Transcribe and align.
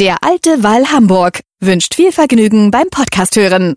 Der 0.00 0.24
alte 0.24 0.64
Wall 0.64 0.86
Hamburg 0.90 1.42
wünscht 1.60 1.94
viel 1.94 2.10
Vergnügen 2.10 2.72
beim 2.72 2.88
Podcast 2.90 3.36
hören. 3.36 3.76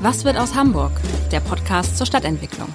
Was 0.00 0.24
wird 0.24 0.38
aus 0.38 0.54
Hamburg? 0.54 0.92
Der 1.30 1.40
Podcast 1.40 1.98
zur 1.98 2.06
Stadtentwicklung. 2.06 2.68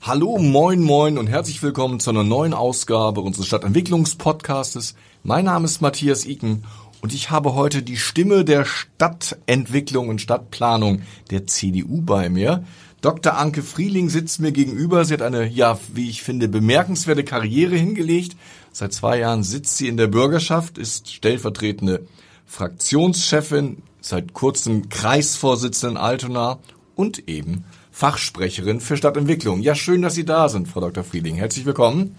Hallo, 0.00 0.38
moin, 0.38 0.80
moin 0.80 1.18
und 1.18 1.26
herzlich 1.26 1.62
willkommen 1.62 2.00
zu 2.00 2.08
einer 2.08 2.24
neuen 2.24 2.54
Ausgabe 2.54 3.20
unseres 3.20 3.48
Stadtentwicklungspodcastes. 3.48 4.94
Mein 5.22 5.44
Name 5.44 5.66
ist 5.66 5.82
Matthias 5.82 6.24
Iken 6.24 6.64
und 7.02 7.12
ich 7.12 7.30
habe 7.30 7.52
heute 7.52 7.82
die 7.82 7.98
Stimme 7.98 8.46
der 8.46 8.64
Stadtentwicklung 8.64 10.08
und 10.08 10.22
Stadtplanung 10.22 11.02
der 11.30 11.46
CDU 11.46 12.00
bei 12.00 12.30
mir. 12.30 12.64
Dr. 13.02 13.36
Anke 13.36 13.64
Frieling 13.64 14.08
sitzt 14.08 14.38
mir 14.38 14.52
gegenüber. 14.52 15.04
Sie 15.04 15.12
hat 15.12 15.22
eine, 15.22 15.44
ja, 15.48 15.78
wie 15.92 16.08
ich 16.08 16.22
finde, 16.22 16.46
bemerkenswerte 16.46 17.24
Karriere 17.24 17.76
hingelegt. 17.76 18.36
Seit 18.70 18.92
zwei 18.92 19.18
Jahren 19.18 19.42
sitzt 19.42 19.76
sie 19.76 19.88
in 19.88 19.96
der 19.96 20.06
Bürgerschaft, 20.06 20.78
ist 20.78 21.12
stellvertretende 21.12 22.06
Fraktionschefin, 22.46 23.82
seit 24.00 24.34
kurzem 24.34 24.88
Kreisvorsitzende 24.88 25.96
in 25.96 25.96
Altona 25.96 26.60
und 26.94 27.28
eben 27.28 27.64
Fachsprecherin 27.90 28.80
für 28.80 28.96
Stadtentwicklung. 28.96 29.62
Ja, 29.62 29.74
schön, 29.74 30.00
dass 30.00 30.14
Sie 30.14 30.24
da 30.24 30.48
sind, 30.48 30.68
Frau 30.68 30.80
Dr. 30.80 31.02
Frieling. 31.02 31.34
Herzlich 31.34 31.66
willkommen. 31.66 32.14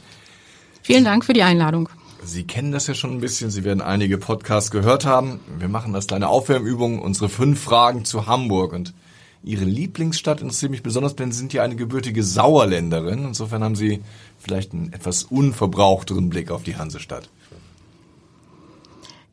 Vielen 0.81 1.05
Dank 1.05 1.23
für 1.23 1.33
die 1.33 1.43
Einladung. 1.43 1.87
Sie 2.25 2.43
kennen 2.43 2.73
das 2.73 2.87
ja 2.87 2.93
schon 2.93 3.11
ein 3.11 3.21
bisschen. 3.21 3.51
Sie 3.51 3.63
werden 3.63 3.81
einige 3.81 4.17
Podcasts 4.17 4.69
gehört 4.69 5.05
haben. 5.05 5.39
Wir 5.59 5.69
machen 5.69 5.93
das 5.93 6.07
kleine 6.07 6.27
Aufwärmübung, 6.27 6.99
unsere 6.99 7.29
fünf 7.29 7.61
Fragen 7.61 8.03
zu 8.03 8.27
Hamburg 8.27 8.73
und 8.73 8.93
Ihre 9.43 9.65
Lieblingsstadt 9.65 10.41
interessiert 10.41 10.71
mich 10.71 10.83
besonders, 10.83 11.15
denn 11.15 11.31
Sie 11.31 11.37
sind 11.37 11.51
ja 11.51 11.63
eine 11.63 11.75
gebürtige 11.75 12.23
Sauerländerin. 12.23 13.25
Insofern 13.25 13.63
haben 13.63 13.75
Sie 13.75 14.01
vielleicht 14.39 14.73
einen 14.73 14.93
etwas 14.93 15.23
unverbrauchteren 15.23 16.29
Blick 16.29 16.49
auf 16.49 16.63
die 16.63 16.77
Hansestadt. 16.77 17.29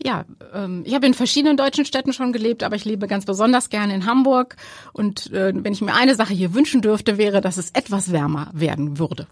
Ja, 0.02 0.24
ähm, 0.52 0.82
ich 0.84 0.94
habe 0.94 1.06
in 1.06 1.14
verschiedenen 1.14 1.56
deutschen 1.56 1.84
Städten 1.84 2.12
schon 2.12 2.32
gelebt, 2.32 2.64
aber 2.64 2.74
ich 2.74 2.84
lebe 2.84 3.06
ganz 3.06 3.24
besonders 3.24 3.68
gerne 3.68 3.94
in 3.94 4.06
Hamburg. 4.06 4.56
Und 4.92 5.30
äh, 5.32 5.52
wenn 5.54 5.72
ich 5.72 5.80
mir 5.80 5.94
eine 5.94 6.16
Sache 6.16 6.34
hier 6.34 6.54
wünschen 6.54 6.80
dürfte, 6.80 7.16
wäre, 7.18 7.40
dass 7.40 7.56
es 7.56 7.70
etwas 7.70 8.10
wärmer 8.10 8.50
werden 8.52 8.98
würde. 8.98 9.28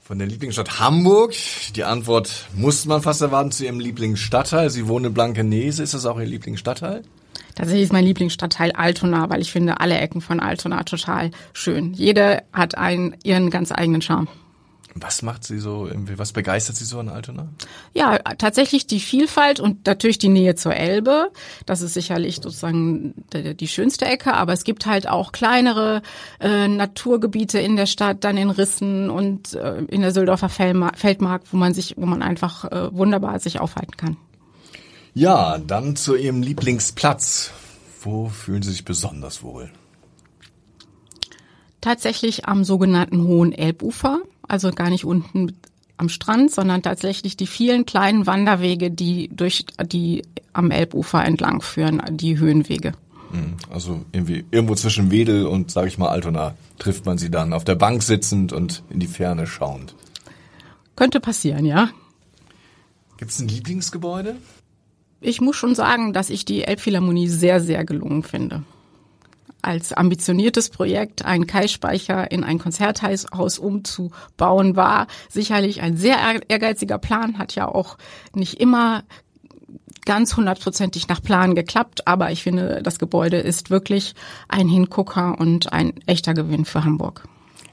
Von 0.00 0.18
der 0.18 0.26
Lieblingsstadt 0.26 0.80
Hamburg. 0.80 1.34
Die 1.76 1.84
Antwort 1.84 2.48
muss 2.54 2.84
man 2.84 3.00
fast 3.00 3.22
erwarten 3.22 3.52
zu 3.52 3.64
Ihrem 3.64 3.80
Lieblingsstadtteil. 3.80 4.68
Sie 4.70 4.88
wohnen 4.88 5.06
in 5.06 5.14
Blankenese. 5.14 5.82
Ist 5.82 5.94
das 5.94 6.04
auch 6.04 6.18
Ihr 6.18 6.26
Lieblingsstadtteil? 6.26 7.02
Tatsächlich 7.58 7.86
ist 7.86 7.92
mein 7.92 8.04
Lieblingsstadtteil 8.04 8.70
Altona, 8.70 9.30
weil 9.30 9.40
ich 9.40 9.50
finde 9.50 9.80
alle 9.80 9.98
Ecken 9.98 10.20
von 10.20 10.38
Altona 10.38 10.84
total 10.84 11.32
schön. 11.52 11.92
Jede 11.92 12.44
hat 12.52 12.78
einen, 12.78 13.16
ihren 13.24 13.50
ganz 13.50 13.72
eigenen 13.72 14.00
Charme. 14.00 14.28
Was 14.94 15.22
macht 15.22 15.42
Sie 15.42 15.58
so, 15.58 15.90
was 16.14 16.32
begeistert 16.32 16.76
Sie 16.76 16.84
so 16.84 17.00
an 17.00 17.08
Altona? 17.08 17.48
Ja, 17.94 18.18
tatsächlich 18.18 18.86
die 18.86 19.00
Vielfalt 19.00 19.58
und 19.58 19.84
natürlich 19.88 20.18
die 20.18 20.28
Nähe 20.28 20.54
zur 20.54 20.76
Elbe. 20.76 21.32
Das 21.66 21.82
ist 21.82 21.94
sicherlich 21.94 22.36
sozusagen 22.36 23.14
die, 23.32 23.68
schönste 23.68 24.04
Ecke, 24.04 24.34
aber 24.34 24.52
es 24.52 24.62
gibt 24.62 24.86
halt 24.86 25.08
auch 25.08 25.32
kleinere 25.32 26.02
äh, 26.38 26.68
Naturgebiete 26.68 27.58
in 27.58 27.74
der 27.74 27.86
Stadt, 27.86 28.22
dann 28.22 28.36
in 28.36 28.50
Rissen 28.50 29.10
und 29.10 29.54
äh, 29.54 29.82
in 29.88 30.02
der 30.02 30.12
Söldorfer 30.12 30.48
Feldmark, 30.48 31.42
wo 31.50 31.56
man 31.56 31.74
sich, 31.74 31.94
wo 31.96 32.06
man 32.06 32.22
einfach 32.22 32.64
äh, 32.66 32.94
wunderbar 32.94 33.40
sich 33.40 33.58
aufhalten 33.58 33.96
kann. 33.96 34.16
Ja, 35.18 35.58
dann 35.58 35.96
zu 35.96 36.14
Ihrem 36.14 36.42
Lieblingsplatz. 36.42 37.50
Wo 38.02 38.28
fühlen 38.28 38.62
Sie 38.62 38.70
sich 38.70 38.84
besonders 38.84 39.42
wohl? 39.42 39.68
Tatsächlich 41.80 42.46
am 42.46 42.62
sogenannten 42.62 43.24
Hohen 43.24 43.50
Elbufer, 43.50 44.20
also 44.46 44.70
gar 44.70 44.90
nicht 44.90 45.04
unten 45.04 45.56
am 45.96 46.08
Strand, 46.08 46.52
sondern 46.52 46.84
tatsächlich 46.84 47.36
die 47.36 47.48
vielen 47.48 47.84
kleinen 47.84 48.28
Wanderwege, 48.28 48.92
die 48.92 49.28
durch 49.32 49.66
die 49.86 50.22
am 50.52 50.70
Elbufer 50.70 51.24
entlang 51.24 51.62
führen, 51.62 52.00
die 52.12 52.38
Höhenwege. 52.38 52.92
Hm, 53.32 53.56
also 53.70 54.04
irgendwie 54.12 54.44
irgendwo 54.52 54.76
zwischen 54.76 55.10
Wedel 55.10 55.46
und, 55.46 55.72
sage 55.72 55.88
ich 55.88 55.98
mal, 55.98 56.10
Altona 56.10 56.54
trifft 56.78 57.06
man 57.06 57.18
sie 57.18 57.28
dann 57.28 57.52
auf 57.52 57.64
der 57.64 57.74
Bank 57.74 58.04
sitzend 58.04 58.52
und 58.52 58.84
in 58.88 59.00
die 59.00 59.08
Ferne 59.08 59.48
schauend. 59.48 59.96
Könnte 60.94 61.18
passieren, 61.18 61.64
ja. 61.64 61.88
Gibt 63.16 63.32
es 63.32 63.40
ein 63.40 63.48
Lieblingsgebäude? 63.48 64.36
Ich 65.20 65.40
muss 65.40 65.56
schon 65.56 65.74
sagen, 65.74 66.12
dass 66.12 66.30
ich 66.30 66.44
die 66.44 66.64
Elbphilharmonie 66.64 67.28
sehr, 67.28 67.60
sehr 67.60 67.84
gelungen 67.84 68.22
finde. 68.22 68.62
Als 69.60 69.92
ambitioniertes 69.92 70.70
Projekt 70.70 71.24
einen 71.24 71.48
Kai-Speicher 71.48 72.30
in 72.30 72.44
ein 72.44 72.60
Konzerthaus 72.60 73.58
umzubauen, 73.58 74.76
war 74.76 75.08
sicherlich 75.28 75.82
ein 75.82 75.96
sehr 75.96 76.16
ehrgeiziger 76.48 76.98
Plan, 76.98 77.38
hat 77.38 77.56
ja 77.56 77.66
auch 77.66 77.98
nicht 78.34 78.60
immer 78.60 79.02
ganz 80.04 80.36
hundertprozentig 80.36 81.08
nach 81.08 81.20
Plan 81.20 81.54
geklappt, 81.56 82.06
aber 82.06 82.30
ich 82.30 82.42
finde, 82.42 82.80
das 82.82 82.98
Gebäude 83.00 83.38
ist 83.38 83.68
wirklich 83.68 84.14
ein 84.48 84.68
Hingucker 84.68 85.38
und 85.38 85.72
ein 85.72 85.92
echter 86.06 86.34
Gewinn 86.34 86.64
für 86.64 86.84
Hamburg. 86.84 87.24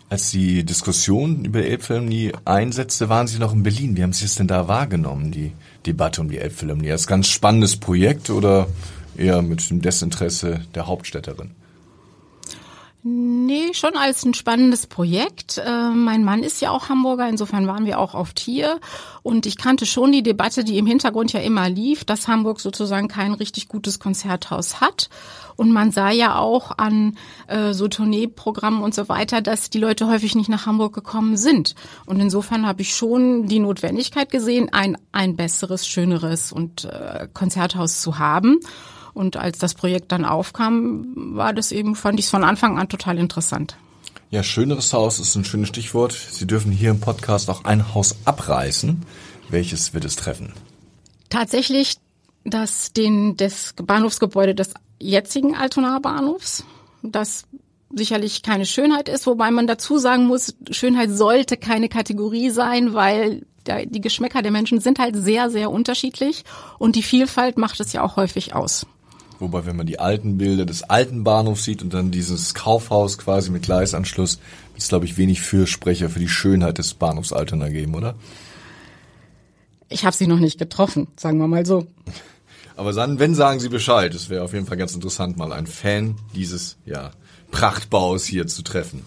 Als 0.10 0.32
die 0.32 0.66
Diskussion 0.66 1.46
über 1.46 1.64
Elbphilharmonie 1.64 2.34
einsetzte, 2.44 3.10
waren 3.10 3.28
Sie 3.28 3.40
noch 3.40 3.54
in 3.54 3.64
Berlin. 3.64 3.96
Wie 3.96 4.04
haben 4.04 4.14
Sie 4.14 4.26
es 4.26 4.36
denn 4.36 4.48
da 4.48 4.68
wahrgenommen, 4.68 5.32
die 5.32 5.54
Debatte 5.86 6.22
um 6.22 6.30
die 6.30 6.38
Elbphilharmonie? 6.38 6.90
Ist 6.90 7.08
ganz 7.08 7.28
spannendes 7.28 7.78
Projekt 7.78 8.30
oder 8.30 8.68
eher 9.18 9.42
mit 9.42 9.70
dem 9.70 9.82
Desinteresse 9.82 10.62
der 10.74 10.88
Hauptstädterin? 10.88 11.52
Nee, 13.08 13.76
schon 13.76 13.98
als 13.98 14.26
ein 14.26 14.34
spannendes 14.34 14.88
Projekt. 14.88 15.60
Äh, 15.60 15.90
mein 15.92 16.24
Mann 16.24 16.42
ist 16.42 16.60
ja 16.60 16.72
auch 16.72 16.90
Hamburger, 16.90 17.30
insofern 17.30 17.68
waren 17.68 17.86
wir 17.86 18.00
auch 18.00 18.16
oft 18.16 18.40
hier. 18.40 18.80
Und 19.22 19.46
ich 19.46 19.58
kannte 19.58 19.86
schon 19.86 20.12
die 20.12 20.24
Debatte, 20.24 20.64
die 20.64 20.80
im 20.80 20.88
Hintergrund 20.88 21.32
ja 21.32 21.40
immer 21.40 21.70
lief, 21.70 22.04
dass 22.04 22.28
Hamburg 22.28 22.60
sozusagen 22.60 23.08
kein 23.08 23.36
richtig 23.36 23.68
gutes 23.68 24.00
Konzerthaus 24.00 24.82
hat. 24.82 25.12
Und 25.56 25.72
man 25.72 25.92
sah 25.92 26.10
ja 26.10 26.40
auch 26.40 26.80
an 26.80 27.16
äh, 27.46 27.74
so 27.74 27.88
Tourneeprogrammen 27.88 28.82
und 28.82 28.96
so 28.96 29.08
weiter, 29.08 29.40
dass 29.44 29.70
die 29.70 29.78
Leute 29.78 30.08
häufig 30.08 30.34
nicht 30.34 30.50
nach 30.50 30.66
Hamburg 30.66 30.96
gekommen 30.96 31.38
sind. 31.38 31.76
Und 32.08 32.20
insofern 32.20 32.66
habe 32.66 32.82
ich 32.82 32.96
schon 32.96 33.46
die 33.46 33.60
Notwendigkeit 33.60 34.32
gesehen, 34.32 34.70
ein, 34.74 34.98
ein 35.12 35.36
besseres, 35.36 35.88
schöneres 35.88 36.52
und 36.52 36.86
äh, 36.86 37.28
Konzerthaus 37.32 38.02
zu 38.02 38.18
haben. 38.18 38.62
Und 39.16 39.38
als 39.38 39.58
das 39.58 39.74
Projekt 39.74 40.12
dann 40.12 40.26
aufkam, 40.26 41.08
war 41.16 41.54
das 41.54 41.72
eben, 41.72 41.96
fand 41.96 42.20
ich 42.20 42.26
es 42.26 42.32
von 42.32 42.44
Anfang 42.44 42.78
an 42.78 42.90
total 42.90 43.18
interessant. 43.18 43.78
Ja, 44.30 44.44
schöneres 44.44 44.92
Haus 44.92 45.20
ist 45.20 45.36
ein 45.36 45.46
schönes 45.46 45.70
Stichwort. 45.70 46.12
Sie 46.12 46.46
dürfen 46.46 46.72
hier 46.72 46.92
im 46.92 47.00
Podcast 47.00 47.50
auch 47.50 47.64
ein 47.64 47.96
Haus 47.96 48.18
abreißen. 48.26 49.02
Welches 49.50 49.94
wird 49.94 50.04
es 50.04 50.18
treffen? 50.18 50.52
Tatsächlich 51.30 51.96
das, 52.44 52.92
den, 52.92 53.38
das 53.38 53.74
Bahnhofsgebäude 53.82 54.54
des 54.54 54.74
jetzigen 55.00 55.56
Altonaer 55.56 56.02
Bahnhofs. 56.02 56.66
Das 57.02 57.46
sicherlich 57.94 58.44
keine 58.44 58.66
Schönheit 58.66 59.08
ist, 59.08 59.26
wobei 59.28 59.52
man 59.52 59.68
dazu 59.68 59.98
sagen 59.98 60.26
muss, 60.26 60.56
Schönheit 60.72 61.12
sollte 61.12 61.56
keine 61.56 61.88
Kategorie 61.88 62.50
sein, 62.50 62.94
weil 62.94 63.46
die 63.86 64.02
Geschmäcker 64.02 64.42
der 64.42 64.52
Menschen 64.52 64.80
sind 64.80 65.00
halt 65.00 65.16
sehr, 65.16 65.50
sehr 65.50 65.72
unterschiedlich 65.72 66.44
und 66.78 66.96
die 66.96 67.04
Vielfalt 67.04 67.58
macht 67.58 67.80
es 67.80 67.94
ja 67.94 68.04
auch 68.04 68.16
häufig 68.16 68.54
aus. 68.54 68.86
Wobei, 69.40 69.66
wenn 69.66 69.76
man 69.76 69.86
die 69.86 70.00
alten 70.00 70.38
Bilder 70.38 70.66
des 70.66 70.84
alten 70.84 71.24
Bahnhofs 71.24 71.64
sieht 71.64 71.82
und 71.82 71.94
dann 71.94 72.12
dieses 72.12 72.54
Kaufhaus 72.54 73.18
quasi 73.18 73.52
mit 73.52 73.64
Gleisanschluss, 73.64 74.38
wird 74.72 74.82
es, 74.82 74.88
glaube 74.88 75.06
ich, 75.06 75.18
wenig 75.18 75.42
Fürsprecher 75.42 76.10
für 76.10 76.20
die 76.20 76.30
Schönheit 76.30 76.78
des 76.78 76.94
Bahnhofs 76.94 77.34
Altona 77.34 77.70
geben, 77.70 77.96
oder? 77.96 78.16
Ich 79.90 80.06
habe 80.06 80.16
sie 80.16 80.28
noch 80.28 80.40
nicht 80.40 80.58
getroffen, 80.58 81.08
sagen 81.16 81.38
wir 81.38 81.48
mal 81.48 81.66
so. 81.66 81.88
Aber 82.78 82.92
dann, 82.92 83.20
wenn 83.20 83.36
sagen 83.36 83.62
Sie 83.62 83.70
Bescheid, 83.70 84.14
es 84.14 84.30
wäre 84.30 84.44
auf 84.44 84.54
jeden 84.54 84.66
Fall 84.66 84.76
ganz 84.76 84.94
interessant, 84.94 85.38
mal 85.38 85.54
einen 85.54 85.68
Fan 85.68 86.16
dieses 86.36 86.76
ja, 86.86 87.12
Prachtbaus 87.52 88.26
hier 88.26 88.48
zu 88.48 88.64
treffen. 88.64 89.06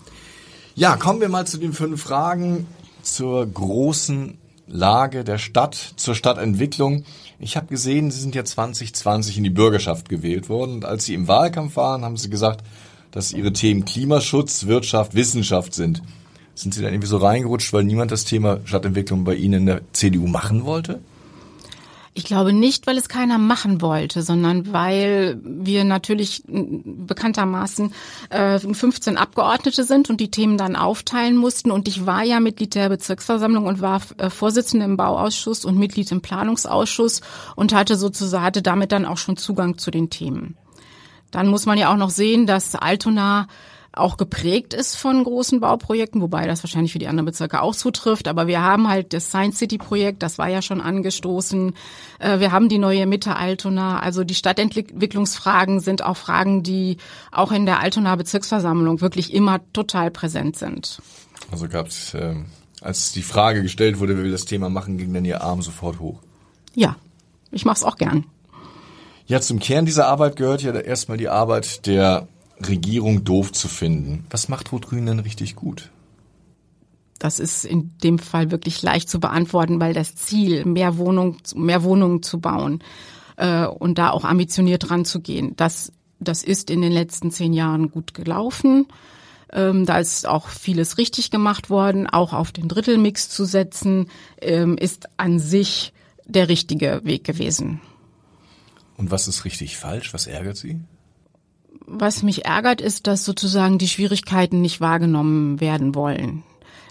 Ja, 0.75 0.96
kommen 0.96 1.20
wir 1.20 1.28
mal 1.28 1.46
zu 1.46 1.58
den 1.58 1.75
fünf 1.75 2.02
Fragen 2.02 2.66
zur 3.02 3.46
großen 3.46 4.38
Lage 4.68 5.24
der 5.24 5.38
Stadt, 5.38 5.74
zur 5.96 6.14
Stadtentwicklung. 6.14 7.04
Ich 7.38 7.56
habe 7.56 7.66
gesehen, 7.66 8.10
Sie 8.10 8.20
sind 8.20 8.34
ja 8.34 8.44
2020 8.44 9.38
in 9.38 9.44
die 9.44 9.50
Bürgerschaft 9.50 10.08
gewählt 10.08 10.48
worden. 10.48 10.74
Und 10.76 10.84
als 10.84 11.04
Sie 11.04 11.14
im 11.14 11.28
Wahlkampf 11.28 11.76
waren, 11.76 12.04
haben 12.04 12.16
Sie 12.16 12.30
gesagt, 12.30 12.64
dass 13.10 13.32
Ihre 13.32 13.52
Themen 13.52 13.84
Klimaschutz, 13.84 14.66
Wirtschaft, 14.66 15.14
Wissenschaft 15.14 15.74
sind. 15.74 16.02
Sind 16.54 16.74
Sie 16.74 16.82
dann 16.82 16.92
irgendwie 16.92 17.08
so 17.08 17.18
reingerutscht, 17.18 17.72
weil 17.72 17.84
niemand 17.84 18.10
das 18.10 18.24
Thema 18.24 18.60
Stadtentwicklung 18.64 19.24
bei 19.24 19.34
Ihnen 19.34 19.60
in 19.60 19.66
der 19.66 19.80
CDU 19.92 20.26
machen 20.26 20.64
wollte? 20.64 21.00
Ich 22.18 22.24
glaube 22.24 22.52
nicht, 22.52 22.88
weil 22.88 22.98
es 22.98 23.08
keiner 23.08 23.38
machen 23.38 23.80
wollte, 23.80 24.22
sondern 24.22 24.72
weil 24.72 25.38
wir 25.40 25.84
natürlich 25.84 26.42
bekanntermaßen 26.48 27.94
äh, 28.30 28.58
15 28.58 29.16
Abgeordnete 29.16 29.84
sind 29.84 30.10
und 30.10 30.20
die 30.20 30.28
Themen 30.28 30.58
dann 30.58 30.74
aufteilen 30.74 31.36
mussten. 31.36 31.70
Und 31.70 31.86
ich 31.86 32.06
war 32.06 32.24
ja 32.24 32.40
Mitglied 32.40 32.74
der 32.74 32.88
Bezirksversammlung 32.88 33.66
und 33.66 33.80
war 33.80 34.02
äh, 34.16 34.30
Vorsitzende 34.30 34.84
im 34.84 34.96
Bauausschuss 34.96 35.64
und 35.64 35.78
Mitglied 35.78 36.10
im 36.10 36.20
Planungsausschuss 36.20 37.20
und 37.54 37.72
hatte 37.72 37.94
sozusagen 37.94 38.42
hatte 38.42 38.62
damit 38.62 38.90
dann 38.90 39.06
auch 39.06 39.18
schon 39.18 39.36
Zugang 39.36 39.78
zu 39.78 39.92
den 39.92 40.10
Themen. 40.10 40.56
Dann 41.30 41.46
muss 41.46 41.66
man 41.66 41.78
ja 41.78 41.92
auch 41.92 41.96
noch 41.96 42.10
sehen, 42.10 42.48
dass 42.48 42.74
Altona 42.74 43.46
auch 43.98 44.16
geprägt 44.16 44.74
ist 44.74 44.96
von 44.96 45.22
großen 45.24 45.60
Bauprojekten, 45.60 46.20
wobei 46.20 46.46
das 46.46 46.62
wahrscheinlich 46.62 46.92
für 46.92 46.98
die 46.98 47.08
anderen 47.08 47.26
Bezirke 47.26 47.60
auch 47.60 47.74
zutrifft. 47.74 48.28
Aber 48.28 48.46
wir 48.46 48.62
haben 48.62 48.88
halt 48.88 49.12
das 49.12 49.28
Science 49.28 49.58
City 49.58 49.78
Projekt, 49.78 50.22
das 50.22 50.38
war 50.38 50.48
ja 50.48 50.62
schon 50.62 50.80
angestoßen. 50.80 51.74
Äh, 52.18 52.40
wir 52.40 52.52
haben 52.52 52.68
die 52.68 52.78
neue 52.78 53.06
Mitte 53.06 53.36
Altona. 53.36 54.00
Also 54.00 54.24
die 54.24 54.34
Stadtentwicklungsfragen 54.34 55.80
sind 55.80 56.04
auch 56.04 56.16
Fragen, 56.16 56.62
die 56.62 56.98
auch 57.32 57.52
in 57.52 57.66
der 57.66 57.80
Altona 57.80 58.16
Bezirksversammlung 58.16 59.00
wirklich 59.00 59.32
immer 59.34 59.60
total 59.72 60.10
präsent 60.10 60.56
sind. 60.56 61.00
Also 61.50 61.68
gab 61.68 61.88
es, 61.88 62.14
äh, 62.14 62.34
als 62.80 63.12
die 63.12 63.22
Frage 63.22 63.62
gestellt 63.62 63.98
wurde, 63.98 64.16
wer 64.16 64.24
will 64.24 64.32
das 64.32 64.44
Thema 64.44 64.68
machen, 64.68 64.98
ging 64.98 65.12
dann 65.12 65.24
Ihr 65.24 65.42
Arm 65.42 65.62
sofort 65.62 65.98
hoch. 65.98 66.20
Ja, 66.74 66.96
ich 67.50 67.64
mache 67.64 67.76
es 67.76 67.84
auch 67.84 67.96
gern. 67.96 68.24
Ja, 69.26 69.40
zum 69.40 69.58
Kern 69.58 69.84
dieser 69.84 70.06
Arbeit 70.08 70.36
gehört 70.36 70.62
ja 70.62 70.72
erstmal 70.72 71.18
die 71.18 71.28
Arbeit 71.28 71.86
der 71.86 72.28
Regierung 72.66 73.25
doof 73.25 73.52
zu 73.52 73.69
finden. 73.69 74.25
Was 74.31 74.49
macht 74.49 74.72
Rot-Grün 74.72 75.06
denn 75.06 75.20
richtig 75.20 75.56
gut? 75.56 75.90
Das 77.19 77.40
ist 77.40 77.64
in 77.64 77.96
dem 78.02 78.19
Fall 78.19 78.50
wirklich 78.50 78.82
leicht 78.82 79.08
zu 79.08 79.19
beantworten, 79.19 79.81
weil 79.81 79.93
das 79.93 80.14
Ziel, 80.14 80.64
mehr 80.64 80.99
Wohnungen, 80.99 81.38
mehr 81.55 81.82
Wohnungen 81.82 82.22
zu 82.22 82.40
bauen 82.40 82.82
äh, 83.37 83.66
und 83.66 83.99
da 83.99 84.10
auch 84.10 84.25
ambitioniert 84.25 84.90
ranzugehen, 84.90 85.56
das, 85.56 85.93
das 86.20 86.44
ist 86.44 86.70
in 86.70 86.81
den 86.81 86.93
letzten 86.93 87.31
zehn 87.31 87.52
Jahren 87.52 87.90
gut 87.90 88.14
gelaufen. 88.14 88.87
Ähm, 89.52 89.87
da 89.87 89.99
ist 89.99 90.28
auch 90.28 90.49
vieles 90.49 90.99
richtig 90.99 91.31
gemacht 91.31 91.70
worden. 91.70 92.06
Auch 92.06 92.32
auf 92.32 92.52
den 92.52 92.69
Drittelmix 92.69 93.31
zu 93.31 93.44
setzen, 93.44 94.08
ähm, 94.40 94.76
ist 94.76 95.08
an 95.16 95.38
sich 95.38 95.93
der 96.26 96.49
richtige 96.49 97.00
Weg 97.04 97.25
gewesen. 97.25 97.81
Und 98.96 99.11
was 99.11 99.28
ist 99.28 99.44
richtig 99.44 99.76
falsch? 99.76 100.12
Was 100.12 100.26
ärgert 100.26 100.56
Sie? 100.56 100.81
Was 101.88 102.23
mich 102.23 102.44
ärgert, 102.44 102.81
ist, 102.81 103.06
dass 103.06 103.25
sozusagen 103.25 103.79
die 103.79 103.88
Schwierigkeiten 103.88 104.61
nicht 104.61 104.81
wahrgenommen 104.81 105.61
werden 105.61 105.94
wollen. 105.94 106.43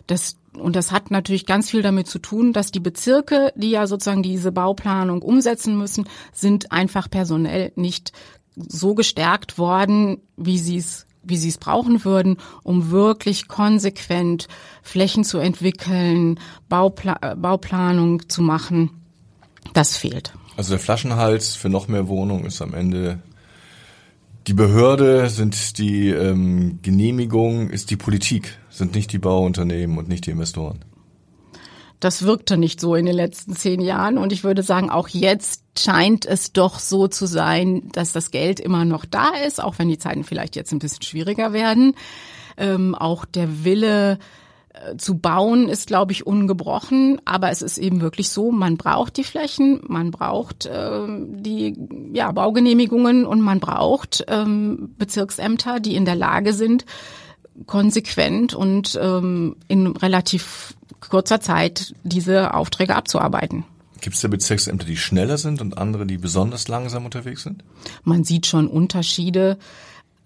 Das, 0.07 0.37
und 0.57 0.75
das 0.75 0.91
hat 0.91 1.11
natürlich 1.11 1.45
ganz 1.45 1.69
viel 1.69 1.81
damit 1.81 2.07
zu 2.07 2.19
tun, 2.19 2.53
dass 2.53 2.71
die 2.71 2.79
Bezirke, 2.79 3.53
die 3.55 3.69
ja 3.69 3.87
sozusagen 3.87 4.23
diese 4.23 4.51
Bauplanung 4.51 5.21
umsetzen 5.21 5.77
müssen, 5.77 6.07
sind 6.33 6.71
einfach 6.71 7.09
personell 7.09 7.71
nicht 7.75 8.11
so 8.55 8.95
gestärkt 8.95 9.57
worden, 9.57 10.21
wie 10.35 10.57
sie 10.57 10.77
es 10.77 11.05
wie 11.29 11.35
sie 11.35 11.49
es 11.49 11.57
brauchen 11.57 12.05
würden, 12.05 12.37
um 12.63 12.89
wirklich 12.89 13.49
konsequent 13.49 14.47
Flächen 14.81 15.25
zu 15.25 15.39
entwickeln, 15.39 16.39
Baupla 16.69 17.35
Bauplanung 17.35 18.29
zu 18.29 18.41
machen. 18.41 18.91
Das 19.73 19.97
fehlt. 19.97 20.31
Also 20.55 20.71
der 20.71 20.79
Flaschenhals 20.79 21.53
für 21.55 21.67
noch 21.67 21.89
mehr 21.89 22.07
Wohnungen 22.07 22.45
ist 22.45 22.61
am 22.61 22.73
Ende 22.73 23.19
die 24.47 24.53
Behörde, 24.53 25.29
sind 25.29 25.77
die 25.77 26.09
ähm, 26.09 26.79
Genehmigung, 26.81 27.69
ist 27.69 27.91
die 27.91 27.97
Politik, 27.97 28.57
sind 28.69 28.95
nicht 28.95 29.11
die 29.11 29.19
Bauunternehmen 29.19 29.97
und 29.97 30.07
nicht 30.07 30.25
die 30.25 30.31
Investoren. 30.31 30.85
Das 31.99 32.23
wirkte 32.23 32.57
nicht 32.57 32.79
so 32.79 32.95
in 32.95 33.05
den 33.05 33.15
letzten 33.15 33.55
zehn 33.55 33.81
Jahren 33.81 34.17
und 34.17 34.31
ich 34.31 34.43
würde 34.43 34.63
sagen, 34.63 34.89
auch 34.89 35.09
jetzt 35.09 35.63
scheint 35.77 36.25
es 36.25 36.53
doch 36.53 36.79
so 36.79 37.07
zu 37.07 37.25
sein, 37.25 37.89
dass 37.91 38.13
das 38.13 38.31
Geld 38.31 38.59
immer 38.59 38.85
noch 38.85 39.03
da 39.03 39.31
ist, 39.45 39.61
auch 39.61 39.79
wenn 39.79 39.89
die 39.89 39.97
Zeiten 39.97 40.23
vielleicht 40.23 40.55
jetzt 40.55 40.71
ein 40.71 40.79
bisschen 40.79 41.01
schwieriger 41.01 41.53
werden. 41.53 41.95
Ähm, 42.55 42.95
auch 42.95 43.25
der 43.25 43.65
Wille, 43.65 44.19
zu 44.97 45.17
bauen 45.17 45.69
ist, 45.69 45.87
glaube 45.87 46.11
ich, 46.11 46.25
ungebrochen. 46.25 47.21
Aber 47.25 47.49
es 47.49 47.61
ist 47.61 47.77
eben 47.77 48.01
wirklich 48.01 48.29
so, 48.29 48.51
man 48.51 48.77
braucht 48.77 49.17
die 49.17 49.23
Flächen, 49.23 49.81
man 49.87 50.11
braucht 50.11 50.65
äh, 50.65 51.07
die 51.07 51.75
ja, 52.13 52.31
Baugenehmigungen 52.31 53.25
und 53.25 53.41
man 53.41 53.59
braucht 53.59 54.25
ähm, 54.27 54.95
Bezirksämter, 54.97 55.79
die 55.79 55.95
in 55.95 56.05
der 56.05 56.15
Lage 56.15 56.53
sind, 56.53 56.85
konsequent 57.65 58.53
und 58.53 58.97
ähm, 59.01 59.55
in 59.67 59.87
relativ 59.87 60.75
kurzer 60.99 61.41
Zeit 61.41 61.93
diese 62.03 62.53
Aufträge 62.53 62.95
abzuarbeiten. 62.95 63.65
Gibt 64.01 64.15
es 64.15 64.21
da 64.21 64.27
Bezirksämter, 64.27 64.85
die 64.85 64.97
schneller 64.97 65.37
sind 65.37 65.61
und 65.61 65.77
andere, 65.77 66.05
die 66.05 66.17
besonders 66.17 66.67
langsam 66.67 67.05
unterwegs 67.05 67.43
sind? 67.43 67.63
Man 68.03 68.23
sieht 68.23 68.45
schon 68.45 68.67
Unterschiede. 68.67 69.57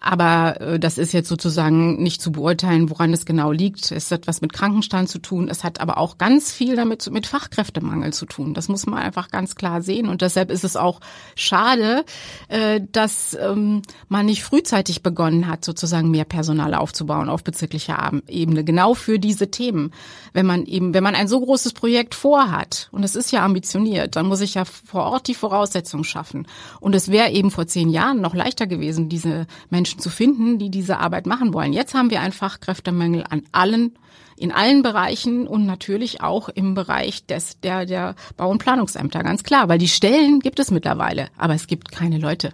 Aber 0.04 0.60
äh, 0.60 0.80
das 0.80 0.98
ist 0.98 1.14
jetzt 1.14 1.30
sozusagen 1.30 2.02
nicht 2.02 2.24
zu 2.24 2.32
beurteilen, 2.32 2.90
woran 2.90 3.14
es 3.14 3.26
genau 3.26 3.52
liegt. 3.52 3.92
Es 3.92 4.10
hat 4.10 4.26
was 4.26 4.42
mit 4.42 4.52
Krankenstand 4.52 5.10
zu 5.10 5.20
tun. 5.20 5.48
Es 5.48 5.64
hat 5.64 5.80
aber 5.80 6.00
auch 6.00 6.18
ganz 6.18 6.52
viel 6.52 6.76
damit 6.76 7.10
mit 7.12 7.28
Fachkräftemangel 7.28 8.12
zu 8.12 8.26
tun. 8.26 8.56
Das 8.56 8.68
muss 8.68 8.88
man 8.88 8.98
einfach 8.98 9.30
ganz 9.30 9.56
klar 9.56 9.84
sehen. 9.84 10.10
Und 10.10 10.24
deshalb 10.24 10.50
ist 10.50 10.64
es 10.64 10.76
auch 10.76 11.02
schade, 11.36 12.04
äh, 12.48 12.82
dass 12.92 13.38
ähm, 13.40 13.84
man 14.10 14.26
nicht 14.26 14.44
frühzeitig 14.44 15.04
begonnen 15.04 15.48
hat, 15.48 15.64
sozusagen 15.64 16.10
mehr 16.10 16.26
Personal 16.26 16.74
aufzubauen 16.74 17.30
auf 17.30 17.44
bezirklicher 17.44 18.12
Ebene. 18.28 18.64
Genau 18.64 18.96
für 18.96 19.20
diese 19.20 19.52
Themen. 19.52 19.92
Wenn 20.34 20.48
man 20.48 20.66
eben, 20.66 20.96
wenn 20.96 21.04
man 21.04 21.14
ein 21.14 21.28
so 21.28 21.40
großes 21.40 21.74
Projekt 21.74 22.16
vorhat, 22.16 22.90
und 22.92 23.04
es 23.04 23.16
ist 23.16 23.32
ja 23.32 23.46
ambitioniert, 23.46 24.16
dann 24.16 24.26
muss 24.26 24.42
ich 24.42 24.56
ja 24.56 24.66
vor 24.66 25.04
Ort 25.04 25.28
die 25.28 25.36
Voraussetzungen 25.36 26.06
schaffen. 26.06 26.48
Und 26.80 26.96
es 26.96 27.10
wäre 27.12 27.30
eben 27.30 27.52
vor 27.52 27.68
zehn 27.68 27.90
Jahren 27.90 28.20
noch 28.20 28.34
leichter 28.34 28.66
gewesen, 28.66 29.08
diese 29.08 29.46
Menschen 29.70 29.91
Menschen 29.92 30.00
zu 30.00 30.10
finden, 30.10 30.58
die 30.58 30.70
diese 30.70 31.00
Arbeit 31.00 31.26
machen 31.26 31.54
wollen. 31.54 31.74
Jetzt 31.74 31.94
haben 31.94 32.10
wir 32.10 32.22
einen 32.22 32.32
Fachkräftemangel 32.32 33.24
an 33.30 33.44
allen 33.52 33.98
in 34.38 34.52
allen 34.52 34.82
Bereichen 34.82 35.46
und 35.46 35.68
natürlich 35.68 36.22
auch 36.22 36.50
im 36.50 36.74
Bereich 36.74 37.28
des 37.28 37.60
der 37.60 37.86
der 37.86 38.16
Bau- 38.38 38.50
und 38.50 38.58
Planungsämter 38.58 39.22
ganz 39.22 39.44
klar, 39.44 39.70
weil 39.70 39.78
die 39.78 39.88
Stellen 39.88 40.40
gibt 40.40 40.60
es 40.60 40.72
mittlerweile, 40.72 41.28
aber 41.38 41.54
es 41.54 41.68
gibt 41.68 41.92
keine 41.92 42.18
Leute. 42.18 42.52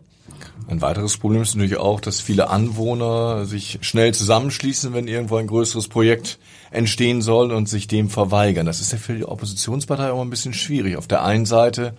Ein 0.67 0.81
weiteres 0.81 1.17
Problem 1.17 1.43
ist 1.43 1.55
natürlich 1.55 1.77
auch, 1.77 2.01
dass 2.01 2.19
viele 2.19 2.49
Anwohner 2.49 3.45
sich 3.45 3.79
schnell 3.81 4.13
zusammenschließen, 4.13 4.93
wenn 4.93 5.07
irgendwo 5.07 5.37
ein 5.37 5.47
größeres 5.47 5.87
Projekt 5.87 6.39
entstehen 6.71 7.21
soll 7.21 7.53
und 7.53 7.69
sich 7.69 7.87
dem 7.87 8.09
verweigern. 8.09 8.65
Das 8.65 8.81
ist 8.81 8.91
ja 8.91 8.97
für 8.97 9.15
die 9.15 9.23
Oppositionspartei 9.25 10.11
auch 10.11 10.21
ein 10.21 10.29
bisschen 10.29 10.53
schwierig. 10.53 10.97
Auf 10.97 11.07
der 11.07 11.23
einen 11.23 11.45
Seite 11.45 11.93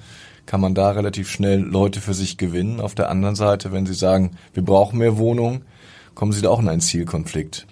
kann 0.49 0.63
man 0.63 0.75
da 0.75 0.93
relativ 0.93 1.31
schnell 1.31 1.61
Leute 1.61 2.01
für 2.01 2.15
sich 2.15 2.39
gewinnen. 2.39 2.81
Auf 2.81 2.95
der 2.95 3.11
anderen 3.11 3.35
Seite, 3.35 3.71
wenn 3.71 3.85
Sie 3.85 3.93
sagen, 3.93 4.31
wir 4.55 4.65
brauchen 4.65 4.99
mehr 4.99 5.19
Wohnungen, 5.19 5.67
kommen 6.15 6.33
Sie 6.33 6.41
da 6.41 6.49
auch 6.49 6.61
in 6.61 6.71
einen 6.71 6.81
Zielkonflikt. 6.81 7.67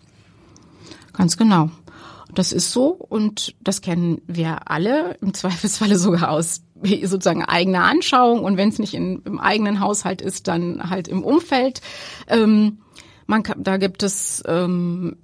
Ganz 1.14 1.38
genau. 1.38 1.70
Das 2.34 2.52
ist 2.52 2.72
so 2.72 2.88
und 2.88 3.54
das 3.62 3.80
kennen 3.80 4.20
wir 4.26 4.70
alle, 4.70 5.16
im 5.22 5.32
Zweifelsfalle 5.32 5.96
sogar 5.98 6.30
aus 6.30 6.60
sozusagen 6.82 7.46
eigener 7.46 7.84
Anschauung 7.84 8.44
und 8.44 8.58
wenn 8.58 8.68
es 8.68 8.78
nicht 8.78 8.92
in, 8.92 9.22
im 9.24 9.40
eigenen 9.40 9.80
Haushalt 9.80 10.20
ist, 10.20 10.46
dann 10.46 10.90
halt 10.90 11.08
im 11.08 11.24
Umfeld. 11.24 11.80
Ähm, 12.28 12.80
man 13.26 13.42
kann, 13.42 13.62
da 13.62 13.76
gibt 13.76 14.02
es 14.02 14.42
ähm, 14.46 15.16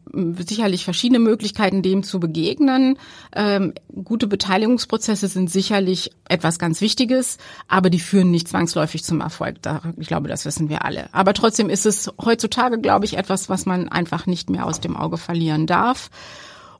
sicherlich 0.47 0.85
verschiedene 0.85 1.21
Möglichkeiten, 1.21 1.83
dem 1.83 2.03
zu 2.03 2.19
begegnen. 2.19 2.99
Ähm, 3.35 3.75
gute 4.05 4.27
Beteiligungsprozesse 4.27 5.29
sind 5.29 5.51
sicherlich 5.51 6.11
etwas 6.29 6.59
ganz 6.59 6.81
Wichtiges, 6.81 7.39
aber 7.69 7.91
die 7.91 8.01
führen 8.01 8.31
nicht 8.31 8.49
zwangsläufig 8.49 9.05
zum 9.05 9.21
Erfolg. 9.21 9.63
Da, 9.63 9.83
ich 9.97 10.09
glaube, 10.09 10.29
das 10.29 10.45
wissen 10.45 10.69
wir 10.69 10.85
alle. 10.85 11.09
Aber 11.13 11.33
trotzdem 11.33 11.71
ist 11.71 11.87
es 11.87 12.11
heutzutage, 12.23 12.81
glaube 12.81 13.05
ich, 13.05 13.17
etwas, 13.17 13.49
was 13.49 13.67
man 13.67 13.89
einfach 13.89 14.27
nicht 14.27 14.51
mehr 14.51 14.67
aus 14.67 14.81
dem 14.81 14.97
Auge 14.97 15.17
verlieren 15.17 15.67
darf. 15.67 16.11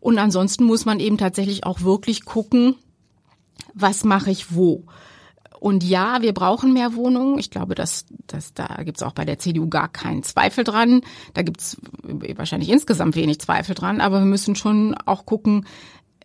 Und 0.01 0.19
ansonsten 0.19 0.65
muss 0.65 0.85
man 0.85 0.99
eben 0.99 1.19
tatsächlich 1.19 1.65
auch 1.65 1.83
wirklich 1.83 2.25
gucken, 2.25 2.75
was 3.75 4.03
mache 4.03 4.33
ich 4.33 4.55
wo. 4.55 4.85
Und 5.63 5.85
ja, 5.85 6.23
wir 6.23 6.35
brauchen 6.35 6.73
mehr 6.73 6.97
Wohnungen. 6.97 7.39
Ich 7.39 7.49
glaube, 7.49 7.77
dass, 7.77 8.07
dass 8.27 8.53
da 8.53 8.83
gibt's 8.83 9.01
auch 9.05 9.13
bei 9.13 9.25
der 9.25 9.39
CDU 9.39 9.69
gar 9.69 9.87
keinen 9.87 10.25
Zweifel 10.25 10.65
dran. 10.65 11.03
Da 11.35 11.43
gibt's 11.43 11.77
wahrscheinlich 12.03 12.69
insgesamt 12.69 13.15
wenig 13.15 13.39
Zweifel 13.39 13.77
dran. 13.77 14.01
Aber 14.01 14.19
wir 14.19 14.27
müssen 14.27 14.57
schon 14.57 14.97
auch 15.07 15.25
gucken, 15.25 15.65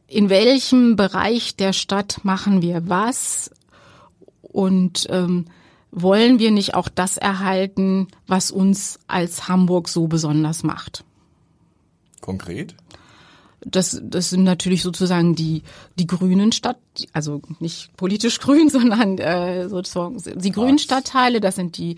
in 0.07 0.31
welchem 0.31 0.95
Bereich 0.95 1.55
der 1.55 1.71
Stadt 1.71 2.21
machen 2.23 2.63
wir 2.63 2.89
was 2.89 3.51
und 4.41 5.05
ähm, 5.11 5.45
wollen 5.91 6.39
wir 6.39 6.49
nicht 6.49 6.73
auch 6.73 6.89
das 6.89 7.17
erhalten, 7.17 8.07
was 8.25 8.49
uns 8.49 8.99
als 9.05 9.47
Hamburg 9.47 9.87
so 9.87 10.07
besonders 10.07 10.63
macht? 10.63 11.05
Konkret? 12.21 12.73
Das, 13.69 13.99
das 14.03 14.29
sind 14.29 14.43
natürlich 14.43 14.81
sozusagen 14.81 15.35
die, 15.35 15.63
die 15.99 16.07
grünen 16.07 16.51
Stadt, 16.51 16.77
also 17.13 17.41
nicht 17.59 17.95
politisch 17.97 18.39
grün, 18.41 18.69
sondern 18.69 19.17
äh, 19.17 19.69
sozusagen 19.69 20.21
die 20.35 20.51
grünen 20.51 20.79
Stadtteile, 20.79 21.41
das 21.41 21.55
sind 21.55 21.77
die, 21.77 21.97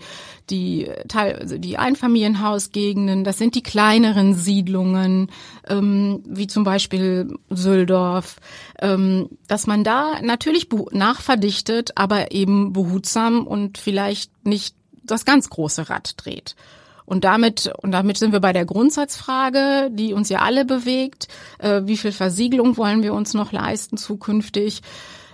die, 0.50 0.90
Teil, 1.08 1.36
also 1.36 1.58
die 1.58 1.78
Einfamilienhausgegenden, 1.78 3.24
das 3.24 3.38
sind 3.38 3.54
die 3.54 3.62
kleineren 3.62 4.34
Siedlungen, 4.34 5.30
ähm, 5.68 6.22
wie 6.26 6.46
zum 6.46 6.64
Beispiel 6.64 7.36
Süldorf, 7.50 8.36
ähm, 8.80 9.28
dass 9.46 9.66
man 9.66 9.84
da 9.84 10.20
natürlich 10.22 10.68
nachverdichtet, 10.92 11.92
aber 11.96 12.32
eben 12.32 12.72
behutsam 12.72 13.46
und 13.46 13.78
vielleicht 13.78 14.46
nicht 14.46 14.74
das 15.02 15.24
ganz 15.24 15.50
große 15.50 15.88
Rad 15.88 16.14
dreht. 16.16 16.56
Und 17.10 17.24
damit, 17.24 17.72
und 17.82 17.90
damit 17.90 18.18
sind 18.18 18.30
wir 18.30 18.38
bei 18.38 18.52
der 18.52 18.64
Grundsatzfrage, 18.64 19.90
die 19.90 20.14
uns 20.14 20.28
ja 20.28 20.42
alle 20.42 20.64
bewegt. 20.64 21.26
Äh, 21.58 21.82
wie 21.86 21.96
viel 21.96 22.12
Versiegelung 22.12 22.76
wollen 22.76 23.02
wir 23.02 23.14
uns 23.14 23.34
noch 23.34 23.50
leisten 23.50 23.96
zukünftig? 23.96 24.82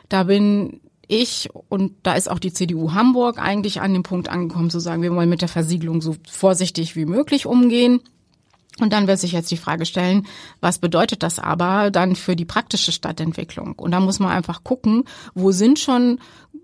Da 0.08 0.22
bin 0.22 0.80
ich 1.06 1.50
und 1.68 1.92
da 2.02 2.14
ist 2.14 2.30
auch 2.30 2.38
die 2.38 2.54
CDU 2.54 2.94
Hamburg 2.94 3.38
eigentlich 3.38 3.82
an 3.82 3.92
dem 3.92 4.04
Punkt 4.04 4.30
angekommen 4.30 4.70
zu 4.70 4.80
sagen, 4.80 5.02
wir 5.02 5.14
wollen 5.14 5.28
mit 5.28 5.42
der 5.42 5.50
Versiegelung 5.50 6.00
so 6.00 6.16
vorsichtig 6.26 6.96
wie 6.96 7.04
möglich 7.04 7.44
umgehen. 7.44 8.00
Und 8.80 8.92
dann 8.92 9.06
wird 9.06 9.18
sich 9.18 9.32
jetzt 9.32 9.50
die 9.50 9.56
Frage 9.56 9.86
stellen, 9.86 10.26
was 10.60 10.78
bedeutet 10.78 11.22
das 11.22 11.38
aber 11.38 11.90
dann 11.90 12.14
für 12.14 12.36
die 12.36 12.44
praktische 12.44 12.92
Stadtentwicklung? 12.92 13.72
Und 13.72 13.92
da 13.92 14.00
muss 14.00 14.18
man 14.18 14.30
einfach 14.30 14.64
gucken, 14.64 15.04
wo 15.34 15.50
sind 15.50 15.78
schon 15.78 16.18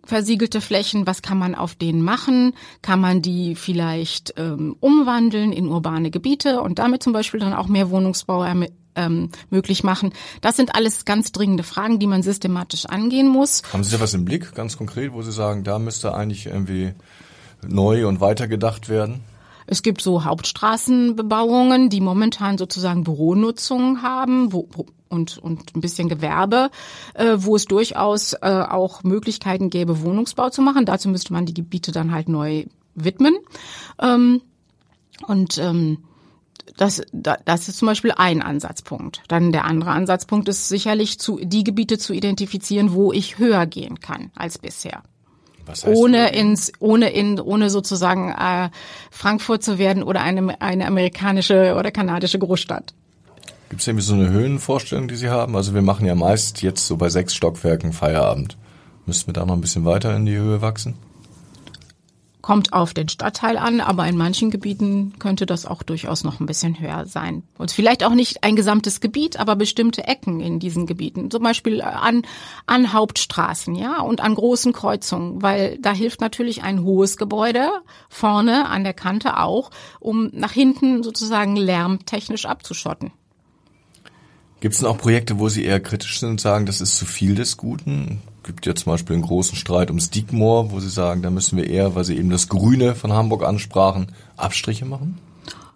versiegelte 0.05 0.61
Flächen, 0.61 1.07
was 1.07 1.23
kann 1.23 1.39
man 1.39 1.55
auf 1.55 1.75
denen 1.75 2.03
machen? 2.03 2.55
Kann 2.83 3.01
man 3.01 3.23
die 3.23 3.55
vielleicht 3.55 4.35
ähm, 4.37 4.77
umwandeln 4.81 5.53
in 5.53 5.69
urbane 5.69 6.11
Gebiete 6.11 6.61
und 6.61 6.79
damit 6.79 7.03
zum 7.03 7.13
Beispiel 7.13 7.41
dann 7.41 7.55
auch 7.55 7.69
mehr 7.69 7.91
Wohnungsbau 7.91 8.45
ähm, 8.95 9.31
möglich 9.51 9.85
machen? 9.85 10.13
Das 10.41 10.57
sind 10.57 10.75
alles 10.75 11.05
ganz 11.05 11.33
dringende 11.33 11.63
Fragen, 11.63 11.99
die 11.99 12.07
man 12.07 12.23
systematisch 12.23 12.87
angehen 12.87 13.29
muss. 13.29 13.63
Haben 13.73 13.85
Sie 13.85 13.93
da 13.93 14.01
was 14.01 14.15
im 14.15 14.25
Blick, 14.25 14.55
ganz 14.55 14.77
konkret, 14.77 15.13
wo 15.13 15.23
Sie 15.23 15.33
sagen, 15.33 15.65
da 15.65 15.79
müsste 15.79 16.15
eigentlich 16.15 16.47
irgendwie 16.47 16.93
neu 17.67 18.07
und 18.07 18.21
weitergedacht 18.21 18.89
werden? 18.89 19.21
Es 19.67 19.83
gibt 19.83 20.03
so 20.03 20.25
Hauptstraßenbebauungen, 20.25 21.89
die 21.89 22.01
momentan 22.01 22.59
sozusagen 22.59 23.05
Büronutzung 23.05 24.03
haben 24.03 24.53
wo, 24.53 24.69
und, 25.09 25.39
und 25.39 25.77
ein 25.77 25.81
bisschen 25.81 26.09
Gewerbe, 26.09 26.71
äh, 27.15 27.37
wo 27.37 27.55
es 27.55 27.67
durchaus 27.67 28.33
äh, 28.33 28.65
auch 28.69 29.03
Möglichkeiten 29.05 29.71
gäbe, 29.71 30.03
Wohnungsbau 30.03 30.51
zu 30.51 30.63
machen. 30.63 30.87
Dazu 30.87 31.09
müsste 31.09 31.33
man 31.33 31.47
die 31.47 31.55
Gebiete 31.55 31.93
dann 31.93 32.13
halt 32.13 32.29
neu 32.29 32.65
widmen. 32.95 33.35
Ähm, 34.01 34.41
und 35.27 35.59
ähm, 35.59 35.99
das, 36.77 37.03
das 37.13 37.69
ist 37.69 37.79
zum 37.79 37.87
Beispiel 37.87 38.13
ein 38.17 38.41
Ansatzpunkt. 38.41 39.23
Dann 39.29 39.53
der 39.53 39.67
andere 39.67 39.91
Ansatzpunkt 39.91 40.49
ist 40.49 40.69
sicherlich 40.69 41.19
zu, 41.19 41.39
die 41.43 41.65
Gebiete 41.65 41.99
zu 41.99 42.13
identifizieren, 42.13 42.95
wo 42.95 43.13
ich 43.13 43.39
höher 43.39 43.67
gehen 43.67 44.01
kann 44.01 44.31
als 44.35 44.59
bisher. 44.59 45.03
Ohne 45.85 46.33
ins, 46.33 46.73
ohne 46.81 47.11
in, 47.11 47.41
ohne 47.41 47.71
sozusagen 47.71 48.31
äh, 48.31 48.71
Frankfurt 49.11 49.63
zu 49.63 49.79
werden 49.79 50.03
oder 50.03 50.21
eine, 50.23 50.61
eine 50.61 50.87
amerikanische 50.87 51.75
oder 51.79 51.91
kanadische 51.91 52.39
Großstadt. 52.39 52.95
Gibt 53.69 53.81
es 53.81 53.89
irgendwie 53.89 54.05
so 54.05 54.15
eine 54.15 54.29
Höhenvorstellung, 54.31 55.09
die 55.09 55.17
Sie 55.17 55.31
haben? 55.31 55.57
Also 55.57 55.73
wir 55.75 55.83
machen 55.83 56.05
ja 56.05 56.15
meist 56.15 56.63
jetzt 56.63 56.87
so 56.87 56.97
bei 56.97 57.09
sechs 57.09 57.35
Stockwerken 57.35 57.93
Feierabend. 57.93 58.59
Müssten 59.07 59.29
wir 59.29 59.33
da 59.33 59.47
noch 59.47 59.55
ein 59.55 59.61
bisschen 59.61 59.85
weiter 59.85 60.15
in 60.15 60.27
die 60.27 60.37
Höhe 60.37 60.61
wachsen? 60.61 60.95
Kommt 62.43 62.73
auf 62.73 62.93
den 62.93 63.09
Stadtteil 63.09 63.57
an, 63.57 63.81
aber 63.81 64.07
in 64.09 64.17
manchen 64.17 64.51
Gebieten 64.51 65.15
könnte 65.21 65.47
das 65.47 65.65
auch 65.65 65.85
durchaus 65.85 66.25
noch 66.25 66.41
ein 66.41 66.47
bisschen 66.47 66.81
höher 66.81 67.07
sein. 67.07 67.45
Und 67.57 67.71
vielleicht 67.71 68.03
auch 68.03 68.15
nicht 68.15 68.43
ein 68.43 68.57
gesamtes 68.57 69.01
Gebiet, 69.01 69.39
aber 69.39 69.55
bestimmte 69.55 70.09
Ecken 70.09 70.41
in 70.41 70.59
diesen 70.59 70.87
Gebieten. 70.87 71.31
Zum 71.31 71.45
Beispiel 71.45 71.81
an, 71.81 72.23
an 72.67 72.93
Hauptstraßen, 72.93 73.77
ja, 73.77 74.01
und 74.01 74.21
an 74.21 74.35
großen 74.35 74.73
Kreuzungen, 74.73 75.41
weil 75.41 75.79
da 75.79 75.93
hilft 75.93 76.21
natürlich 76.21 76.65
ein 76.65 76.83
hohes 76.83 77.17
Gebäude 77.17 77.71
vorne 78.09 78.69
an 78.69 78.83
der 78.83 78.95
Kante 78.95 79.39
auch, 79.39 79.71
um 80.01 80.29
nach 80.33 80.53
hinten 80.53 81.05
sozusagen 81.05 81.55
lärmtechnisch 81.55 82.47
abzuschotten. 82.47 83.13
Gibt 84.59 84.75
es 84.75 84.81
denn 84.81 84.89
auch 84.89 84.99
Projekte, 84.99 85.39
wo 85.39 85.49
Sie 85.49 85.65
eher 85.65 85.81
kritisch 85.81 86.21
sind 86.21 86.31
und 86.31 86.41
sagen, 86.41 86.67
das 86.67 86.81
ist 86.81 86.97
zu 86.97 87.05
viel 87.05 87.35
des 87.35 87.57
Guten? 87.57 88.21
Gibt 88.43 88.67
ja 88.67 88.75
zum 88.75 88.93
Beispiel 88.93 89.15
einen 89.15 89.25
großen 89.25 89.57
Streit 89.57 89.91
ums 89.91 90.11
Diekmoor, 90.11 90.71
wo 90.71 90.81
Sie 90.81 90.89
sagen, 90.89 91.23
da 91.23 91.31
müssen 91.31 91.57
wir 91.57 91.69
eher, 91.69 91.95
weil 91.95 92.05
Sie 92.05 92.17
eben 92.17 92.31
das 92.31 92.49
Grüne 92.49 92.95
von 92.95 93.13
Hamburg 93.13 93.45
ansprachen, 93.45 94.09
Abstriche 94.37 94.85
machen? 94.85 95.19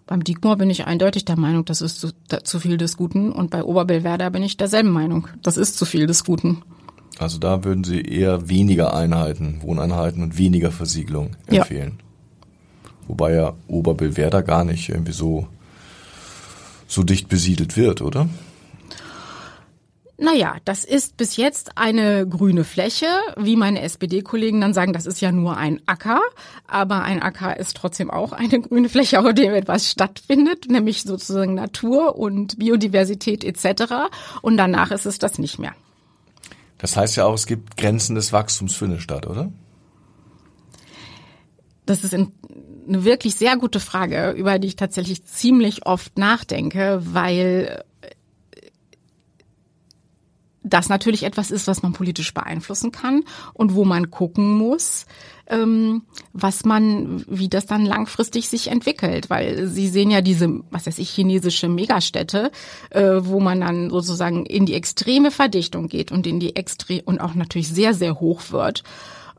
Beim 0.05 0.23
Diekmoor 0.23 0.55
bin 0.55 0.69
ich 0.69 0.85
eindeutig 0.85 1.25
der 1.25 1.37
Meinung, 1.37 1.65
das 1.65 1.81
ist 1.81 1.99
zu, 1.99 2.11
da, 2.29 2.43
zu 2.43 2.59
viel 2.59 2.77
des 2.77 2.95
Guten. 2.95 3.31
Und 3.31 3.49
bei 3.49 3.63
Oberbillwerder 3.63 4.29
bin 4.29 4.41
ich 4.41 4.55
derselben 4.55 4.91
Meinung. 4.91 5.27
Das 5.43 5.57
ist 5.57 5.77
zu 5.77 5.85
viel 5.85 6.07
des 6.07 6.23
Guten. 6.23 6.63
Also 7.19 7.39
da 7.39 7.63
würden 7.63 7.83
Sie 7.83 8.01
eher 8.01 8.47
weniger 8.47 8.93
Einheiten, 8.93 9.61
Wohneinheiten 9.61 10.23
und 10.23 10.37
weniger 10.37 10.71
Versiegelung 10.71 11.35
empfehlen. 11.47 11.97
Ja. 11.97 12.05
Wobei 13.07 13.33
ja 13.33 13.53
Oberbillwerder 13.67 14.43
gar 14.43 14.63
nicht 14.63 14.89
irgendwie 14.89 15.13
so, 15.13 15.47
so 16.87 17.03
dicht 17.03 17.27
besiedelt 17.27 17.75
wird, 17.75 18.01
oder? 18.01 18.29
Naja, 20.19 20.55
das 20.65 20.83
ist 20.83 21.15
bis 21.15 21.37
jetzt 21.37 21.77
eine 21.77 22.27
grüne 22.27 22.63
Fläche, 22.63 23.05
wie 23.37 23.55
meine 23.55 23.81
SPD-Kollegen 23.81 24.59
dann 24.61 24.73
sagen, 24.73 24.91
das 24.91 25.05
ist 25.05 25.21
ja 25.21 25.31
nur 25.31 25.57
ein 25.57 25.79
Acker, 25.85 26.21
aber 26.65 27.03
ein 27.03 27.21
Acker 27.21 27.57
ist 27.57 27.77
trotzdem 27.77 28.09
auch 28.09 28.31
eine 28.31 28.59
grüne 28.59 28.89
Fläche, 28.89 29.19
auf 29.19 29.31
der 29.35 29.55
etwas 29.55 29.91
stattfindet, 29.91 30.71
nämlich 30.71 31.03
sozusagen 31.03 31.53
Natur 31.53 32.17
und 32.17 32.57
Biodiversität 32.57 33.43
etc. 33.43 34.09
Und 34.41 34.57
danach 34.57 34.89
ist 34.89 35.05
es 35.05 35.19
das 35.19 35.37
nicht 35.37 35.59
mehr. 35.59 35.73
Das 36.79 36.97
heißt 36.97 37.15
ja 37.15 37.25
auch, 37.25 37.33
es 37.33 37.45
gibt 37.45 37.77
Grenzen 37.77 38.15
des 38.15 38.33
Wachstums 38.33 38.75
für 38.75 38.85
eine 38.85 38.99
Stadt, 38.99 39.27
oder? 39.27 39.51
Das 41.85 42.03
ist 42.03 42.13
eine 42.13 42.31
wirklich 42.87 43.35
sehr 43.35 43.55
gute 43.55 43.79
Frage, 43.79 44.31
über 44.31 44.57
die 44.57 44.67
ich 44.67 44.75
tatsächlich 44.75 45.25
ziemlich 45.25 45.85
oft 45.85 46.17
nachdenke, 46.17 47.01
weil 47.03 47.83
das 50.67 50.89
natürlich 50.89 51.23
etwas 51.23 51.51
ist, 51.51 51.67
was 51.67 51.83
man 51.83 51.93
politisch 51.93 52.33
beeinflussen 52.33 52.91
kann 52.91 53.23
und 53.53 53.75
wo 53.75 53.85
man 53.85 54.11
gucken 54.11 54.57
muss, 54.57 55.05
ähm, 55.47 56.03
was 56.33 56.65
man, 56.65 57.23
wie 57.27 57.49
das 57.49 57.65
dann 57.65 57.85
langfristig 57.85 58.49
sich 58.49 58.67
entwickelt, 58.67 59.29
weil 59.29 59.67
Sie 59.67 59.87
sehen 59.87 60.11
ja 60.11 60.21
diese, 60.21 60.61
was 60.71 60.87
weiß 60.87 60.97
ich, 60.99 61.09
chinesische 61.09 61.69
Megastädte, 61.69 62.51
äh, 62.89 63.19
wo 63.19 63.39
man 63.39 63.61
dann 63.61 63.89
sozusagen 63.89 64.45
in 64.45 64.65
die 64.65 64.73
extreme 64.73 65.31
Verdichtung 65.31 65.87
geht 65.87 66.11
und 66.11 66.27
in 66.27 66.39
die 66.39 66.55
extrem 66.55 67.01
und 67.05 67.19
auch 67.19 67.35
natürlich 67.35 67.69
sehr 67.69 67.93
sehr 67.93 68.19
hoch 68.19 68.51
wird. 68.51 68.83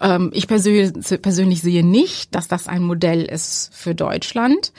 Ähm, 0.00 0.30
ich 0.32 0.46
persönlich, 0.46 1.20
persönlich 1.20 1.60
sehe 1.60 1.84
nicht, 1.84 2.34
dass 2.34 2.48
das 2.48 2.68
ein 2.68 2.82
Modell 2.82 3.22
ist 3.22 3.70
für 3.74 3.94
Deutschland 3.94 4.72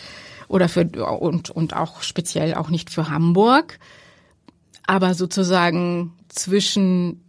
oder 0.47 0.67
für 0.67 0.85
und 1.19 1.49
und 1.51 1.75
auch 1.75 2.01
speziell 2.01 2.55
auch 2.55 2.69
nicht 2.69 2.89
für 2.89 3.09
Hamburg 3.09 3.79
aber 4.89 5.13
sozusagen 5.13 6.13
zwischen 6.29 7.21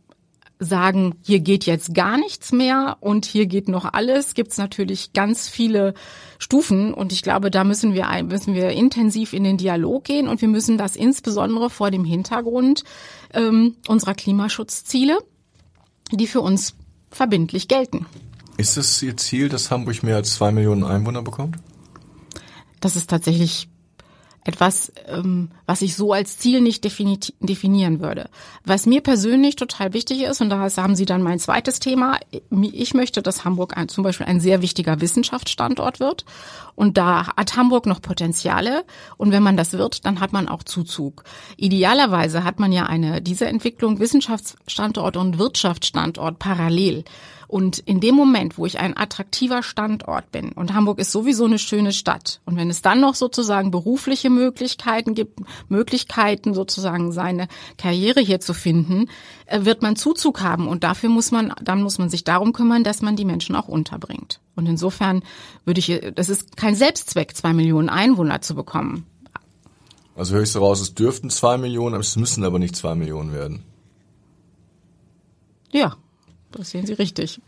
sagen, 0.61 1.15
hier 1.23 1.41
geht 1.41 1.65
jetzt 1.65 1.95
gar 1.95 2.19
nichts 2.19 2.53
mehr 2.53 2.99
und 3.01 3.25
hier 3.25 3.47
geht 3.47 3.69
noch 3.69 3.91
alles, 3.95 4.35
gibt's 4.35 4.59
natürlich 4.59 5.15
ganz 5.15 5.49
viele 5.49 5.95
Stufen 6.39 6.93
und 6.93 7.13
ich 7.13 7.23
glaube, 7.23 7.51
da 7.51 7.65
müssen 7.65 7.95
wir 7.95 8.07
müssen 8.25 8.55
wir 8.55 8.71
intensiv 8.71 9.33
in 9.33 9.43
den 9.43 9.57
Dialog 9.57 10.05
gehen 10.05 10.29
und 10.29 10.43
wir 10.43 10.49
müssen 10.49 10.77
das 10.77 10.97
insbesondere 10.97 11.71
vor 11.71 11.91
dem 11.91 12.05
Hintergrund 12.05 12.85
ähm, 13.33 13.77
unserer 13.89 14.15
Klimaschutzziele, 14.15 15.19
die 16.13 16.27
für 16.27 16.43
uns 16.43 16.75
verbindlich 17.11 17.67
gelten. 17.67 18.07
Ist 18.59 18.77
es 18.77 19.03
Ihr 19.03 19.17
Ziel, 19.17 19.49
dass 19.49 19.71
Hamburg 19.71 20.03
mehr 20.03 20.17
als 20.17 20.35
zwei 20.35 20.53
Millionen 20.53 20.85
Einwohner 20.85 21.23
bekommt? 21.23 21.57
Das 22.81 22.97
ist 22.97 23.09
tatsächlich 23.09 23.69
etwas, 24.45 24.93
ähm, 25.07 25.51
was 25.67 25.83
ich 25.83 25.95
so 25.95 26.13
als 26.13 26.39
Ziel 26.39 26.61
nicht 26.61 26.85
definieren 26.85 28.01
würde. 28.01 28.31
Was 28.65 28.87
mir 28.87 29.03
persönlich 29.03 29.57
total 29.57 29.93
wichtig 29.93 30.23
ist, 30.23 30.41
und 30.41 30.49
da 30.49 30.59
haben 30.59 30.97
Sie 30.97 31.05
dann 31.05 31.23
mein 31.23 31.39
zweites 31.39 31.79
Thema, 31.79 32.19
ich 32.51 32.95
möchte, 32.95 33.23
dass 33.23 33.45
Hamburg 33.45 33.77
ein, 33.77 33.89
zum 33.89 34.03
Beispiel 34.03 34.27
ein 34.27 34.41
sehr 34.41 34.63
wichtiger 34.63 35.01
Wissenschaftsstandort 35.01 36.01
wird. 36.01 36.25
Und 36.75 36.97
da 36.97 37.27
hat 37.37 37.57
Hamburg 37.57 37.85
noch 37.85 38.01
Potenziale. 38.01 38.85
Und 39.19 39.33
wenn 39.33 39.43
man 39.43 39.59
das 39.59 39.75
wird, 39.75 40.07
dann 40.07 40.21
hat 40.21 40.33
man 40.33 40.49
auch 40.49 40.63
Zuzug. 40.63 41.25
Idealerweise 41.59 42.43
hat 42.43 42.59
man 42.59 42.73
ja 42.73 42.87
eine, 42.87 43.21
diese 43.21 43.47
Entwicklung 43.47 44.01
Wissenschaftsstandort 44.01 45.19
und 45.19 45.39
Wirtschaftsstandort 45.39 46.39
parallel. 46.39 47.05
Und 47.51 47.81
in 47.81 47.99
dem 47.99 48.15
Moment, 48.15 48.59
wo 48.59 48.67
ich 48.67 48.79
ein 48.79 48.97
attraktiver 48.97 49.65
Standort 49.65 50.31
bin, 50.31 50.53
und 50.53 50.73
Hamburg 50.73 51.01
ist 51.01 51.11
sowieso 51.11 51.47
eine 51.47 51.59
schöne 51.59 51.91
Stadt, 51.91 52.41
und 52.45 52.55
wenn 52.55 52.71
es 52.71 52.81
dann 52.81 53.01
noch 53.01 53.17
sozusagen 53.17 53.73
berufliche 53.73 54.31
Möglichkeiten 54.31 55.17
gibt, 55.17 55.41
Möglichkeiten 55.69 56.55
sozusagen 56.55 57.11
seine 57.11 57.49
Karriere 57.77 58.21
hier 58.21 58.39
zu 58.39 58.55
finden, 58.55 59.09
äh, 59.47 59.65
wird 59.65 59.83
man 59.83 59.97
Zuzug 59.97 60.43
haben. 60.43 60.69
Und 60.69 60.85
dafür 60.85 61.09
muss 61.09 61.33
man, 61.33 61.53
dann 61.61 61.83
muss 61.83 61.99
man 61.99 62.09
sich 62.09 62.23
darum 62.23 62.53
kümmern, 62.53 62.85
dass 62.85 63.03
man 63.03 63.17
die 63.17 63.25
Menschen 63.25 63.57
auch 63.57 63.67
unterbringt. 63.67 64.39
Und 64.55 64.67
insofern 64.67 65.25
würde 65.65 65.81
ich, 65.81 66.01
das 66.15 66.29
ist 66.29 66.57
kein 66.57 66.77
Selbstzweck, 66.77 67.37
zwei 67.37 67.53
Millionen 67.53 67.89
Einwohner 67.89 68.43
zu 68.43 68.55
bekommen. 68.55 69.07
Also 70.15 70.37
höchste 70.37 70.61
raus, 70.61 70.81
es 70.81 70.95
dürften 70.95 71.31
zwei 71.31 71.59
Millionen, 71.59 71.99
es 72.01 72.15
müssen 72.15 72.45
aber 72.45 72.61
nicht 72.61 72.77
zwei 72.77 72.95
Millionen 72.95 73.33
werden. 73.33 73.65
Ja, 75.73 75.97
das 76.53 76.71
sehen 76.71 76.87
Sie 76.87 76.95
richtig. 76.95 77.41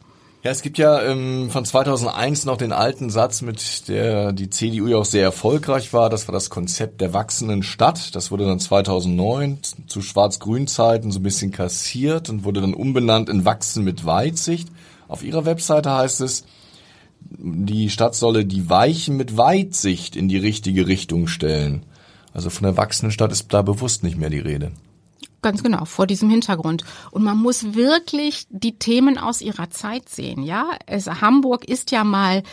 Ja, 0.44 0.50
es 0.50 0.62
gibt 0.62 0.76
ja 0.76 1.00
ähm, 1.02 1.50
von 1.50 1.64
2001 1.64 2.46
noch 2.46 2.56
den 2.56 2.72
alten 2.72 3.10
Satz, 3.10 3.42
mit 3.42 3.86
der 3.88 4.32
die 4.32 4.50
CDU 4.50 4.88
ja 4.88 4.96
auch 4.96 5.04
sehr 5.04 5.22
erfolgreich 5.22 5.92
war. 5.92 6.10
Das 6.10 6.26
war 6.26 6.32
das 6.32 6.50
Konzept 6.50 7.00
der 7.00 7.14
wachsenden 7.14 7.62
Stadt. 7.62 8.16
Das 8.16 8.32
wurde 8.32 8.46
dann 8.46 8.58
2009 8.58 9.60
zu 9.86 10.02
Schwarz-Grün-Zeiten 10.02 11.12
so 11.12 11.20
ein 11.20 11.22
bisschen 11.22 11.52
kassiert 11.52 12.28
und 12.28 12.42
wurde 12.42 12.60
dann 12.60 12.74
umbenannt 12.74 13.28
in 13.28 13.44
Wachsen 13.44 13.84
mit 13.84 14.04
Weitsicht. 14.04 14.68
Auf 15.06 15.22
ihrer 15.22 15.44
Webseite 15.44 15.92
heißt 15.92 16.20
es, 16.22 16.44
die 17.20 17.88
Stadt 17.88 18.16
solle 18.16 18.44
die 18.44 18.68
Weichen 18.68 19.16
mit 19.16 19.36
Weitsicht 19.36 20.16
in 20.16 20.28
die 20.28 20.38
richtige 20.38 20.88
Richtung 20.88 21.28
stellen. 21.28 21.86
Also 22.32 22.50
von 22.50 22.64
der 22.64 22.76
wachsenden 22.76 23.12
Stadt 23.12 23.30
ist 23.30 23.52
da 23.52 23.62
bewusst 23.62 24.02
nicht 24.02 24.16
mehr 24.16 24.30
die 24.30 24.40
Rede. 24.40 24.72
Ganz 25.42 25.64
genau, 25.64 25.84
vor 25.84 26.06
diesem 26.06 26.30
Hintergrund. 26.30 26.84
Und 27.10 27.24
man 27.24 27.36
muss 27.36 27.74
wirklich 27.74 28.46
die 28.50 28.78
Themen 28.78 29.18
aus 29.18 29.40
ihrer 29.40 29.70
Zeit 29.70 30.08
sehen, 30.08 30.44
ja. 30.44 30.70
Es, 30.86 31.08
Hamburg 31.08 31.64
ist 31.64 31.90
ja 31.90 32.04
mal 32.04 32.44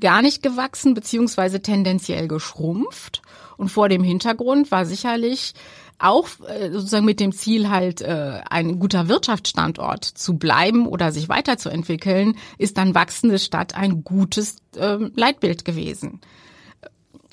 gar 0.00 0.20
nicht 0.20 0.42
gewachsen, 0.42 0.94
beziehungsweise 0.94 1.62
tendenziell 1.62 2.26
geschrumpft. 2.26 3.22
Und 3.56 3.68
vor 3.68 3.88
dem 3.88 4.02
Hintergrund 4.02 4.72
war 4.72 4.84
sicherlich 4.84 5.54
auch 6.00 6.28
äh, 6.48 6.70
sozusagen 6.72 7.04
mit 7.04 7.20
dem 7.20 7.30
Ziel 7.30 7.70
halt 7.70 8.00
äh, 8.00 8.40
ein 8.50 8.80
guter 8.80 9.08
Wirtschaftsstandort 9.08 10.04
zu 10.04 10.36
bleiben 10.36 10.86
oder 10.86 11.12
sich 11.12 11.28
weiterzuentwickeln, 11.28 12.36
ist 12.58 12.78
dann 12.78 12.96
wachsende 12.96 13.38
Stadt 13.38 13.76
ein 13.76 14.02
gutes 14.02 14.56
äh, 14.76 14.98
Leitbild 15.14 15.64
gewesen, 15.64 16.20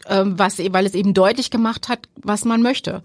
ähm, 0.07 0.37
was 0.37 0.59
weil 0.59 0.85
es 0.85 0.93
eben 0.93 1.15
deutlich 1.15 1.49
gemacht 1.49 1.89
hat, 1.89 2.07
was 2.21 2.45
man 2.45 2.61
möchte. 2.61 3.01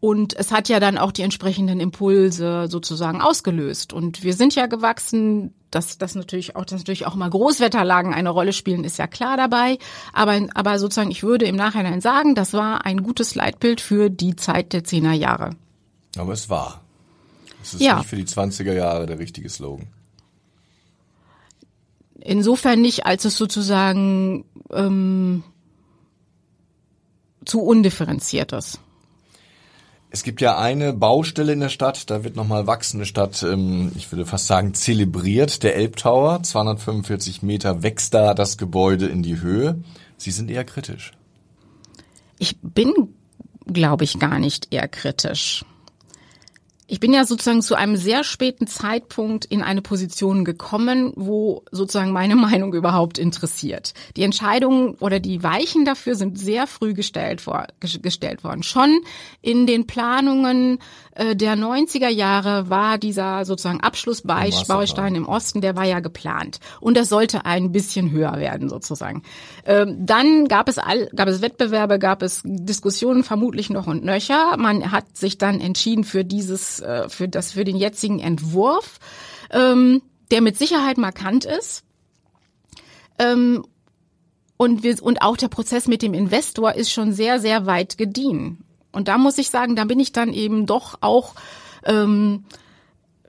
Und 0.00 0.34
es 0.34 0.50
hat 0.50 0.70
ja 0.70 0.80
dann 0.80 0.96
auch 0.96 1.12
die 1.12 1.20
entsprechenden 1.22 1.78
Impulse 1.78 2.68
sozusagen 2.70 3.20
ausgelöst. 3.20 3.92
Und 3.92 4.22
wir 4.22 4.32
sind 4.32 4.54
ja 4.54 4.66
gewachsen, 4.66 5.52
dass 5.70 5.98
das 5.98 6.14
natürlich 6.14 6.56
auch, 6.56 6.64
dass 6.64 6.80
natürlich 6.80 7.06
auch 7.06 7.14
mal 7.14 7.28
Großwetterlagen 7.28 8.14
eine 8.14 8.30
Rolle 8.30 8.54
spielen, 8.54 8.84
ist 8.84 8.96
ja 8.98 9.06
klar 9.06 9.36
dabei. 9.36 9.78
Aber, 10.14 10.40
aber 10.54 10.78
sozusagen, 10.78 11.10
ich 11.10 11.22
würde 11.22 11.44
im 11.44 11.56
Nachhinein 11.56 12.00
sagen, 12.00 12.34
das 12.34 12.54
war 12.54 12.86
ein 12.86 13.02
gutes 13.02 13.34
Leitbild 13.34 13.82
für 13.82 14.08
die 14.08 14.36
Zeit 14.36 14.72
der 14.72 14.84
Zehner 14.84 15.12
Jahre. 15.12 15.50
Aber 16.16 16.32
es 16.32 16.48
war. 16.48 16.80
Es 17.62 17.74
ist 17.74 17.82
Ja. 17.82 17.98
nicht 17.98 18.08
für 18.08 18.16
die 18.16 18.24
20er 18.24 18.72
Jahre 18.72 19.04
der 19.04 19.18
richtige 19.18 19.50
Slogan. 19.50 19.86
Insofern 22.20 22.80
nicht, 22.80 23.04
als 23.06 23.26
es 23.26 23.36
sozusagen 23.36 24.46
ähm, 24.72 25.42
zu 27.44 27.60
undifferenziert 27.60 28.52
ist. 28.52 28.80
Es 30.12 30.24
gibt 30.24 30.40
ja 30.40 30.58
eine 30.58 30.92
Baustelle 30.92 31.52
in 31.52 31.60
der 31.60 31.68
Stadt, 31.68 32.10
da 32.10 32.24
wird 32.24 32.34
nochmal 32.34 32.66
wachsende 32.66 33.06
Stadt, 33.06 33.44
ähm, 33.44 33.92
ich 33.94 34.10
würde 34.10 34.26
fast 34.26 34.48
sagen, 34.48 34.74
zelebriert. 34.74 35.62
Der 35.62 35.76
Elbtower, 35.76 36.42
245 36.42 37.42
Meter 37.42 37.84
wächst 37.84 38.12
da 38.12 38.34
das 38.34 38.58
Gebäude 38.58 39.06
in 39.06 39.22
die 39.22 39.40
Höhe. 39.40 39.78
Sie 40.16 40.32
sind 40.32 40.50
eher 40.50 40.64
kritisch. 40.64 41.12
Ich 42.38 42.58
bin, 42.60 42.92
glaube 43.66 44.02
ich, 44.02 44.18
gar 44.18 44.40
nicht 44.40 44.68
eher 44.72 44.88
kritisch. 44.88 45.64
Ich 46.92 46.98
bin 46.98 47.14
ja 47.14 47.24
sozusagen 47.24 47.62
zu 47.62 47.76
einem 47.76 47.94
sehr 47.96 48.24
späten 48.24 48.66
Zeitpunkt 48.66 49.44
in 49.44 49.62
eine 49.62 49.80
Position 49.80 50.44
gekommen, 50.44 51.12
wo 51.14 51.62
sozusagen 51.70 52.10
meine 52.10 52.34
Meinung 52.46 52.74
überhaupt 52.74 53.16
interessiert. 53.16 53.94
Die 54.16 54.24
Entscheidungen 54.24 54.96
oder 54.96 55.20
die 55.20 55.42
Weichen 55.44 55.84
dafür 55.84 56.16
sind 56.16 56.36
sehr 56.36 56.66
früh 56.66 56.92
gestellt, 56.92 57.40
vor, 57.40 57.68
ges- 57.80 58.02
gestellt 58.02 58.42
worden. 58.42 58.64
Schon 58.64 59.02
in 59.40 59.68
den 59.68 59.86
Planungen 59.86 60.80
äh, 61.14 61.36
der 61.36 61.54
90er 61.56 62.08
Jahre 62.08 62.70
war 62.70 62.98
dieser 62.98 63.44
sozusagen 63.44 63.80
Abschlussbaustein 63.80 65.14
im 65.14 65.28
Osten, 65.28 65.60
der 65.60 65.76
war 65.76 65.84
ja 65.84 66.00
geplant. 66.00 66.58
Und 66.80 66.96
das 66.96 67.08
sollte 67.08 67.44
ein 67.44 67.70
bisschen 67.70 68.10
höher 68.10 68.36
werden 68.38 68.68
sozusagen. 68.68 69.22
Ähm, 69.64 69.96
dann 70.04 70.48
gab 70.48 70.68
es, 70.68 70.78
all, 70.78 71.08
gab 71.14 71.28
es 71.28 71.40
Wettbewerbe, 71.40 72.00
gab 72.00 72.22
es 72.22 72.42
Diskussionen 72.44 73.22
vermutlich 73.22 73.70
noch 73.70 73.86
und 73.86 74.04
nöcher. 74.04 74.56
Man 74.56 74.90
hat 74.90 75.16
sich 75.16 75.38
dann 75.38 75.60
entschieden 75.60 76.02
für 76.02 76.24
dieses, 76.24 76.79
äh, 76.80 77.08
für 77.08 77.28
das, 77.28 77.52
für 77.52 77.64
den 77.64 77.76
jetzigen 77.76 78.18
Entwurf, 78.18 78.98
ähm, 79.50 80.02
der 80.30 80.40
mit 80.40 80.56
Sicherheit 80.56 80.98
markant 80.98 81.44
ist. 81.44 81.84
Ähm, 83.18 83.64
und, 84.56 84.82
wir, 84.82 85.02
und 85.02 85.22
auch 85.22 85.36
der 85.36 85.48
Prozess 85.48 85.88
mit 85.88 86.02
dem 86.02 86.14
Investor 86.14 86.74
ist 86.74 86.92
schon 86.92 87.12
sehr, 87.12 87.40
sehr 87.40 87.66
weit 87.66 87.98
gediehen. 87.98 88.64
Und 88.92 89.08
da 89.08 89.18
muss 89.18 89.38
ich 89.38 89.50
sagen, 89.50 89.76
da 89.76 89.84
bin 89.84 90.00
ich 90.00 90.12
dann 90.12 90.32
eben 90.32 90.66
doch 90.66 90.98
auch 91.00 91.34
ähm, 91.84 92.44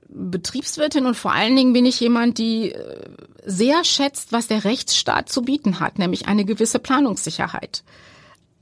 Betriebswirtin 0.08 1.06
und 1.06 1.16
vor 1.16 1.32
allen 1.32 1.56
Dingen 1.56 1.72
bin 1.72 1.86
ich 1.86 2.00
jemand, 2.00 2.38
die 2.38 2.72
äh, 2.72 3.08
sehr 3.44 3.84
schätzt, 3.84 4.32
was 4.32 4.46
der 4.46 4.64
Rechtsstaat 4.64 5.28
zu 5.28 5.42
bieten 5.42 5.80
hat, 5.80 5.98
nämlich 5.98 6.28
eine 6.28 6.44
gewisse 6.44 6.78
Planungssicherheit. 6.78 7.82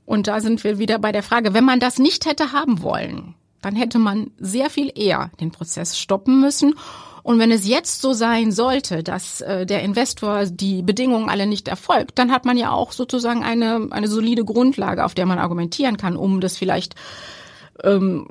Und 0.05 0.27
da 0.27 0.39
sind 0.39 0.63
wir 0.63 0.79
wieder 0.79 0.99
bei 0.99 1.11
der 1.11 1.23
Frage, 1.23 1.53
wenn 1.53 1.63
man 1.63 1.79
das 1.79 1.99
nicht 1.99 2.25
hätte 2.25 2.51
haben 2.51 2.81
wollen, 2.81 3.35
dann 3.61 3.75
hätte 3.75 3.99
man 3.99 4.31
sehr 4.37 4.69
viel 4.69 4.91
eher 4.93 5.31
den 5.39 5.51
Prozess 5.51 5.97
stoppen 5.97 6.41
müssen. 6.41 6.75
Und 7.23 7.37
wenn 7.37 7.51
es 7.51 7.67
jetzt 7.67 8.01
so 8.01 8.13
sein 8.13 8.51
sollte, 8.51 9.03
dass 9.03 9.41
äh, 9.41 9.65
der 9.65 9.83
Investor 9.83 10.45
die 10.45 10.81
Bedingungen 10.81 11.29
alle 11.29 11.45
nicht 11.45 11.67
erfolgt, 11.67 12.17
dann 12.17 12.31
hat 12.31 12.45
man 12.45 12.57
ja 12.57 12.71
auch 12.71 12.91
sozusagen 12.91 13.43
eine, 13.43 13.89
eine 13.91 14.07
solide 14.07 14.43
Grundlage, 14.43 15.05
auf 15.05 15.13
der 15.13 15.27
man 15.27 15.37
argumentieren 15.37 15.97
kann, 15.97 16.15
um 16.17 16.41
das 16.41 16.57
vielleicht 16.57 16.95
ähm, 17.83 18.27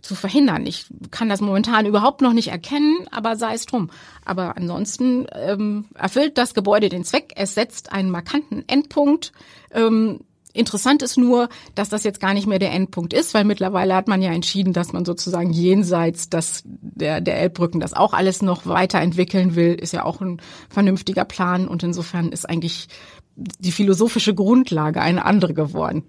zu 0.00 0.14
verhindern. 0.14 0.66
Ich 0.66 0.86
kann 1.10 1.28
das 1.28 1.40
momentan 1.40 1.86
überhaupt 1.86 2.22
noch 2.22 2.32
nicht 2.32 2.48
erkennen, 2.48 3.06
aber 3.10 3.36
sei 3.36 3.54
es 3.54 3.66
drum. 3.66 3.90
Aber 4.24 4.56
ansonsten 4.56 5.26
ähm, 5.32 5.86
erfüllt 5.94 6.38
das 6.38 6.54
Gebäude 6.54 6.88
den 6.88 7.04
Zweck. 7.04 7.32
Es 7.36 7.54
setzt 7.54 7.92
einen 7.92 8.10
markanten 8.10 8.64
Endpunkt. 8.66 9.32
Ähm, 9.72 10.20
Interessant 10.54 11.02
ist 11.02 11.16
nur, 11.16 11.48
dass 11.74 11.88
das 11.88 12.04
jetzt 12.04 12.20
gar 12.20 12.34
nicht 12.34 12.46
mehr 12.46 12.58
der 12.58 12.72
Endpunkt 12.72 13.14
ist, 13.14 13.32
weil 13.32 13.44
mittlerweile 13.44 13.94
hat 13.94 14.06
man 14.06 14.20
ja 14.20 14.32
entschieden, 14.32 14.72
dass 14.72 14.92
man 14.92 15.04
sozusagen 15.04 15.50
jenseits 15.50 16.28
das, 16.28 16.62
der, 16.66 17.20
der 17.20 17.38
Elbbrücken 17.38 17.80
das 17.80 17.94
auch 17.94 18.12
alles 18.12 18.42
noch 18.42 18.66
weiterentwickeln 18.66 19.54
will. 19.54 19.74
Ist 19.74 19.92
ja 19.92 20.04
auch 20.04 20.20
ein 20.20 20.42
vernünftiger 20.68 21.24
Plan 21.24 21.66
und 21.66 21.82
insofern 21.82 22.30
ist 22.32 22.48
eigentlich 22.48 22.88
die 23.36 23.72
philosophische 23.72 24.34
Grundlage 24.34 25.00
eine 25.00 25.24
andere 25.24 25.54
geworden. 25.54 26.02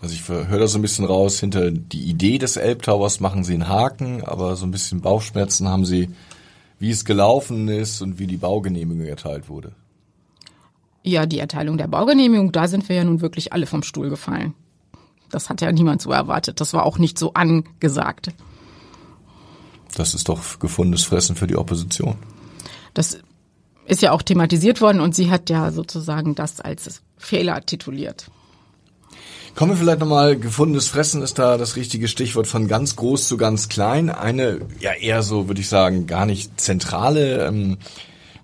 Also 0.00 0.14
ich 0.14 0.28
höre 0.28 0.58
da 0.58 0.66
so 0.66 0.78
ein 0.78 0.82
bisschen 0.82 1.04
raus, 1.04 1.38
hinter 1.38 1.70
die 1.70 2.02
Idee 2.02 2.38
des 2.38 2.56
Elbtowers 2.56 3.20
machen 3.20 3.44
sie 3.44 3.54
einen 3.54 3.68
Haken, 3.68 4.22
aber 4.22 4.56
so 4.56 4.66
ein 4.66 4.72
bisschen 4.72 5.00
Bauchschmerzen 5.00 5.68
haben 5.68 5.84
sie, 5.84 6.10
wie 6.78 6.90
es 6.90 7.04
gelaufen 7.04 7.68
ist 7.68 8.00
und 8.02 8.18
wie 8.18 8.26
die 8.26 8.36
Baugenehmigung 8.36 9.06
erteilt 9.06 9.48
wurde. 9.48 9.72
Ja, 11.02 11.26
die 11.26 11.38
Erteilung 11.38 11.78
der 11.78 11.88
Baugenehmigung, 11.88 12.52
da 12.52 12.68
sind 12.68 12.88
wir 12.88 12.96
ja 12.96 13.04
nun 13.04 13.20
wirklich 13.20 13.52
alle 13.52 13.66
vom 13.66 13.82
Stuhl 13.82 14.08
gefallen. 14.08 14.54
Das 15.30 15.48
hat 15.48 15.60
ja 15.60 15.72
niemand 15.72 16.00
so 16.02 16.12
erwartet. 16.12 16.60
Das 16.60 16.74
war 16.74 16.84
auch 16.84 16.98
nicht 16.98 17.18
so 17.18 17.32
angesagt. 17.34 18.28
Das 19.94 20.14
ist 20.14 20.28
doch 20.28 20.58
gefundenes 20.58 21.04
Fressen 21.04 21.36
für 21.36 21.46
die 21.46 21.56
Opposition. 21.56 22.16
Das 22.94 23.18
ist 23.86 24.02
ja 24.02 24.12
auch 24.12 24.22
thematisiert 24.22 24.80
worden 24.80 25.00
und 25.00 25.14
sie 25.14 25.30
hat 25.30 25.50
ja 25.50 25.72
sozusagen 25.72 26.34
das 26.34 26.60
als 26.60 27.02
Fehler 27.16 27.64
tituliert. 27.66 28.30
Kommen 29.54 29.72
wir 29.72 29.76
vielleicht 29.76 30.00
nochmal, 30.00 30.38
gefundenes 30.38 30.88
Fressen 30.88 31.20
ist 31.20 31.38
da 31.38 31.58
das 31.58 31.76
richtige 31.76 32.08
Stichwort 32.08 32.46
von 32.46 32.68
ganz 32.68 32.96
groß 32.96 33.28
zu 33.28 33.36
ganz 33.36 33.68
klein. 33.68 34.08
Eine, 34.08 34.60
ja 34.80 34.92
eher 34.92 35.22
so, 35.22 35.46
würde 35.46 35.60
ich 35.60 35.68
sagen, 35.68 36.06
gar 36.06 36.24
nicht 36.24 36.58
zentrale 36.58 37.46
ähm, 37.46 37.76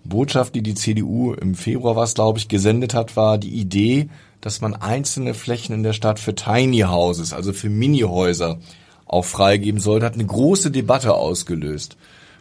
Botschaft, 0.09 0.55
die 0.55 0.63
die 0.63 0.75
CDU 0.75 1.33
im 1.33 1.55
Februar 1.55 1.97
was, 1.97 2.15
glaube 2.15 2.39
ich, 2.39 2.49
gesendet 2.49 2.95
hat, 2.95 3.17
war 3.17 3.39
die 3.39 3.51
Idee, 3.51 4.09
dass 4.41 4.61
man 4.61 4.75
einzelne 4.75 5.35
Flächen 5.35 5.75
in 5.75 5.83
der 5.83 5.93
Stadt 5.93 6.19
für 6.19 6.35
Tiny 6.35 6.81
Houses, 6.81 7.33
also 7.33 7.53
für 7.53 7.71
Minihäuser, 7.71 8.59
auch 9.07 9.25
freigeben 9.25 9.81
sollte. 9.81 10.07
Hat 10.07 10.15
eine 10.15 10.27
große 10.27 10.71
Debatte 10.71 11.15
ausgelöst. 11.15 11.97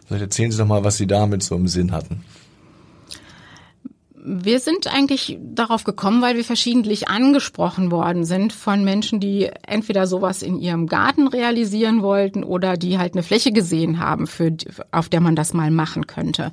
Vielleicht 0.06 0.22
erzählen 0.22 0.50
Sie 0.50 0.58
doch 0.58 0.66
mal, 0.66 0.84
was 0.84 0.96
Sie 0.96 1.06
damit 1.06 1.42
so 1.42 1.54
im 1.54 1.68
Sinn 1.68 1.92
hatten. 1.92 2.24
Wir 4.30 4.60
sind 4.60 4.92
eigentlich 4.92 5.38
darauf 5.40 5.84
gekommen, 5.84 6.20
weil 6.20 6.36
wir 6.36 6.44
verschiedentlich 6.44 7.08
angesprochen 7.08 7.90
worden 7.90 8.24
sind 8.24 8.52
von 8.52 8.84
Menschen, 8.84 9.20
die 9.20 9.48
entweder 9.66 10.06
sowas 10.06 10.42
in 10.42 10.58
ihrem 10.58 10.86
Garten 10.86 11.28
realisieren 11.28 12.02
wollten 12.02 12.44
oder 12.44 12.76
die 12.76 12.98
halt 12.98 13.14
eine 13.14 13.22
Fläche 13.22 13.52
gesehen 13.52 14.00
haben, 14.00 14.26
für, 14.26 14.54
auf 14.90 15.08
der 15.08 15.20
man 15.20 15.34
das 15.34 15.54
mal 15.54 15.70
machen 15.70 16.06
könnte. 16.06 16.52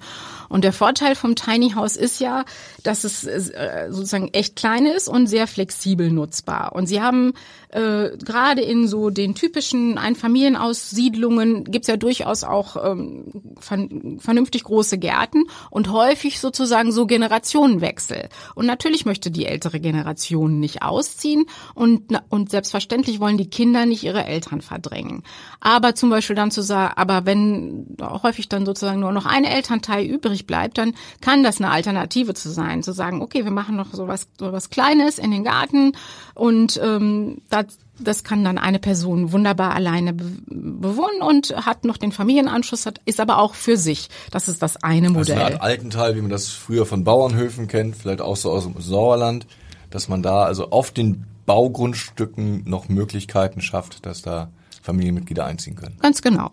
Und 0.50 0.64
der 0.64 0.74
Vorteil 0.74 1.16
vom 1.16 1.36
Tiny 1.36 1.72
House 1.72 1.96
ist 1.96 2.20
ja, 2.20 2.46
dass 2.84 3.04
es 3.04 3.24
äh, 3.26 3.88
sozusagen 3.90 4.30
echt 4.34 4.56
klein 4.56 4.86
ist 4.86 5.08
und 5.08 5.28
sehr 5.28 5.48
flexibel 5.48 6.12
nutzbar. 6.12 6.74
Und 6.74 6.88
sie 6.88 7.02
haben 7.02 7.34
äh, 7.70 8.10
gerade 8.18 8.62
in 8.62 8.88
so 8.88 9.10
den 9.10 9.36
typischen 9.36 9.98
Einfamilienaussiedlungen 9.98 11.66
gibt's 11.66 11.88
ja 11.88 11.98
durchaus 11.98 12.44
auch 12.44 12.78
ähm, 12.84 13.26
vernünftig 13.60 14.64
große 14.64 14.98
Gärten 14.98 15.46
und 15.70 15.92
häufig 15.92 16.40
sozusagen 16.40 16.92
so 16.92 17.06
Generationen 17.06 17.46
Generationenwechsel. 17.46 18.30
Und 18.56 18.66
natürlich 18.66 19.06
möchte 19.06 19.32
die 19.32 19.46
ältere 19.46 19.80
Generation 19.80 20.60
nicht 20.60 20.82
ausziehen 20.82 21.46
und, 21.74 22.20
und 22.30 22.50
selbstverständlich 22.50 23.20
wollen 23.20 23.38
die 23.38 23.50
Kinder 23.50 23.86
nicht 23.86 24.04
ihre 24.04 24.26
Eltern 24.26 24.62
verdrängen. 24.62 25.24
Aber 25.60 25.96
zum 25.96 26.10
Beispiel 26.10 26.36
dann 26.36 26.52
zu 26.52 26.62
sagen, 26.62 26.94
aber 26.96 27.26
wenn 27.26 27.96
häufig 28.02 28.50
dann 28.50 28.66
sozusagen 28.66 29.00
nur 29.00 29.12
noch 29.12 29.26
ein 29.26 29.44
Elternteil 29.44 30.06
übrig 30.06 30.35
bleibt, 30.44 30.78
dann 30.78 30.94
kann 31.22 31.44
das 31.44 31.60
eine 31.60 31.72
Alternative 31.72 32.34
zu 32.34 32.50
sein, 32.50 32.84
zu 32.84 32.92
sagen, 32.92 33.22
okay, 33.22 33.44
wir 33.44 33.52
machen 33.52 33.76
noch 33.76 33.94
sowas, 33.94 34.28
sowas 34.40 34.70
Kleines 34.70 35.18
in 35.18 35.32
den 35.32 35.44
Garten 35.44 35.94
und 36.34 36.80
ähm, 36.84 37.42
das, 37.50 37.66
das 38.00 38.24
kann 38.24 38.44
dann 38.44 38.58
eine 38.58 38.80
Person 38.80 39.32
wunderbar 39.32 39.74
alleine 39.74 40.14
bewohnen 40.14 41.22
und 41.22 41.56
hat 41.66 41.86
noch 41.86 41.98
den 41.98 42.12
Familienanschluss, 42.12 42.86
hat, 42.86 43.02
ist 43.06 43.20
aber 43.20 43.40
auch 43.40 43.56
für 43.56 43.78
sich. 43.78 44.10
Das 44.32 44.48
ist 44.48 44.62
das 44.62 44.84
eine 44.84 45.10
Modell. 45.10 45.36
Also 45.36 45.46
eine 45.46 45.56
Art 45.56 45.62
Altenteil, 45.62 46.16
wie 46.16 46.22
man 46.22 46.32
das 46.32 46.50
früher 46.50 46.86
von 46.86 47.04
Bauernhöfen 47.04 47.68
kennt, 47.68 47.96
vielleicht 47.96 48.22
auch 48.22 48.36
so 48.36 48.52
aus 48.52 48.64
dem 48.64 48.80
Sauerland, 48.82 49.48
dass 49.90 50.10
man 50.10 50.22
da 50.22 50.44
also 50.44 50.72
auf 50.72 50.92
den 50.92 51.26
Baugrundstücken 51.46 52.64
noch 52.66 52.90
Möglichkeiten 52.90 53.62
schafft, 53.62 54.06
dass 54.06 54.22
da 54.22 54.50
Familienmitglieder 54.82 55.46
einziehen 55.46 55.76
können. 55.76 55.98
Ganz 56.02 56.22
genau. 56.22 56.52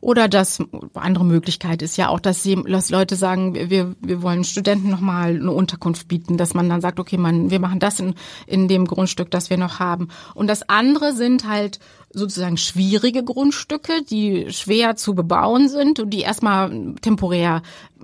Oder 0.00 0.28
das 0.28 0.62
andere 0.94 1.24
Möglichkeit 1.24 1.82
ist 1.82 1.98
ja 1.98 2.08
auch, 2.08 2.20
dass, 2.20 2.42
sie, 2.42 2.56
dass 2.56 2.90
Leute 2.90 3.16
sagen, 3.16 3.54
wir, 3.54 3.94
wir 4.00 4.22
wollen 4.22 4.44
Studenten 4.44 4.88
nochmal 4.88 5.36
eine 5.36 5.52
Unterkunft 5.52 6.08
bieten, 6.08 6.38
dass 6.38 6.54
man 6.54 6.68
dann 6.68 6.80
sagt, 6.80 6.98
okay, 6.98 7.18
man, 7.18 7.50
wir 7.50 7.60
machen 7.60 7.80
das 7.80 8.00
in, 8.00 8.14
in 8.46 8.66
dem 8.66 8.86
Grundstück, 8.86 9.30
das 9.30 9.50
wir 9.50 9.58
noch 9.58 9.78
haben. 9.78 10.08
Und 10.34 10.46
das 10.46 10.68
andere 10.68 11.12
sind 11.12 11.46
halt 11.46 11.80
sozusagen 12.12 12.56
schwierige 12.56 13.22
Grundstücke, 13.22 14.02
die 14.02 14.50
schwer 14.50 14.96
zu 14.96 15.14
bebauen 15.14 15.68
sind 15.68 16.00
und 16.00 16.10
die 16.10 16.20
erstmal 16.20 16.94
temporär, 17.02 17.62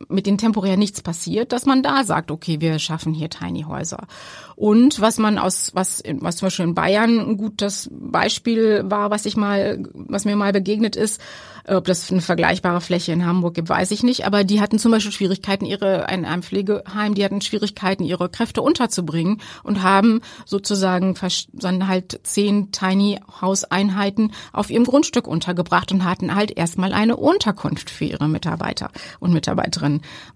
mit 0.09 0.27
denen 0.27 0.39
temporär 0.39 0.77
nichts 0.77 1.01
passiert, 1.03 1.53
dass 1.53 1.67
man 1.67 1.83
da 1.83 2.05
sagt, 2.05 2.31
okay, 2.31 2.61
wir 2.61 2.79
schaffen 2.79 3.15
hier 3.15 3.31
Tiny 3.31 3.63
Häuser. 3.63 4.07
Und 4.55 5.01
was 5.01 5.19
man 5.19 5.39
aus, 5.39 5.71
was, 5.75 6.03
was 6.21 6.37
zum 6.37 6.47
Beispiel 6.47 6.65
in 6.65 6.75
Bayern 6.75 7.19
ein 7.19 7.37
gutes 7.37 7.91
Beispiel 7.93 8.83
war, 8.87 9.11
was 9.11 9.27
ich 9.27 9.37
mal, 9.37 9.83
was 9.93 10.25
mir 10.25 10.37
mal 10.37 10.53
begegnet 10.53 10.97
ist, 10.97 11.21
ob 11.69 11.85
das 11.85 12.11
eine 12.11 12.21
vergleichbare 12.21 12.81
Fläche 12.81 13.13
in 13.13 13.27
Hamburg 13.27 13.55
gibt, 13.55 13.69
weiß 13.69 13.91
ich 13.91 14.03
nicht. 14.03 14.25
Aber 14.25 14.45
die 14.45 14.61
hatten 14.61 14.79
zum 14.79 14.93
Beispiel 14.93 15.13
Schwierigkeiten, 15.13 15.65
ihre, 15.65 16.07
in 16.13 16.25
einem 16.25 16.43
Pflegeheim, 16.43 17.15
die 17.15 17.25
hatten 17.25 17.41
Schwierigkeiten, 17.41 18.05
ihre 18.05 18.29
Kräfte 18.29 18.63
unterzubringen 18.63 19.41
und 19.65 19.83
haben 19.83 20.21
sozusagen 20.45 21.15
dann 21.53 21.89
halt 21.89 22.21
zehn 22.23 22.71
Tiny 22.71 23.21
House 23.41 23.65
Einheiten 23.65 24.33
auf 24.53 24.71
ihrem 24.71 24.85
Grundstück 24.85 25.27
untergebracht 25.27 25.91
und 25.93 26.05
hatten 26.05 26.35
halt 26.35 26.57
erstmal 26.57 26.93
eine 26.93 27.17
Unterkunft 27.17 27.91
für 27.91 28.05
ihre 28.05 28.29
Mitarbeiter 28.29 28.91
und 29.19 29.33
Mitarbeiterinnen. 29.33 29.86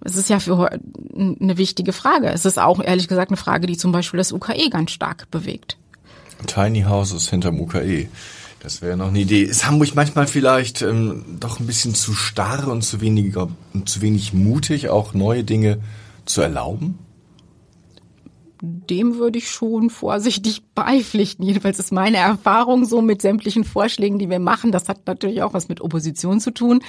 Es 0.01 0.17
ist 0.17 0.29
ja 0.29 0.39
für 0.39 0.71
eine 0.71 1.57
wichtige 1.57 1.93
Frage. 1.93 2.29
Es 2.29 2.45
ist 2.45 2.59
auch 2.59 2.81
ehrlich 2.81 3.09
gesagt 3.09 3.31
eine 3.31 3.37
Frage, 3.37 3.67
die 3.67 3.77
zum 3.77 3.93
Beispiel 3.93 4.19
das 4.19 4.33
UKE 4.33 4.71
ganz 4.71 4.91
stark 4.91 5.31
bewegt. 5.31 5.77
Tiny 6.47 6.83
Houses 6.83 7.29
hinterm 7.29 7.61
UKE. 7.61 8.09
Das 8.63 8.83
wäre 8.83 8.97
noch 8.97 9.09
eine 9.09 9.21
Idee. 9.21 9.43
Ist 9.43 9.67
Hamburg 9.67 9.95
manchmal 9.95 10.27
vielleicht 10.27 10.83
ähm, 10.83 11.25
doch 11.41 11.61
ein 11.61 11.67
bisschen 11.67 11.95
zu 11.95 12.13
starr 12.13 12.69
und 12.69 12.83
zu 12.83 13.01
weniger 13.01 13.49
und 13.73 13.89
zu 13.89 14.03
wenig 14.03 14.35
mutig, 14.35 14.91
auch 14.91 15.15
neue 15.15 15.45
Dinge 15.45 15.79
zu 16.27 16.43
erlauben? 16.43 16.99
Dem 18.63 19.17
würde 19.17 19.39
ich 19.39 19.51
schon 19.51 19.91
vorsichtig 19.91 20.63
beipflichten. 20.75 21.45
Jedenfalls 21.45 21.79
ist 21.79 21.93
meine 21.93 22.19
Erfahrung 22.19 22.85
so 22.85 23.03
mit 23.03 23.23
sämtlichen 23.23 23.65
Vorschlägen, 23.65 24.19
die 24.19 24.31
wir 24.31 24.41
machen. 24.41 24.73
Das 24.73 24.89
hat 24.89 25.07
natürlich 25.07 25.43
auch 25.43 25.55
was 25.55 25.69
mit 25.69 25.81
Opposition 25.81 26.41
zu 26.41 26.51
tun. 26.51 26.83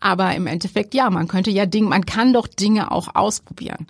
Aber 0.00 0.34
im 0.34 0.46
Endeffekt, 0.46 0.94
ja, 0.94 1.10
man 1.10 1.28
könnte 1.28 1.50
ja 1.50 1.66
Dinge, 1.66 1.88
man 1.88 2.06
kann 2.06 2.32
doch 2.32 2.46
Dinge 2.46 2.90
auch 2.90 3.14
ausprobieren. 3.14 3.86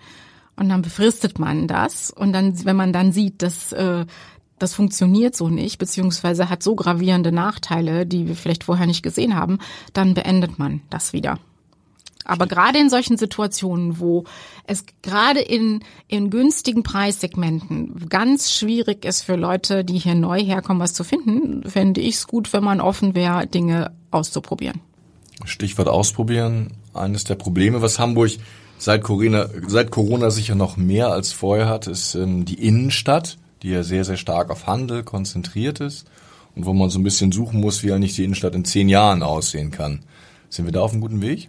Und 0.57 0.69
dann 0.69 0.83
befristet 0.83 1.39
man 1.39 1.69
das. 1.69 2.11
Und 2.11 2.33
dann, 2.33 2.65
wenn 2.65 2.77
man 2.77 2.93
dann 2.93 3.13
sieht, 3.13 3.43
dass 3.43 3.73
äh, 3.73 4.07
das 4.59 4.75
funktioniert 4.75 5.37
so 5.37 5.49
nicht, 5.49 5.79
beziehungsweise 5.79 6.51
hat 6.51 6.63
so 6.63 6.75
gravierende 6.75 7.33
Nachteile, 7.33 8.07
die 8.07 8.27
wir 8.27 8.35
vielleicht 8.35 8.65
vorher 8.65 8.87
nicht 8.87 9.03
gesehen 9.03 9.37
haben, 9.37 9.59
dann 9.93 10.15
beendet 10.15 10.59
man 10.59 10.81
das 10.91 11.13
wieder. 11.13 11.39
Aber 12.29 12.47
gerade 12.47 12.79
in 12.79 12.91
solchen 12.91 13.17
Situationen, 13.17 13.99
wo 13.99 14.25
es 14.65 14.85
gerade 15.03 15.41
in, 15.41 15.81
in 16.07 16.31
günstigen 16.31 16.85
Preissegmenten 16.85 18.09
ganz 18.09 18.53
schwierig 18.53 19.05
ist 19.05 19.23
für 19.23 19.37
Leute, 19.37 19.85
die 19.85 19.99
hier 19.99 20.15
neu 20.15 20.41
herkommen, 20.41 20.81
was 20.81 20.95
zu 20.95 21.03
finden, 21.03 21.69
fände 21.69 22.01
ich 22.01 22.15
es 22.17 22.27
gut, 22.27 22.53
wenn 22.53 22.63
man 22.63 22.81
offen 22.81 23.15
wäre, 23.15 23.47
Dinge 23.47 23.93
auszuprobieren. 24.11 24.81
Stichwort 25.45 25.89
ausprobieren. 25.89 26.73
Eines 26.95 27.25
der 27.25 27.35
Probleme, 27.35 27.83
was 27.83 27.99
Hamburg 27.99 28.33
seit 28.79 29.03
Corona, 29.03 29.49
seit 29.67 29.91
Corona 29.91 30.31
sicher 30.31 30.55
noch 30.55 30.77
mehr 30.77 31.09
als 31.09 31.33
vorher 31.33 31.69
hat, 31.69 31.87
ist 31.87 32.15
ähm, 32.15 32.45
die 32.45 32.63
Innenstadt 32.63 33.39
die 33.63 33.71
ja 33.71 33.83
sehr, 33.83 34.05
sehr 34.05 34.17
stark 34.17 34.51
auf 34.51 34.67
Handel 34.67 35.03
konzentriert 35.03 35.81
ist 35.81 36.07
und 36.55 36.67
wo 36.67 36.73
man 36.73 36.91
so 36.91 36.99
ein 36.99 37.05
bisschen 37.05 37.33
suchen 37.33 37.61
muss, 37.61 37.83
wie 37.83 37.93
eigentlich 37.93 38.15
die 38.15 38.25
Innenstadt 38.25 38.55
in 38.55 38.65
zehn 38.65 38.89
Jahren 38.89 39.23
aussehen 39.23 39.71
kann. 39.71 40.01
Sind 40.49 40.65
wir 40.65 40.73
da 40.73 40.81
auf 40.81 40.93
einem 40.93 41.01
guten 41.01 41.21
Weg? 41.21 41.49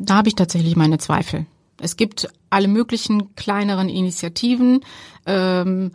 Da 0.00 0.16
habe 0.16 0.28
ich 0.28 0.34
tatsächlich 0.34 0.76
meine 0.76 0.96
Zweifel. 0.98 1.44
Es 1.78 1.96
gibt 1.96 2.28
alle 2.48 2.68
möglichen 2.68 3.34
kleineren 3.36 3.88
Initiativen, 3.90 4.80
ähm, 5.26 5.92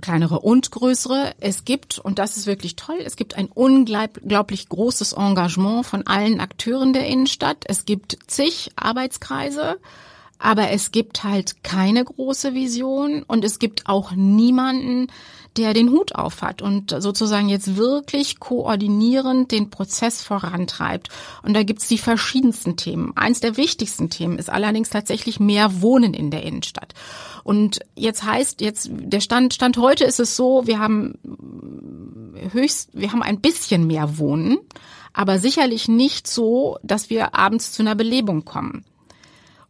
kleinere 0.00 0.40
und 0.40 0.70
größere. 0.70 1.34
Es 1.38 1.66
gibt, 1.66 1.98
und 1.98 2.18
das 2.18 2.38
ist 2.38 2.46
wirklich 2.46 2.76
toll, 2.76 2.98
es 3.04 3.16
gibt 3.16 3.36
ein 3.36 3.48
unglaublich 3.52 4.68
großes 4.68 5.12
Engagement 5.12 5.84
von 5.84 6.06
allen 6.06 6.40
Akteuren 6.40 6.94
der 6.94 7.06
Innenstadt. 7.06 7.64
Es 7.66 7.84
gibt 7.84 8.18
zig 8.26 8.70
Arbeitskreise 8.76 9.78
aber 10.40 10.70
es 10.70 10.90
gibt 10.90 11.22
halt 11.22 11.62
keine 11.62 12.02
große 12.02 12.54
Vision 12.54 13.22
und 13.22 13.44
es 13.44 13.58
gibt 13.58 13.86
auch 13.86 14.12
niemanden, 14.12 15.08
der 15.56 15.74
den 15.74 15.90
Hut 15.90 16.14
auf 16.14 16.42
hat 16.42 16.62
und 16.62 16.94
sozusagen 16.98 17.48
jetzt 17.48 17.76
wirklich 17.76 18.38
koordinierend 18.38 19.50
den 19.50 19.70
Prozess 19.70 20.22
vorantreibt. 20.22 21.08
Und 21.42 21.54
da 21.54 21.62
gibt's 21.62 21.88
die 21.88 21.98
verschiedensten 21.98 22.76
Themen. 22.76 23.16
Eins 23.16 23.40
der 23.40 23.56
wichtigsten 23.56 24.10
Themen 24.10 24.38
ist 24.38 24.50
allerdings 24.50 24.90
tatsächlich 24.90 25.40
mehr 25.40 25.82
Wohnen 25.82 26.14
in 26.14 26.30
der 26.30 26.44
Innenstadt. 26.44 26.94
Und 27.42 27.80
jetzt 27.96 28.24
heißt 28.24 28.60
jetzt 28.60 28.90
der 28.92 29.20
Stand 29.20 29.54
Stand 29.54 29.76
heute 29.78 30.04
ist 30.04 30.20
es 30.20 30.36
so, 30.36 30.66
wir 30.66 30.78
haben 30.78 31.18
höchst 32.52 32.90
wir 32.92 33.12
haben 33.12 33.22
ein 33.22 33.40
bisschen 33.40 33.86
mehr 33.86 34.18
Wohnen, 34.18 34.58
aber 35.12 35.38
sicherlich 35.38 35.88
nicht 35.88 36.28
so, 36.28 36.78
dass 36.82 37.10
wir 37.10 37.34
abends 37.34 37.72
zu 37.72 37.82
einer 37.82 37.94
Belebung 37.94 38.44
kommen. 38.44 38.84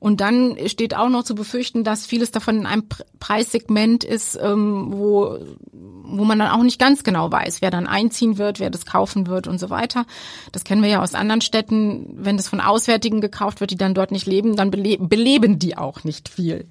Und 0.01 0.23
dann 0.23 0.57
steht 0.67 0.97
auch 0.97 1.11
noch 1.11 1.25
zu 1.25 1.35
befürchten, 1.35 1.85
dass 1.85 2.07
vieles 2.07 2.31
davon 2.31 2.57
in 2.57 2.67
einem 2.67 2.85
Preissegment 3.21 4.03
ist, 4.03 4.39
ähm, 4.43 4.87
wo, 4.93 5.39
wo 5.73 6.25
man 6.25 6.39
dann 6.39 6.49
auch 6.49 6.63
nicht 6.63 6.81
ganz 6.81 7.05
genau 7.05 7.31
weiß, 7.31 7.61
wer 7.61 7.71
dann 7.71 7.87
einziehen 7.87 8.39
wird, 8.39 8.61
wer 8.61 8.71
das 8.71 8.87
kaufen 8.87 9.27
wird 9.27 9.47
und 9.47 9.61
so 9.61 9.69
weiter. 9.69 10.07
Das 10.53 10.65
kennen 10.65 10.83
wir 10.83 10.89
ja 10.89 11.03
aus 11.03 11.15
anderen 11.15 11.43
Städten. 11.43 12.17
Wenn 12.17 12.39
das 12.39 12.49
von 12.49 12.63
Auswärtigen 12.63 13.21
gekauft 13.21 13.61
wird, 13.61 13.73
die 13.73 13.77
dann 13.77 13.93
dort 13.93 14.11
nicht 14.11 14.27
leben, 14.27 14.57
dann 14.57 14.71
beleben, 14.71 15.11
beleben 15.11 15.59
die 15.59 15.77
auch 15.77 16.03
nicht 16.03 16.31
viel. 16.31 16.67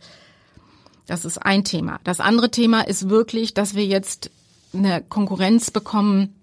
Das 1.05 1.23
ist 1.23 1.37
ein 1.37 1.63
Thema. 1.63 1.99
Das 2.03 2.19
andere 2.19 2.49
Thema 2.49 2.81
ist 2.81 3.09
wirklich, 3.09 3.53
dass 3.53 3.75
wir 3.75 3.85
jetzt 3.85 4.31
eine 4.73 5.03
Konkurrenz 5.03 5.69
bekommen 5.69 6.33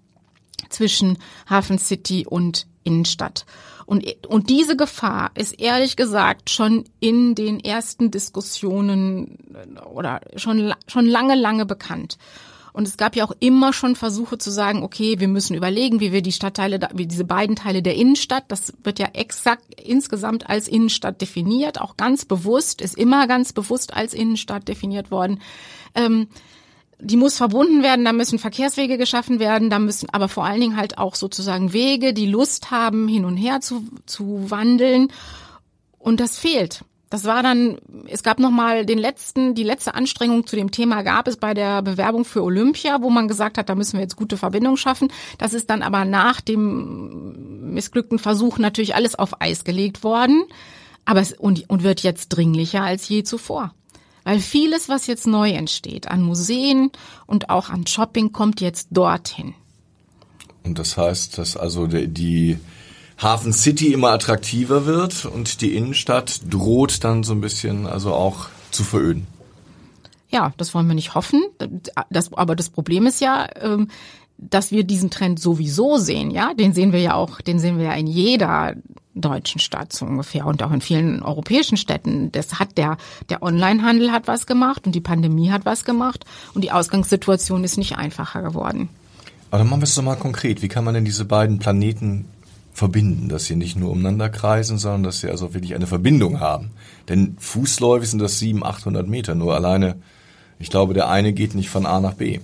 zwischen 0.69 1.17
Hafen 1.49 1.79
City 1.79 2.25
und 2.25 2.65
Innenstadt. 2.87 3.45
Und, 3.85 4.05
und 4.27 4.49
diese 4.49 4.75
Gefahr 4.75 5.31
ist 5.35 5.59
ehrlich 5.59 5.95
gesagt 5.95 6.49
schon 6.49 6.83
in 6.99 7.35
den 7.35 7.59
ersten 7.59 8.11
Diskussionen 8.11 9.37
äh, 9.53 9.79
oder 9.81 10.21
schon, 10.35 10.73
schon 10.87 11.05
lange, 11.05 11.35
lange 11.35 11.65
bekannt. 11.65 12.17
Und 12.73 12.87
es 12.87 12.97
gab 12.97 13.15
ja 13.15 13.25
auch 13.25 13.31
immer 13.39 13.73
schon 13.73 13.95
Versuche 13.95 14.37
zu 14.37 14.51
sagen, 14.51 14.83
okay, 14.83 15.19
wir 15.19 15.27
müssen 15.27 15.55
überlegen, 15.55 15.99
wie 15.99 16.11
wir 16.11 16.21
die 16.21 16.31
Stadtteile, 16.31 16.79
wie 16.93 17.07
diese 17.07 17.23
beiden 17.23 17.55
Teile 17.55 17.81
der 17.81 17.95
Innenstadt, 17.95 18.43
das 18.49 18.71
wird 18.83 18.99
ja 18.99 19.07
exakt 19.13 19.81
insgesamt 19.81 20.47
als 20.47 20.67
Innenstadt 20.67 21.19
definiert, 21.19 21.81
auch 21.81 21.97
ganz 21.97 22.25
bewusst, 22.25 22.81
ist 22.81 22.95
immer 22.95 23.25
ganz 23.25 23.51
bewusst 23.51 23.95
als 23.95 24.13
Innenstadt 24.13 24.67
definiert 24.67 25.09
worden. 25.09 25.41
Ähm, 25.95 26.27
die 26.99 27.17
muss 27.17 27.37
verbunden 27.37 27.83
werden, 27.83 28.05
da 28.05 28.13
müssen 28.13 28.39
Verkehrswege 28.39 28.97
geschaffen 28.97 29.39
werden, 29.39 29.69
da 29.69 29.79
müssen 29.79 30.09
aber 30.11 30.29
vor 30.29 30.45
allen 30.45 30.61
Dingen 30.61 30.77
halt 30.77 30.97
auch 30.97 31.15
sozusagen 31.15 31.73
Wege, 31.73 32.13
die 32.13 32.25
Lust 32.25 32.71
haben, 32.71 33.07
hin 33.07 33.25
und 33.25 33.37
her 33.37 33.61
zu, 33.61 33.83
zu 34.05 34.49
wandeln. 34.49 35.09
Und 35.99 36.19
das 36.19 36.37
fehlt. 36.37 36.83
Das 37.09 37.23
war 37.23 37.41
dann, 37.41 37.77
es 38.07 38.21
gab 38.21 38.37
nochmal 38.39 38.85
den 38.85 38.97
letzten, 38.97 39.55
die 39.55 39.63
letzte 39.63 39.95
Anstrengung 39.95 40.45
zu 40.45 40.57
dem 40.57 40.71
Thema 40.71 41.03
gab 41.03 41.27
es 41.27 41.37
bei 41.37 41.53
der 41.53 41.81
Bewerbung 41.81 42.25
für 42.25 42.43
Olympia, 42.43 43.01
wo 43.01 43.09
man 43.09 43.29
gesagt 43.29 43.57
hat, 43.57 43.69
da 43.69 43.75
müssen 43.75 43.93
wir 43.93 44.01
jetzt 44.01 44.17
gute 44.17 44.35
Verbindungen 44.35 44.77
schaffen. 44.77 45.09
Das 45.37 45.53
ist 45.53 45.69
dann 45.69 45.83
aber 45.83 46.03
nach 46.03 46.41
dem 46.41 47.73
missglückten 47.73 48.19
Versuch 48.19 48.57
natürlich 48.57 48.95
alles 48.95 49.15
auf 49.15 49.39
Eis 49.41 49.63
gelegt 49.63 50.03
worden. 50.03 50.43
Aber 51.05 51.21
es, 51.21 51.31
und, 51.31 51.69
und 51.69 51.83
wird 51.83 52.03
jetzt 52.03 52.29
dringlicher 52.29 52.83
als 52.83 53.07
je 53.07 53.23
zuvor. 53.23 53.73
Weil 54.27 54.41
vieles, 54.41 54.89
was 54.89 55.07
jetzt 55.07 55.25
neu 55.25 55.51
entsteht, 55.51 56.09
an 56.09 56.21
Museen 56.21 56.91
und 57.27 57.49
auch 57.49 57.69
an 57.69 57.87
Shopping, 57.87 58.33
kommt 58.33 58.59
jetzt 58.59 58.89
dorthin. 58.91 59.53
Und 60.65 60.77
das 60.79 60.97
heißt, 60.97 61.37
dass 61.37 61.55
also 61.55 61.87
die 61.87 62.59
Hafen 63.17 63.53
City 63.53 63.93
immer 63.93 64.09
attraktiver 64.09 64.85
wird 64.85 65.23
und 65.23 65.61
die 65.61 65.77
Innenstadt 65.77 66.41
droht 66.49 67.05
dann 67.05 67.23
so 67.23 67.31
ein 67.31 67.39
bisschen 67.39 67.87
also 67.87 68.13
auch 68.13 68.47
zu 68.71 68.83
veröden. 68.83 69.27
Ja, 70.27 70.51
das 70.57 70.73
wollen 70.73 70.87
wir 70.87 70.95
nicht 70.95 71.15
hoffen. 71.15 71.45
Das, 72.09 72.33
aber 72.33 72.57
das 72.57 72.69
Problem 72.69 73.07
ist 73.07 73.21
ja, 73.21 73.47
ähm, 73.61 73.87
dass 74.37 74.71
wir 74.71 74.83
diesen 74.83 75.09
Trend 75.09 75.39
sowieso 75.39 75.95
sehen, 75.95 76.31
ja, 76.31 76.53
den 76.53 76.73
sehen 76.73 76.91
wir 76.91 76.99
ja 76.99 77.13
auch, 77.13 77.39
den 77.39 77.59
sehen 77.59 77.77
wir 77.77 77.85
ja 77.85 77.93
in 77.93 78.07
jeder 78.07 78.75
deutschen 79.21 79.59
Stadt 79.59 79.93
so 79.93 80.05
ungefähr 80.05 80.45
und 80.45 80.61
auch 80.63 80.71
in 80.71 80.81
vielen 80.81 81.21
europäischen 81.23 81.77
Städten. 81.77 82.31
Das 82.31 82.59
hat 82.59 82.77
der, 82.77 82.97
der 83.29 83.43
Onlinehandel 83.43 84.11
hat 84.11 84.27
was 84.27 84.45
gemacht 84.45 84.85
und 84.85 84.93
die 84.93 85.01
Pandemie 85.01 85.51
hat 85.51 85.65
was 85.65 85.85
gemacht 85.85 86.25
und 86.53 86.63
die 86.63 86.71
Ausgangssituation 86.71 87.63
ist 87.63 87.77
nicht 87.77 87.97
einfacher 87.97 88.41
geworden. 88.41 88.89
Aber 89.49 89.59
dann 89.59 89.69
machen 89.69 89.81
wir 89.81 89.85
es 89.85 89.95
doch 89.95 90.03
mal 90.03 90.15
konkret. 90.15 90.61
Wie 90.61 90.67
kann 90.67 90.83
man 90.83 90.93
denn 90.93 91.05
diese 91.05 91.25
beiden 91.25 91.59
Planeten 91.59 92.25
verbinden, 92.73 93.29
dass 93.29 93.45
sie 93.45 93.55
nicht 93.55 93.77
nur 93.77 93.91
umeinander 93.91 94.29
kreisen, 94.29 94.77
sondern 94.77 95.03
dass 95.03 95.21
sie 95.21 95.29
also 95.29 95.53
wirklich 95.53 95.73
eine 95.73 95.87
Verbindung 95.87 96.39
haben? 96.39 96.71
Denn 97.07 97.37
fußläufig 97.39 98.09
sind 98.09 98.19
das 98.19 98.39
700, 98.39 98.75
800 98.75 99.07
Meter. 99.07 99.35
Nur 99.35 99.55
alleine, 99.55 99.95
ich 100.59 100.69
glaube, 100.69 100.93
der 100.93 101.09
eine 101.09 101.33
geht 101.33 101.55
nicht 101.55 101.69
von 101.69 101.85
A 101.85 101.99
nach 101.99 102.13
B. 102.13 102.39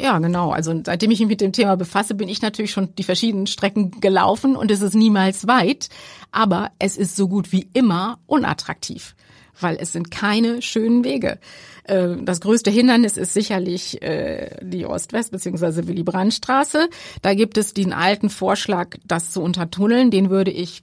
Ja, 0.00 0.18
genau. 0.18 0.50
Also 0.50 0.80
seitdem 0.84 1.10
ich 1.10 1.20
mich 1.20 1.28
mit 1.28 1.42
dem 1.42 1.52
Thema 1.52 1.76
befasse, 1.76 2.14
bin 2.14 2.30
ich 2.30 2.40
natürlich 2.40 2.70
schon 2.70 2.94
die 2.94 3.02
verschiedenen 3.02 3.46
Strecken 3.46 4.00
gelaufen 4.00 4.56
und 4.56 4.70
es 4.70 4.80
ist 4.80 4.94
niemals 4.94 5.46
weit, 5.46 5.90
aber 6.32 6.70
es 6.78 6.96
ist 6.96 7.16
so 7.16 7.28
gut 7.28 7.52
wie 7.52 7.68
immer 7.74 8.18
unattraktiv, 8.26 9.14
weil 9.60 9.76
es 9.78 9.92
sind 9.92 10.10
keine 10.10 10.62
schönen 10.62 11.04
Wege. 11.04 11.38
Äh, 11.84 12.16
das 12.22 12.40
größte 12.40 12.70
Hindernis 12.70 13.18
ist 13.18 13.34
sicherlich 13.34 14.00
äh, 14.00 14.56
die 14.62 14.86
Ost-West- 14.86 15.32
bzw. 15.32 15.86
Willy-Brandt-Straße. 15.86 16.88
Da 17.20 17.34
gibt 17.34 17.58
es 17.58 17.74
den 17.74 17.92
alten 17.92 18.30
Vorschlag, 18.30 18.96
das 19.04 19.32
zu 19.32 19.42
untertunneln. 19.42 20.10
Den 20.10 20.30
würde 20.30 20.50
ich 20.50 20.82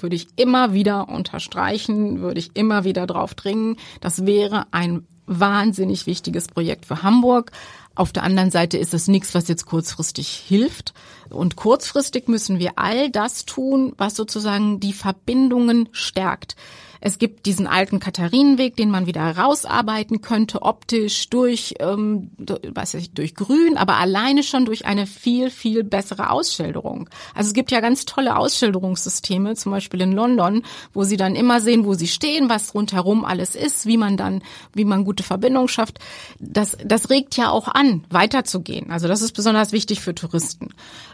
würde 0.00 0.14
ich 0.14 0.28
immer 0.36 0.74
wieder 0.74 1.08
unterstreichen, 1.08 2.20
würde 2.20 2.38
ich 2.38 2.54
immer 2.54 2.84
wieder 2.84 3.08
drauf 3.08 3.34
dringen. 3.34 3.78
Das 4.00 4.26
wäre 4.26 4.66
ein 4.70 5.08
wahnsinnig 5.28 6.06
wichtiges 6.06 6.48
Projekt 6.48 6.86
für 6.86 7.02
Hamburg. 7.02 7.52
Auf 7.94 8.12
der 8.12 8.22
anderen 8.22 8.50
Seite 8.50 8.78
ist 8.78 8.94
es 8.94 9.08
nichts, 9.08 9.34
was 9.34 9.48
jetzt 9.48 9.66
kurzfristig 9.66 10.28
hilft. 10.28 10.94
Und 11.30 11.56
kurzfristig 11.56 12.28
müssen 12.28 12.58
wir 12.58 12.72
all 12.76 13.10
das 13.10 13.44
tun, 13.44 13.92
was 13.98 14.16
sozusagen 14.16 14.80
die 14.80 14.92
Verbindungen 14.92 15.88
stärkt. 15.92 16.56
Es 17.00 17.18
gibt 17.18 17.46
diesen 17.46 17.66
alten 17.66 18.00
Katharinenweg, 18.00 18.76
den 18.76 18.90
man 18.90 19.06
wieder 19.06 19.36
rausarbeiten 19.36 20.20
könnte, 20.20 20.62
optisch 20.62 21.28
durch, 21.28 21.74
ähm, 21.80 22.30
weiß 22.38 22.94
ich, 22.94 23.12
durch 23.12 23.34
Grün, 23.34 23.76
aber 23.76 23.96
alleine 23.96 24.42
schon 24.42 24.64
durch 24.64 24.86
eine 24.86 25.06
viel, 25.06 25.50
viel 25.50 25.84
bessere 25.84 26.30
Ausschilderung. 26.30 27.08
Also 27.34 27.48
es 27.48 27.54
gibt 27.54 27.70
ja 27.70 27.80
ganz 27.80 28.04
tolle 28.04 28.36
Ausschilderungssysteme, 28.36 29.54
zum 29.54 29.72
Beispiel 29.72 30.00
in 30.00 30.12
London, 30.12 30.62
wo 30.92 31.04
sie 31.04 31.16
dann 31.16 31.34
immer 31.34 31.60
sehen, 31.60 31.84
wo 31.84 31.94
sie 31.94 32.08
stehen, 32.08 32.48
was 32.48 32.74
rundherum 32.74 33.24
alles 33.24 33.54
ist, 33.54 33.86
wie 33.86 33.96
man 33.96 34.16
dann, 34.16 34.42
wie 34.74 34.84
man 34.84 35.04
gute 35.04 35.22
Verbindungen 35.22 35.68
schafft. 35.68 35.98
Das, 36.38 36.76
das 36.84 37.10
regt 37.10 37.36
ja 37.36 37.50
auch 37.50 37.68
an, 37.68 38.04
weiterzugehen. 38.10 38.90
Also 38.90 39.08
das 39.08 39.22
ist 39.22 39.32
besonders 39.32 39.72
wichtig 39.72 40.00
für 40.00 40.14
Touristen. 40.14 40.70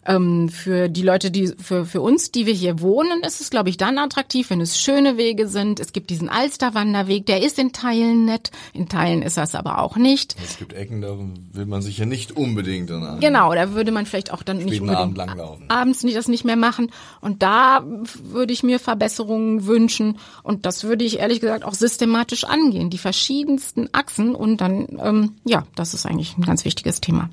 Ähm, 0.06 0.48
für 0.48 0.88
die 0.88 1.02
Leute, 1.02 1.30
die, 1.30 1.52
für, 1.58 1.84
für 1.86 2.00
uns, 2.00 2.30
die 2.30 2.46
wir 2.46 2.54
hier 2.54 2.80
wohnen, 2.80 3.22
ist 3.22 3.40
es, 3.40 3.50
glaube 3.50 3.70
ich, 3.70 3.76
dann 3.76 3.98
attraktiv, 3.98 4.50
wenn 4.50 4.60
es 4.60 4.80
schöne 4.80 5.16
Wege 5.16 5.48
sind, 5.48 5.73
und 5.74 5.80
es 5.80 5.92
gibt 5.92 6.10
diesen 6.10 6.28
Alsterwanderweg, 6.28 7.26
der 7.26 7.42
ist 7.42 7.58
in 7.58 7.72
Teilen 7.72 8.26
nett, 8.26 8.52
in 8.74 8.88
Teilen 8.88 9.22
ist 9.22 9.36
das 9.36 9.56
aber 9.56 9.78
auch 9.78 9.96
nicht. 9.96 10.36
Es 10.44 10.56
gibt 10.56 10.72
Ecken, 10.72 11.00
da 11.00 11.18
will 11.52 11.66
man 11.66 11.82
sich 11.82 11.98
ja 11.98 12.06
nicht 12.06 12.30
unbedingt 12.30 12.90
dann 12.90 13.18
Genau, 13.18 13.52
da 13.52 13.72
würde 13.72 13.90
man 13.90 14.06
vielleicht 14.06 14.32
auch 14.32 14.44
dann 14.44 14.58
nicht 14.58 14.80
unbedingt 14.80 15.18
Abend 15.18 15.68
abends 15.68 16.04
nicht 16.04 16.16
das 16.16 16.28
nicht 16.28 16.44
mehr 16.44 16.54
machen 16.54 16.92
und 17.20 17.42
da 17.42 17.82
würde 18.22 18.52
ich 18.52 18.62
mir 18.62 18.78
Verbesserungen 18.78 19.66
wünschen 19.66 20.18
und 20.44 20.64
das 20.64 20.84
würde 20.84 21.04
ich 21.04 21.18
ehrlich 21.18 21.40
gesagt 21.40 21.64
auch 21.64 21.74
systematisch 21.74 22.44
angehen, 22.44 22.88
die 22.88 22.98
verschiedensten 22.98 23.88
Achsen 23.90 24.36
und 24.36 24.60
dann 24.60 24.86
ähm, 25.02 25.32
ja, 25.44 25.66
das 25.74 25.92
ist 25.92 26.06
eigentlich 26.06 26.38
ein 26.38 26.42
ganz 26.42 26.64
wichtiges 26.64 27.00
Thema. 27.00 27.30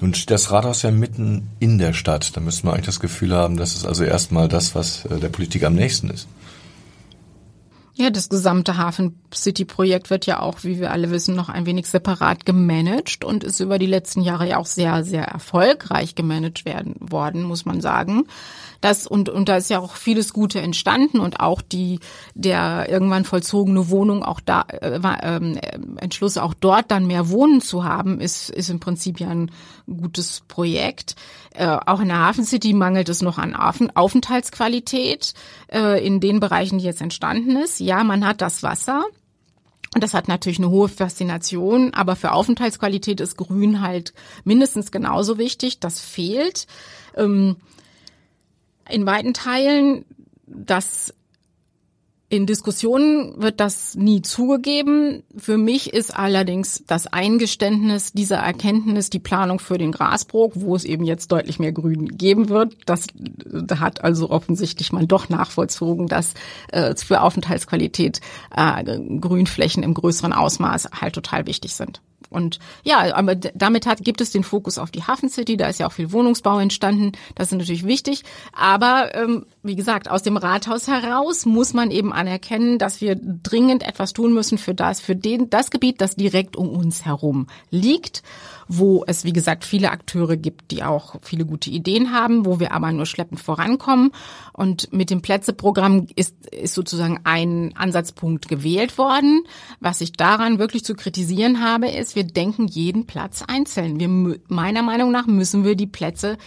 Nun 0.00 0.14
steht 0.14 0.30
das 0.30 0.50
Rathaus 0.50 0.80
ja 0.80 0.90
mitten 0.90 1.50
in 1.60 1.76
der 1.76 1.92
Stadt. 1.92 2.34
Da 2.36 2.40
müsste 2.40 2.64
man 2.64 2.74
eigentlich 2.74 2.86
das 2.86 3.00
Gefühl 3.00 3.34
haben, 3.34 3.58
das 3.58 3.74
ist 3.74 3.84
also 3.84 4.02
erstmal 4.02 4.48
das, 4.48 4.74
was 4.74 5.04
äh, 5.04 5.20
der 5.20 5.28
Politik 5.28 5.62
am 5.64 5.74
nächsten 5.74 6.08
ist. 6.08 6.26
Ja, 7.94 8.08
das 8.08 8.30
gesamte 8.30 8.78
Hafen 8.78 9.20
City 9.34 9.66
Projekt 9.66 10.08
wird 10.08 10.24
ja 10.24 10.40
auch, 10.40 10.64
wie 10.64 10.80
wir 10.80 10.92
alle 10.92 11.10
wissen, 11.10 11.36
noch 11.36 11.50
ein 11.50 11.66
wenig 11.66 11.86
separat 11.86 12.46
gemanagt 12.46 13.22
und 13.22 13.44
ist 13.44 13.60
über 13.60 13.78
die 13.78 13.86
letzten 13.86 14.22
Jahre 14.22 14.48
ja 14.48 14.56
auch 14.56 14.66
sehr, 14.66 15.04
sehr 15.04 15.24
erfolgreich 15.24 16.14
gemanagt 16.14 16.64
werden 16.64 16.96
worden, 17.00 17.42
muss 17.42 17.66
man 17.66 17.82
sagen. 17.82 18.24
Das 18.80 19.06
und 19.06 19.28
und 19.28 19.48
da 19.48 19.58
ist 19.58 19.68
ja 19.68 19.78
auch 19.78 19.94
vieles 19.94 20.32
Gute 20.32 20.60
entstanden 20.60 21.20
und 21.20 21.40
auch 21.40 21.60
die 21.60 22.00
der 22.34 22.88
irgendwann 22.88 23.24
vollzogene 23.24 23.90
Wohnung 23.90 24.24
auch 24.24 24.40
da 24.40 24.62
äh, 24.68 24.98
ähm, 25.22 25.58
Entschluss 25.98 26.36
auch 26.38 26.54
dort 26.54 26.90
dann 26.90 27.06
mehr 27.06 27.28
Wohnen 27.28 27.60
zu 27.60 27.84
haben 27.84 28.20
ist 28.20 28.50
ist 28.50 28.70
im 28.70 28.80
Prinzip 28.80 29.20
ja 29.20 29.28
ein 29.28 29.50
gutes 29.86 30.42
Projekt. 30.48 31.14
Äh, 31.54 31.66
auch 31.86 32.00
in 32.00 32.08
der 32.08 32.18
Hafen 32.18 32.44
City 32.44 32.72
mangelt 32.72 33.08
es 33.08 33.22
noch 33.22 33.38
an 33.38 33.54
Aufenthaltsqualität 33.54 35.34
äh, 35.70 36.04
in 36.04 36.20
den 36.20 36.40
Bereichen, 36.40 36.78
die 36.78 36.84
jetzt 36.84 37.02
entstanden 37.02 37.56
ist. 37.56 37.80
Ja, 37.80 38.04
man 38.04 38.26
hat 38.26 38.40
das 38.40 38.62
Wasser. 38.62 39.04
Und 39.94 40.02
das 40.02 40.14
hat 40.14 40.26
natürlich 40.26 40.58
eine 40.58 40.70
hohe 40.70 40.88
Faszination, 40.88 41.92
aber 41.92 42.16
für 42.16 42.32
Aufenthaltsqualität 42.32 43.20
ist 43.20 43.36
Grün 43.36 43.82
halt 43.82 44.14
mindestens 44.44 44.90
genauso 44.90 45.36
wichtig. 45.36 45.80
Das 45.80 46.00
fehlt. 46.00 46.66
Ähm, 47.14 47.56
in 48.88 49.04
weiten 49.04 49.34
Teilen, 49.34 50.06
dass 50.46 51.14
in 52.32 52.46
Diskussionen 52.46 53.42
wird 53.42 53.60
das 53.60 53.94
nie 53.94 54.22
zugegeben. 54.22 55.22
Für 55.36 55.58
mich 55.58 55.92
ist 55.92 56.16
allerdings 56.16 56.82
das 56.86 57.06
Eingeständnis 57.06 58.14
dieser 58.14 58.38
Erkenntnis 58.38 59.10
die 59.10 59.18
Planung 59.18 59.58
für 59.58 59.76
den 59.76 59.92
Grasbrook, 59.92 60.52
wo 60.54 60.74
es 60.74 60.86
eben 60.86 61.04
jetzt 61.04 61.30
deutlich 61.30 61.58
mehr 61.58 61.72
Grün 61.72 62.16
geben 62.16 62.48
wird. 62.48 62.74
Das 62.86 63.08
hat 63.78 64.02
also 64.02 64.30
offensichtlich 64.30 64.92
man 64.92 65.06
doch 65.08 65.28
nachvollzogen, 65.28 66.06
dass 66.06 66.32
äh, 66.68 66.96
für 66.96 67.20
Aufenthaltsqualität 67.20 68.22
äh, 68.56 68.98
Grünflächen 69.20 69.82
im 69.82 69.92
größeren 69.92 70.32
Ausmaß 70.32 70.88
halt 71.02 71.14
total 71.14 71.46
wichtig 71.46 71.74
sind. 71.74 72.00
Und 72.32 72.58
ja, 72.82 73.14
aber 73.14 73.34
damit 73.34 73.86
hat, 73.86 74.02
gibt 74.02 74.20
es 74.20 74.30
den 74.30 74.44
Fokus 74.44 74.78
auf 74.78 74.90
die 74.90 75.04
Hafen 75.04 75.28
City. 75.28 75.56
Da 75.56 75.68
ist 75.68 75.80
ja 75.80 75.86
auch 75.86 75.92
viel 75.92 76.12
Wohnungsbau 76.12 76.58
entstanden. 76.58 77.12
Das 77.34 77.48
ist 77.48 77.58
natürlich 77.58 77.86
wichtig. 77.86 78.24
Aber 78.52 79.14
ähm, 79.14 79.46
wie 79.62 79.76
gesagt, 79.76 80.10
aus 80.10 80.22
dem 80.22 80.36
Rathaus 80.36 80.88
heraus 80.88 81.46
muss 81.46 81.74
man 81.74 81.90
eben 81.90 82.12
anerkennen, 82.12 82.78
dass 82.78 83.00
wir 83.00 83.16
dringend 83.16 83.86
etwas 83.86 84.12
tun 84.12 84.32
müssen 84.32 84.58
für 84.58 84.74
das, 84.74 85.00
für 85.00 85.14
den, 85.14 85.50
das 85.50 85.70
Gebiet, 85.70 86.00
das 86.00 86.16
direkt 86.16 86.56
um 86.56 86.68
uns 86.70 87.04
herum 87.04 87.46
liegt 87.70 88.22
wo 88.78 89.04
es, 89.06 89.24
wie 89.24 89.32
gesagt, 89.32 89.64
viele 89.64 89.90
Akteure 89.90 90.36
gibt, 90.36 90.70
die 90.70 90.82
auch 90.82 91.16
viele 91.22 91.44
gute 91.44 91.70
Ideen 91.70 92.12
haben, 92.12 92.46
wo 92.46 92.58
wir 92.60 92.72
aber 92.72 92.90
nur 92.92 93.06
schleppend 93.06 93.40
vorankommen. 93.40 94.12
Und 94.52 94.92
mit 94.92 95.10
dem 95.10 95.22
Plätzeprogramm 95.22 96.06
ist, 96.16 96.34
ist 96.50 96.74
sozusagen 96.74 97.20
ein 97.24 97.74
Ansatzpunkt 97.76 98.48
gewählt 98.48 98.98
worden. 98.98 99.44
Was 99.80 100.00
ich 100.00 100.12
daran 100.12 100.58
wirklich 100.58 100.84
zu 100.84 100.94
kritisieren 100.94 101.62
habe, 101.62 101.88
ist, 101.88 102.16
wir 102.16 102.21
denken 102.24 102.66
jeden 102.66 103.06
Platz 103.06 103.42
einzeln. 103.46 104.00
Wir, 104.00 104.38
meiner 104.48 104.82
Meinung 104.82 105.10
nach 105.10 105.26
müssen 105.26 105.64
wir 105.64 105.76
die 105.76 105.86
Plätze 105.86 106.38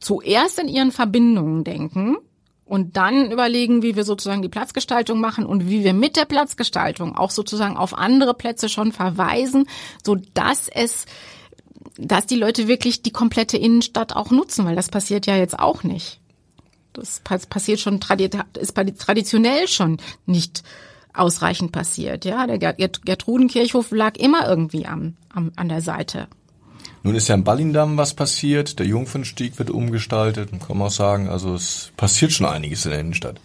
zuerst 0.00 0.58
in 0.58 0.68
ihren 0.68 0.92
Verbindungen 0.92 1.64
denken 1.64 2.16
und 2.64 2.96
dann 2.96 3.30
überlegen, 3.30 3.82
wie 3.82 3.96
wir 3.96 4.04
sozusagen 4.04 4.42
die 4.42 4.48
Platzgestaltung 4.48 5.20
machen 5.20 5.46
und 5.46 5.68
wie 5.68 5.84
wir 5.84 5.92
mit 5.92 6.16
der 6.16 6.24
Platzgestaltung 6.24 7.16
auch 7.16 7.30
sozusagen 7.30 7.76
auf 7.76 7.96
andere 7.96 8.34
Plätze 8.34 8.68
schon 8.68 8.92
verweisen, 8.92 9.66
so 10.02 10.16
dass 10.34 10.68
es 10.68 11.06
dass 11.96 12.26
die 12.26 12.36
Leute 12.36 12.66
wirklich 12.66 13.02
die 13.02 13.12
komplette 13.12 13.56
Innenstadt 13.56 14.16
auch 14.16 14.30
nutzen, 14.30 14.64
weil 14.64 14.74
das 14.74 14.88
passiert 14.88 15.26
ja 15.26 15.36
jetzt 15.36 15.58
auch 15.58 15.84
nicht. 15.84 16.20
Das 16.92 17.20
passiert 17.20 17.80
schon, 17.80 18.00
ist 18.58 18.74
traditionell 18.98 19.68
schon 19.68 19.98
nicht 20.26 20.62
ausreichend 21.14 21.72
passiert. 21.72 22.24
Ja, 22.24 22.46
der 22.46 22.58
Gertrudenkirchhof 22.58 23.90
lag 23.92 24.16
immer 24.16 24.48
irgendwie 24.48 24.86
am, 24.86 25.16
am, 25.32 25.52
an 25.56 25.68
der 25.68 25.80
Seite. 25.80 26.28
Nun 27.02 27.14
ist 27.14 27.28
ja 27.28 27.34
im 27.34 27.44
Ballindamm 27.44 27.96
was 27.96 28.14
passiert, 28.14 28.78
der 28.78 28.86
Jungfernstieg 28.86 29.58
wird 29.58 29.70
umgestaltet 29.70 30.52
und 30.52 30.66
kann 30.66 30.78
man 30.78 30.88
auch 30.88 30.92
sagen, 30.92 31.28
also 31.28 31.54
es 31.54 31.92
passiert 31.96 32.32
schon 32.32 32.46
einiges 32.46 32.84
in 32.86 32.92
der 32.92 33.00
Innenstadt. 33.00 33.40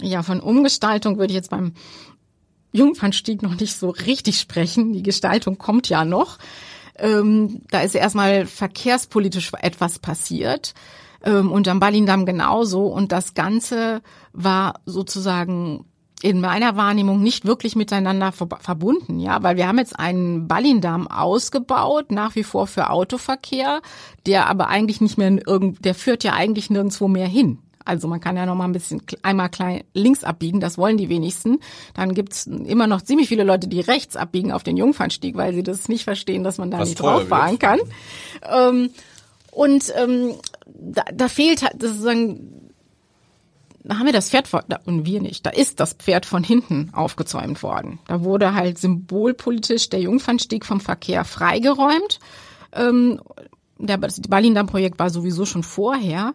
Ja, 0.00 0.22
von 0.22 0.40
Umgestaltung 0.40 1.18
würde 1.18 1.32
ich 1.32 1.36
jetzt 1.36 1.50
beim 1.50 1.74
Jungfernstieg 2.72 3.42
noch 3.42 3.54
nicht 3.58 3.76
so 3.76 3.90
richtig 3.90 4.40
sprechen. 4.40 4.92
Die 4.92 5.04
Gestaltung 5.04 5.58
kommt 5.58 5.88
ja 5.88 6.04
noch. 6.04 6.38
Ähm, 6.96 7.62
da 7.70 7.82
ist 7.82 7.94
erstmal 7.94 8.46
verkehrspolitisch 8.46 9.52
etwas 9.60 10.00
passiert 10.00 10.74
ähm, 11.24 11.52
und 11.52 11.68
am 11.68 11.78
Ballindamm 11.78 12.26
genauso. 12.26 12.86
Und 12.86 13.12
das 13.12 13.34
Ganze 13.34 14.02
war 14.32 14.80
sozusagen 14.86 15.86
in 16.24 16.40
meiner 16.40 16.74
Wahrnehmung 16.74 17.22
nicht 17.22 17.44
wirklich 17.44 17.76
miteinander 17.76 18.32
verbunden, 18.32 19.20
ja, 19.20 19.42
weil 19.42 19.58
wir 19.58 19.68
haben 19.68 19.76
jetzt 19.76 19.98
einen 19.98 20.48
Ballindamm 20.48 21.06
ausgebaut, 21.06 22.10
nach 22.10 22.34
wie 22.34 22.44
vor 22.44 22.66
für 22.66 22.88
Autoverkehr, 22.88 23.82
der 24.24 24.46
aber 24.46 24.68
eigentlich 24.68 25.02
nicht 25.02 25.18
mehr 25.18 25.36
irgend, 25.46 25.84
der 25.84 25.94
führt 25.94 26.24
ja 26.24 26.32
eigentlich 26.32 26.70
nirgendwo 26.70 27.08
mehr 27.08 27.26
hin. 27.26 27.58
Also 27.84 28.08
man 28.08 28.20
kann 28.20 28.38
ja 28.38 28.46
noch 28.46 28.54
mal 28.54 28.64
ein 28.64 28.72
bisschen 28.72 29.02
einmal 29.20 29.50
klein 29.50 29.84
links 29.92 30.24
abbiegen, 30.24 30.60
das 30.60 30.78
wollen 30.78 30.96
die 30.96 31.10
wenigsten. 31.10 31.60
Dann 31.92 32.14
gibt's 32.14 32.46
immer 32.46 32.86
noch 32.86 33.02
ziemlich 33.02 33.28
viele 33.28 33.44
Leute, 33.44 33.68
die 33.68 33.80
rechts 33.80 34.16
abbiegen 34.16 34.50
auf 34.50 34.62
den 34.62 34.78
Jungfernstieg, 34.78 35.36
weil 35.36 35.52
sie 35.52 35.62
das 35.62 35.90
nicht 35.90 36.04
verstehen, 36.04 36.42
dass 36.42 36.56
man 36.56 36.70
da 36.70 36.78
Was 36.78 36.88
nicht 36.88 37.00
drauf 37.00 37.28
fahren 37.28 37.58
kann. 37.58 37.80
Ähm, 38.50 38.88
und 39.50 39.92
ähm, 39.94 40.36
da, 40.66 41.02
da 41.12 41.28
fehlt 41.28 41.62
halt 41.62 41.74
das 41.82 41.90
sozusagen 41.90 42.63
da 43.84 43.98
haben 43.98 44.06
wir 44.06 44.12
das 44.14 44.30
Pferd 44.30 44.48
da, 44.68 44.80
und 44.86 45.04
wir 45.04 45.20
nicht, 45.20 45.44
da 45.44 45.50
ist 45.50 45.78
das 45.78 45.92
Pferd 45.92 46.24
von 46.24 46.42
hinten 46.42 46.90
aufgezäumt 46.94 47.62
worden. 47.62 47.98
Da 48.06 48.24
wurde 48.24 48.54
halt 48.54 48.78
symbolpolitisch 48.78 49.90
der 49.90 50.00
Jungfernstieg 50.00 50.64
vom 50.64 50.80
Verkehr 50.80 51.24
freigeräumt. 51.24 52.18
Ähm, 52.72 53.20
der, 53.78 53.98
das 53.98 54.20
Berlin-Damm-Projekt 54.20 54.98
war 54.98 55.10
sowieso 55.10 55.44
schon 55.44 55.62
vorher. 55.62 56.32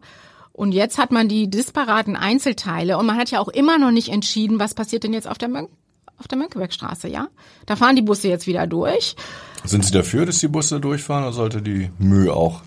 Und 0.51 0.73
jetzt 0.73 0.99
hat 0.99 1.11
man 1.11 1.27
die 1.27 1.49
disparaten 1.49 2.15
Einzelteile 2.15 2.97
und 2.97 3.07
man 3.07 3.17
hat 3.17 3.31
ja 3.31 3.39
auch 3.39 3.47
immer 3.47 3.79
noch 3.79 3.91
nicht 3.91 4.09
entschieden, 4.09 4.59
was 4.59 4.75
passiert 4.75 5.03
denn 5.03 5.13
jetzt 5.13 5.27
auf 5.27 5.37
der, 5.37 5.49
Mön 5.49 5.69
auf 6.17 6.27
der 6.27 6.37
Mönckebergstraße, 6.37 7.07
ja? 7.07 7.29
Da 7.65 7.77
fahren 7.77 7.95
die 7.95 8.01
Busse 8.01 8.27
jetzt 8.27 8.45
wieder 8.45 8.67
durch. 8.67 9.15
Sind 9.63 9.85
Sie 9.85 9.93
dafür, 9.93 10.25
dass 10.25 10.39
die 10.39 10.49
Busse 10.49 10.79
durchfahren 10.79 11.23
oder 11.23 11.33
sollte 11.33 11.61
die 11.61 11.89
Mühe 11.97 12.33
auch 12.33 12.61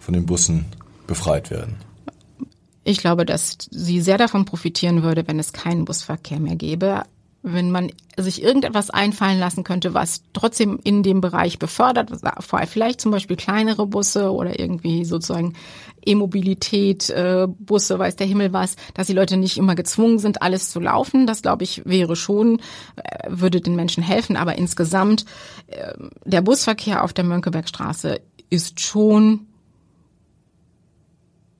von 0.00 0.14
den 0.14 0.26
Bussen 0.26 0.64
befreit 1.06 1.50
werden? 1.50 1.76
Ich 2.88 2.98
glaube, 2.98 3.26
dass 3.26 3.58
sie 3.68 4.00
sehr 4.00 4.16
davon 4.16 4.44
profitieren 4.44 5.02
würde, 5.02 5.26
wenn 5.26 5.40
es 5.40 5.52
keinen 5.52 5.84
Busverkehr 5.84 6.38
mehr 6.38 6.54
gäbe. 6.54 7.02
Wenn 7.42 7.72
man 7.72 7.90
sich 8.16 8.40
irgendetwas 8.40 8.90
einfallen 8.90 9.40
lassen 9.40 9.64
könnte, 9.64 9.92
was 9.92 10.22
trotzdem 10.32 10.78
in 10.84 11.02
dem 11.02 11.20
Bereich 11.20 11.58
befördert, 11.58 12.12
vielleicht 12.68 13.00
zum 13.00 13.10
Beispiel 13.10 13.34
kleinere 13.36 13.88
Busse 13.88 14.32
oder 14.32 14.60
irgendwie 14.60 15.04
sozusagen 15.04 15.54
E-Mobilität, 16.04 17.10
äh, 17.10 17.48
Busse, 17.48 17.98
weiß 17.98 18.14
der 18.14 18.28
Himmel 18.28 18.52
was, 18.52 18.76
dass 18.94 19.08
die 19.08 19.14
Leute 19.14 19.36
nicht 19.36 19.58
immer 19.58 19.74
gezwungen 19.74 20.20
sind, 20.20 20.40
alles 20.40 20.70
zu 20.70 20.78
laufen. 20.78 21.26
Das, 21.26 21.42
glaube 21.42 21.64
ich, 21.64 21.82
wäre 21.86 22.14
schon, 22.14 22.60
äh, 22.94 23.26
würde 23.28 23.60
den 23.60 23.74
Menschen 23.74 24.04
helfen. 24.04 24.36
Aber 24.36 24.58
insgesamt, 24.58 25.24
äh, 25.66 25.92
der 26.24 26.40
Busverkehr 26.40 27.02
auf 27.02 27.12
der 27.12 27.24
Mönckebergstraße 27.24 28.20
ist 28.48 28.78
schon 28.78 29.46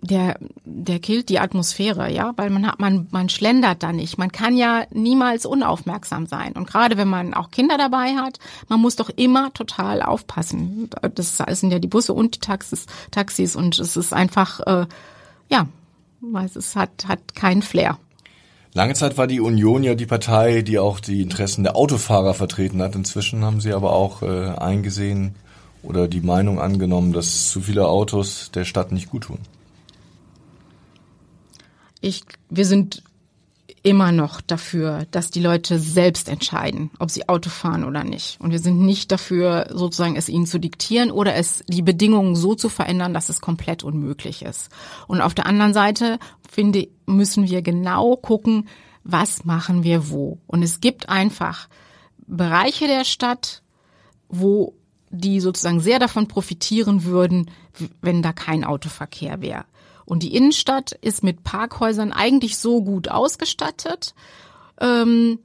der, 0.07 0.39
der 0.65 0.99
killt 0.99 1.29
die 1.29 1.39
Atmosphäre, 1.39 2.11
ja, 2.13 2.33
weil 2.37 2.51
man 2.51 2.67
hat, 2.67 2.81
man, 2.81 3.07
man 3.11 3.29
schlendert 3.29 3.83
da 3.83 3.93
nicht. 3.93 4.19
Man 4.19 4.33
kann 4.33 4.57
ja 4.57 4.85
niemals 4.93 5.47
unaufmerksam 5.47 6.27
sein. 6.27 6.53
Und 6.53 6.67
gerade 6.67 6.97
wenn 6.97 7.09
man 7.09 7.35
auch 7.35 7.51
Kinder 7.51 7.79
dabei 7.79 8.15
hat, 8.17 8.39
man 8.69 8.81
muss 8.81 8.97
doch 8.97 9.11
immer 9.11 9.53
total 9.53 10.03
aufpassen. 10.03 10.91
Das 11.15 11.39
sind 11.39 11.71
ja 11.71 11.79
die 11.79 11.89
Busse 11.89 12.13
und 12.13 12.37
die 12.37 12.41
Taxis, 12.41 12.87
Taxis 13.11 13.57
und 13.57 13.79
es 13.79 13.97
ist 13.97 14.13
einfach, 14.13 14.61
äh, 14.61 14.87
ja, 15.51 15.67
es 16.55 16.77
hat, 16.77 17.07
hat 17.07 17.35
keinen 17.35 17.63
Flair. 17.63 17.99
Lange 18.73 18.95
Zeit 18.95 19.17
war 19.17 19.27
die 19.27 19.41
Union 19.41 19.83
ja 19.83 19.95
die 19.95 20.05
Partei, 20.05 20.61
die 20.61 20.79
auch 20.79 21.01
die 21.01 21.23
Interessen 21.23 21.63
der 21.65 21.77
Autofahrer 21.77 22.35
vertreten 22.35 22.83
hat. 22.83 22.95
Inzwischen 22.95 23.43
haben 23.43 23.61
sie 23.61 23.73
aber 23.73 23.93
auch 23.93 24.23
äh, 24.23 24.51
eingesehen 24.51 25.35
oder 25.83 26.09
die 26.09 26.21
Meinung 26.21 26.61
angenommen, 26.61 27.13
dass 27.13 27.49
zu 27.49 27.63
viele 27.63 27.89
Autos 27.89 28.51
der 28.53 28.65
Stadt 28.65 28.93
nicht 28.93 29.09
gut 29.09 29.25
tun. 29.25 29.39
Ich, 32.07 32.23
wir 32.49 32.65
sind 32.65 33.03
immer 33.83 34.13
noch 34.13 34.41
dafür, 34.41 35.07
dass 35.11 35.33
die 35.33 35.41
Leute 35.41 35.81
selbst 35.81 36.29
entscheiden, 36.29 36.93
ob 37.01 37.11
sie 37.11 37.29
Auto 37.29 37.51
fahren 37.51 37.83
oder 37.83 38.05
nicht. 38.05 38.41
Und 38.41 38.53
wir 38.53 38.61
sind 38.61 38.81
nicht 38.81 39.11
dafür, 39.11 39.71
sozusagen 39.73 40.15
es 40.15 40.29
ihnen 40.29 40.47
zu 40.47 40.61
diktieren 40.61 41.11
oder 41.11 41.35
es 41.35 41.65
die 41.67 41.83
Bedingungen 41.83 42.37
so 42.37 42.55
zu 42.55 42.69
verändern, 42.69 43.13
dass 43.13 43.29
es 43.29 43.41
komplett 43.41 43.83
unmöglich 43.83 44.43
ist. 44.43 44.71
Und 45.09 45.21
auf 45.21 45.35
der 45.35 45.47
anderen 45.47 45.75
Seite 45.75 46.21
finde 46.49 46.87
müssen 47.07 47.49
wir 47.49 47.63
genau 47.63 48.17
gucken, 48.17 48.69
was 49.03 49.45
machen 49.45 49.83
wir 49.83 50.09
wo. 50.09 50.39
Und 50.47 50.63
es 50.63 50.81
gibt 50.81 51.09
einfach 51.09 51.69
Bereiche 52.29 52.87
der 52.87 53.05
Stadt, 53.05 53.63
wo 54.29 54.75
die 55.11 55.41
sozusagen 55.41 55.81
sehr 55.81 55.99
davon 55.99 56.29
profitieren 56.29 57.03
würden, 57.03 57.51
wenn 58.01 58.23
da 58.23 58.33
kein 58.33 58.63
Autoverkehr 58.63 59.41
wäre. 59.41 59.65
Und 60.07 60.23
die 60.23 60.35
Innenstadt 60.35 60.93
ist 60.93 61.23
mit 61.23 61.45
Parkhäusern 61.45 62.13
eigentlich 62.13 62.57
so 62.57 62.83
gut 62.83 63.09
ausgestattet, 63.09 64.15
ähm, 64.81 65.41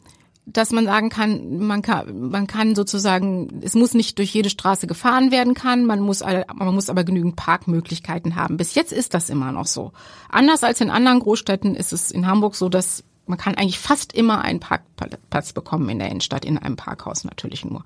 dass 0.46 0.72
man 0.72 0.86
sagen 0.86 1.10
kann, 1.10 1.60
man 1.60 1.82
kann, 1.82 2.30
man 2.30 2.48
kann 2.48 2.76
sozusagen, 2.76 3.62
es 3.64 3.76
muss 3.76 3.94
nicht 3.94 4.18
durch 4.18 4.34
jede 4.34 4.50
Straße 4.50 4.88
gefahren 4.88 5.32
werden 5.32 5.54
kann, 5.54 5.86
man 5.86 6.00
muss, 6.00 6.22
man 6.22 6.74
muss 6.74 6.90
aber 6.90 7.04
genügend 7.04 7.36
Parkmöglichkeiten 7.36 8.36
haben. 8.36 8.58
Bis 8.58 8.76
jetzt 8.76 8.92
ist 8.92 9.14
das 9.14 9.30
immer 9.30 9.52
noch 9.52 9.68
so. 9.68 9.92
Anders 10.30 10.64
als 10.64 10.82
in 10.82 10.90
anderen 10.90 11.20
Großstädten 11.20 11.76
ist 11.76 11.94
es 11.94 12.12
in 12.12 12.28
Hamburg 12.28 12.56
so, 12.56 12.70
dass 12.70 13.04
man 13.28 13.38
kann 13.38 13.56
eigentlich 13.56 13.80
fast 13.80 14.14
immer 14.14 14.42
einen 14.42 14.60
Parkplatz 14.60 15.54
bekommen 15.54 15.90
in 15.90 16.00
der 16.00 16.10
Innenstadt, 16.10 16.44
in 16.44 16.58
einem 16.58 16.76
Parkhaus 16.76 17.24
natürlich 17.24 17.64
nur. 17.64 17.84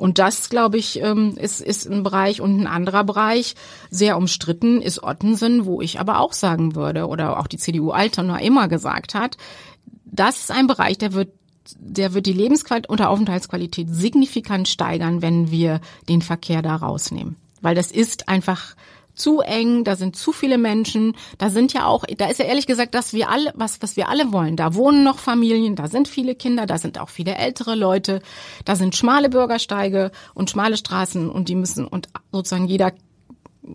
Und 0.00 0.18
das, 0.18 0.48
glaube 0.48 0.78
ich, 0.78 1.02
ähm, 1.02 1.36
ist, 1.36 1.60
ist 1.60 1.86
ein 1.86 2.02
Bereich 2.02 2.40
und 2.40 2.58
ein 2.58 2.66
anderer 2.66 3.04
Bereich, 3.04 3.54
sehr 3.90 4.16
umstritten, 4.16 4.80
ist 4.80 5.02
Ottensen, 5.02 5.66
wo 5.66 5.82
ich 5.82 6.00
aber 6.00 6.20
auch 6.20 6.32
sagen 6.32 6.74
würde, 6.74 7.06
oder 7.06 7.38
auch 7.38 7.46
die 7.46 7.58
CDU 7.58 7.90
Altona 7.90 8.40
immer 8.40 8.66
gesagt 8.66 9.14
hat, 9.14 9.36
das 10.06 10.38
ist 10.38 10.50
ein 10.50 10.66
Bereich, 10.66 10.96
der 10.96 11.12
wird 11.12 11.28
der 11.78 12.14
wird 12.14 12.24
die 12.24 12.32
Lebensqualität 12.32 12.88
und 12.88 13.02
Aufenthaltsqualität 13.02 13.88
signifikant 13.90 14.66
steigern, 14.66 15.20
wenn 15.20 15.50
wir 15.50 15.80
den 16.08 16.22
Verkehr 16.22 16.62
da 16.62 16.74
rausnehmen. 16.74 17.36
Weil 17.60 17.74
das 17.74 17.92
ist 17.92 18.28
einfach 18.28 18.74
zu 19.20 19.40
eng, 19.40 19.84
da 19.84 19.96
sind 19.96 20.16
zu 20.16 20.32
viele 20.32 20.58
Menschen, 20.58 21.14
da 21.38 21.50
sind 21.50 21.72
ja 21.72 21.86
auch, 21.86 22.04
da 22.18 22.26
ist 22.26 22.38
ja 22.38 22.46
ehrlich 22.46 22.66
gesagt, 22.66 22.94
dass 22.94 23.12
wir 23.12 23.28
alle, 23.28 23.52
was, 23.54 23.82
was 23.82 23.96
wir 23.96 24.08
alle 24.08 24.32
wollen. 24.32 24.56
Da 24.56 24.74
wohnen 24.74 25.04
noch 25.04 25.18
Familien, 25.18 25.76
da 25.76 25.88
sind 25.88 26.08
viele 26.08 26.34
Kinder, 26.34 26.66
da 26.66 26.78
sind 26.78 26.98
auch 26.98 27.08
viele 27.08 27.34
ältere 27.34 27.74
Leute, 27.74 28.20
da 28.64 28.76
sind 28.76 28.96
schmale 28.96 29.28
Bürgersteige 29.28 30.10
und 30.34 30.50
schmale 30.50 30.76
Straßen 30.76 31.30
und 31.30 31.48
die 31.48 31.54
müssen, 31.54 31.86
und 31.86 32.08
sozusagen 32.32 32.66
jeder 32.66 32.92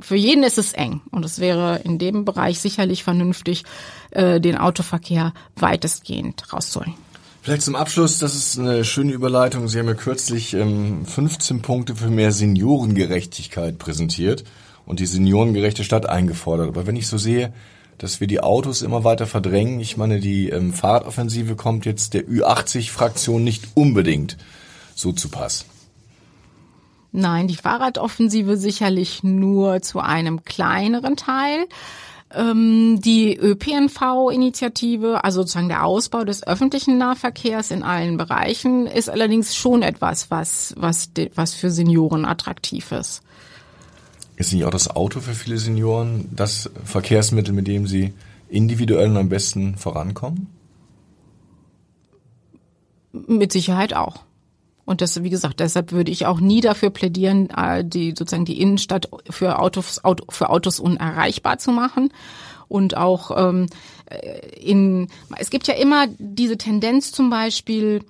für 0.01 0.15
jeden 0.15 0.43
ist 0.43 0.57
es 0.57 0.73
eng 0.73 1.01
und 1.11 1.23
es 1.23 1.39
wäre 1.39 1.79
in 1.83 1.99
dem 1.99 2.25
Bereich 2.25 2.59
sicherlich 2.59 3.03
vernünftig, 3.03 3.63
äh, 4.11 4.41
den 4.41 4.57
Autoverkehr 4.57 5.33
weitestgehend 5.55 6.51
rauszuholen. 6.51 6.95
Vielleicht 7.41 7.61
zum 7.61 7.75
Abschluss, 7.75 8.17
das 8.17 8.33
ist 8.33 8.57
eine 8.57 8.83
schöne 8.83 9.11
Überleitung. 9.11 9.67
Sie 9.67 9.77
haben 9.77 9.87
ja 9.87 9.93
kürzlich 9.93 10.55
ähm, 10.55 11.05
15 11.05 11.61
Punkte 11.61 11.95
für 11.95 12.09
mehr 12.09 12.31
Seniorengerechtigkeit 12.31 13.77
präsentiert 13.77 14.43
und 14.85 14.99
die 14.99 15.05
seniorengerechte 15.05 15.83
Stadt 15.83 16.07
eingefordert. 16.07 16.67
Aber 16.67 16.87
wenn 16.87 16.95
ich 16.95 17.07
so 17.07 17.17
sehe, 17.17 17.53
dass 17.97 18.19
wir 18.19 18.27
die 18.27 18.41
Autos 18.41 18.81
immer 18.81 19.03
weiter 19.03 19.25
verdrängen, 19.25 19.79
ich 19.79 19.97
meine, 19.97 20.19
die 20.19 20.49
ähm, 20.49 20.73
Fahrradoffensive 20.73 21.55
kommt 21.55 21.85
jetzt 21.85 22.13
der 22.13 22.25
Ü80-Fraktion 22.25 23.43
nicht 23.43 23.69
unbedingt 23.73 24.37
so 24.95 25.11
zu 25.11 25.29
Pass. 25.29 25.65
Nein, 27.11 27.47
die 27.47 27.55
Fahrradoffensive 27.55 28.57
sicherlich 28.57 29.23
nur 29.23 29.81
zu 29.81 30.01
einem 30.01 30.43
kleineren 30.43 31.15
Teil. 31.15 31.67
Ähm, 32.33 32.99
die 32.99 33.37
ÖPNV-Initiative, 33.37 35.23
also 35.23 35.41
sozusagen 35.41 35.69
der 35.69 35.85
Ausbau 35.85 36.25
des 36.25 36.45
öffentlichen 36.45 36.97
Nahverkehrs 36.97 37.71
in 37.71 37.83
allen 37.83 38.17
Bereichen, 38.17 38.87
ist 38.87 39.09
allerdings 39.09 39.55
schon 39.55 39.81
etwas, 39.81 40.29
was, 40.29 40.73
was, 40.77 41.11
was 41.35 41.53
für 41.53 41.71
Senioren 41.71 42.25
attraktiv 42.25 42.91
ist. 42.91 43.21
Ist 44.37 44.53
nicht 44.53 44.65
auch 44.65 44.71
das 44.71 44.89
Auto 44.89 45.21
für 45.21 45.33
viele 45.33 45.57
Senioren 45.57 46.29
das 46.35 46.69
Verkehrsmittel, 46.83 47.53
mit 47.53 47.67
dem 47.67 47.87
sie 47.87 48.13
individuell 48.49 49.15
am 49.15 49.29
besten 49.29 49.77
vorankommen? 49.77 50.47
Mit 53.11 53.51
Sicherheit 53.51 53.93
auch. 53.93 54.23
Und 54.83 55.01
das, 55.01 55.23
wie 55.23 55.29
gesagt, 55.29 55.59
deshalb 55.59 55.91
würde 55.91 56.11
ich 56.11 56.25
auch 56.25 56.39
nie 56.39 56.61
dafür 56.61 56.91
plädieren, 56.91 57.49
äh, 57.49 57.83
die 57.83 58.13
sozusagen 58.15 58.45
die 58.45 58.61
Innenstadt 58.61 59.09
für 59.29 59.59
Autos, 59.59 60.03
Auto, 60.03 60.25
für 60.29 60.49
Autos 60.49 60.79
unerreichbar 60.79 61.57
zu 61.57 61.71
machen. 61.71 62.13
Und 62.67 62.97
auch 62.97 63.31
ähm, 63.35 63.67
in 64.59 65.07
es 65.37 65.49
gibt 65.49 65.67
ja 65.67 65.73
immer 65.75 66.07
diese 66.19 66.57
Tendenz 66.57 67.11
zum 67.11 67.29
Beispiel, 67.29 68.03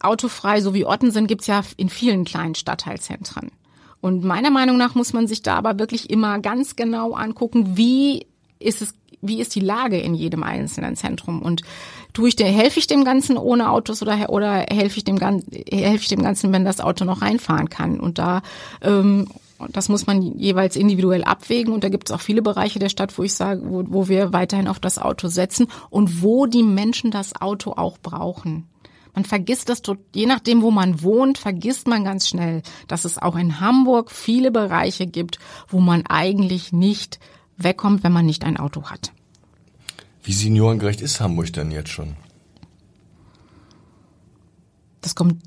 autofrei, 0.00 0.60
so 0.60 0.74
wie 0.74 0.86
Ottensen, 0.86 1.26
gibt's 1.26 1.46
ja 1.46 1.62
in 1.76 1.88
vielen 1.88 2.24
kleinen 2.24 2.54
Stadtteilzentren. 2.54 3.50
Und 4.00 4.24
meiner 4.24 4.50
Meinung 4.50 4.76
nach 4.76 4.94
muss 4.94 5.12
man 5.12 5.26
sich 5.26 5.42
da 5.42 5.56
aber 5.56 5.78
wirklich 5.78 6.10
immer 6.10 6.38
ganz 6.38 6.76
genau 6.76 7.14
angucken, 7.14 7.76
wie 7.76 8.26
ist 8.58 8.82
es, 8.82 8.94
wie 9.20 9.40
ist 9.40 9.54
die 9.54 9.60
Lage 9.60 9.98
in 9.98 10.14
jedem 10.14 10.42
einzelnen 10.42 10.96
Zentrum? 10.96 11.42
Und 11.42 11.62
tue 12.12 12.28
ich 12.28 12.36
der, 12.36 12.46
helfe 12.46 12.78
ich 12.78 12.86
dem 12.86 13.04
Ganzen 13.04 13.36
ohne 13.36 13.70
Autos 13.70 14.02
oder 14.02 14.30
oder 14.30 14.66
helfe 14.70 14.98
ich 14.98 15.04
dem 15.04 15.18
helfe 15.18 16.02
ich 16.02 16.08
dem 16.08 16.22
Ganzen, 16.22 16.52
wenn 16.52 16.64
das 16.64 16.80
Auto 16.80 17.04
noch 17.04 17.22
reinfahren 17.22 17.68
kann? 17.68 17.98
Und 17.98 18.18
da 18.18 18.42
ähm, 18.82 19.26
das 19.72 19.88
muss 19.88 20.06
man 20.06 20.22
jeweils 20.38 20.76
individuell 20.76 21.24
abwägen. 21.24 21.72
Und 21.72 21.84
da 21.84 21.88
gibt 21.88 22.08
es 22.08 22.14
auch 22.14 22.20
viele 22.20 22.42
Bereiche 22.42 22.78
der 22.78 22.88
Stadt, 22.88 23.16
wo 23.18 23.24
ich 23.24 23.34
sage, 23.34 23.62
wo, 23.64 23.84
wo 23.88 24.08
wir 24.08 24.32
weiterhin 24.32 24.68
auf 24.68 24.78
das 24.78 24.98
Auto 24.98 25.28
setzen 25.28 25.66
und 25.90 26.22
wo 26.22 26.46
die 26.46 26.62
Menschen 26.62 27.10
das 27.10 27.40
Auto 27.40 27.72
auch 27.72 27.98
brauchen. 27.98 28.68
Man 29.14 29.24
vergisst 29.24 29.68
das, 29.68 29.82
je 30.14 30.26
nachdem, 30.26 30.62
wo 30.62 30.70
man 30.70 31.02
wohnt, 31.02 31.38
vergisst 31.38 31.88
man 31.88 32.04
ganz 32.04 32.28
schnell, 32.28 32.62
dass 32.86 33.04
es 33.04 33.18
auch 33.18 33.36
in 33.36 33.60
Hamburg 33.60 34.10
viele 34.10 34.50
Bereiche 34.50 35.06
gibt, 35.06 35.38
wo 35.68 35.80
man 35.80 36.06
eigentlich 36.06 36.72
nicht 36.72 37.18
wegkommt, 37.56 38.04
wenn 38.04 38.12
man 38.12 38.26
nicht 38.26 38.44
ein 38.44 38.56
Auto 38.56 38.84
hat. 38.84 39.12
Wie 40.22 40.32
seniorengerecht 40.32 41.00
ist 41.00 41.20
Hamburg 41.20 41.52
denn 41.52 41.70
jetzt 41.70 41.90
schon? 41.90 42.16
Das 45.00 45.14
kommt 45.14 45.42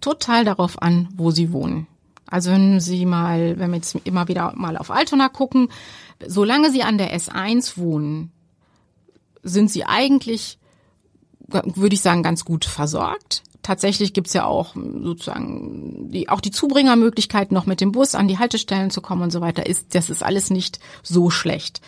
total 0.00 0.44
darauf 0.44 0.82
an, 0.82 1.08
wo 1.16 1.30
Sie 1.30 1.52
wohnen. 1.52 1.86
Also 2.26 2.50
wenn 2.50 2.80
Sie 2.80 3.06
mal, 3.06 3.58
wenn 3.58 3.70
wir 3.70 3.76
jetzt 3.76 3.94
immer 4.04 4.28
wieder 4.28 4.52
mal 4.56 4.76
auf 4.76 4.90
Altona 4.90 5.28
gucken, 5.28 5.68
solange 6.26 6.70
Sie 6.70 6.82
an 6.82 6.98
der 6.98 7.16
S1 7.16 7.76
wohnen, 7.78 8.30
sind 9.42 9.70
Sie 9.70 9.84
eigentlich, 9.84 10.58
würde 11.48 11.94
ich 11.94 12.00
sagen, 12.00 12.22
ganz 12.22 12.44
gut 12.44 12.64
versorgt. 12.64 13.42
Tatsächlich 13.62 14.12
gibt's 14.12 14.34
ja 14.34 14.44
auch 14.44 14.74
sozusagen 14.74 16.10
die, 16.10 16.28
auch 16.28 16.40
die 16.40 16.50
Zubringermöglichkeit, 16.50 17.50
noch 17.50 17.64
mit 17.66 17.80
dem 17.80 17.92
Bus 17.92 18.14
an 18.14 18.28
die 18.28 18.38
Haltestellen 18.38 18.90
zu 18.90 19.00
kommen 19.00 19.22
und 19.22 19.30
so 19.30 19.40
weiter. 19.40 19.66
Ist, 19.66 19.94
das 19.94 20.10
ist 20.10 20.22
alles 20.22 20.50
nicht 20.50 20.80
so 21.02 21.30
schlecht. 21.30 21.80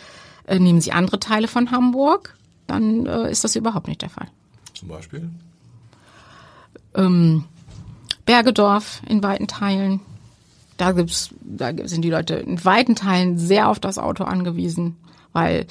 Äh, 0.47 0.59
nehmen 0.59 0.81
Sie 0.81 0.91
andere 0.91 1.19
Teile 1.19 1.47
von 1.47 1.71
Hamburg, 1.71 2.35
dann 2.65 3.05
äh, 3.05 3.29
ist 3.29 3.43
das 3.43 3.55
überhaupt 3.55 3.87
nicht 3.87 4.01
der 4.01 4.09
Fall. 4.09 4.27
Zum 4.73 4.87
Beispiel? 4.87 5.29
Ähm, 6.95 7.43
Bergedorf 8.25 9.01
in 9.07 9.21
weiten 9.23 9.47
Teilen. 9.47 10.01
Da 10.77 10.91
gibt's, 10.91 11.29
da 11.41 11.71
sind 11.85 12.03
die 12.03 12.09
Leute 12.09 12.35
in 12.35 12.63
weiten 12.63 12.95
Teilen 12.95 13.37
sehr 13.37 13.69
auf 13.69 13.79
das 13.79 13.97
Auto 13.97 14.23
angewiesen, 14.23 14.95
weil 15.33 15.65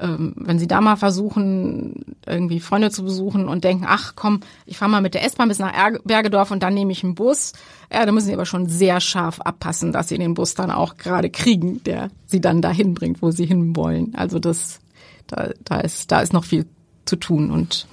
ähm, 0.00 0.34
wenn 0.36 0.58
sie 0.58 0.66
da 0.66 0.80
mal 0.80 0.96
versuchen, 0.96 2.16
irgendwie 2.26 2.60
Freunde 2.60 2.90
zu 2.90 3.04
besuchen 3.04 3.48
und 3.48 3.64
denken, 3.64 3.84
ach 3.86 4.14
komm, 4.16 4.40
ich 4.66 4.78
fahre 4.78 4.90
mal 4.90 5.00
mit 5.00 5.14
der 5.14 5.24
S-Bahn 5.24 5.48
bis 5.48 5.58
nach 5.58 5.72
Bergedorf 6.04 6.50
und 6.50 6.62
dann 6.62 6.74
nehme 6.74 6.92
ich 6.92 7.04
einen 7.04 7.14
Bus, 7.14 7.52
ja, 7.92 8.04
da 8.04 8.12
müssen 8.12 8.26
sie 8.26 8.34
aber 8.34 8.46
schon 8.46 8.68
sehr 8.68 9.00
scharf 9.00 9.40
abpassen, 9.40 9.92
dass 9.92 10.08
sie 10.08 10.18
den 10.18 10.34
Bus 10.34 10.54
dann 10.54 10.70
auch 10.70 10.96
gerade 10.96 11.30
kriegen, 11.30 11.82
der 11.84 12.10
sie 12.26 12.40
dann 12.40 12.62
dahin 12.62 12.94
bringt, 12.94 13.22
wo 13.22 13.30
sie 13.30 13.46
hinwollen. 13.46 14.14
Also 14.14 14.38
das, 14.38 14.80
da, 15.26 15.50
da 15.64 15.80
ist, 15.80 16.10
da 16.10 16.20
ist 16.20 16.32
noch 16.32 16.44
viel 16.44 16.66
zu 17.04 17.16
tun 17.16 17.50
und 17.50 17.86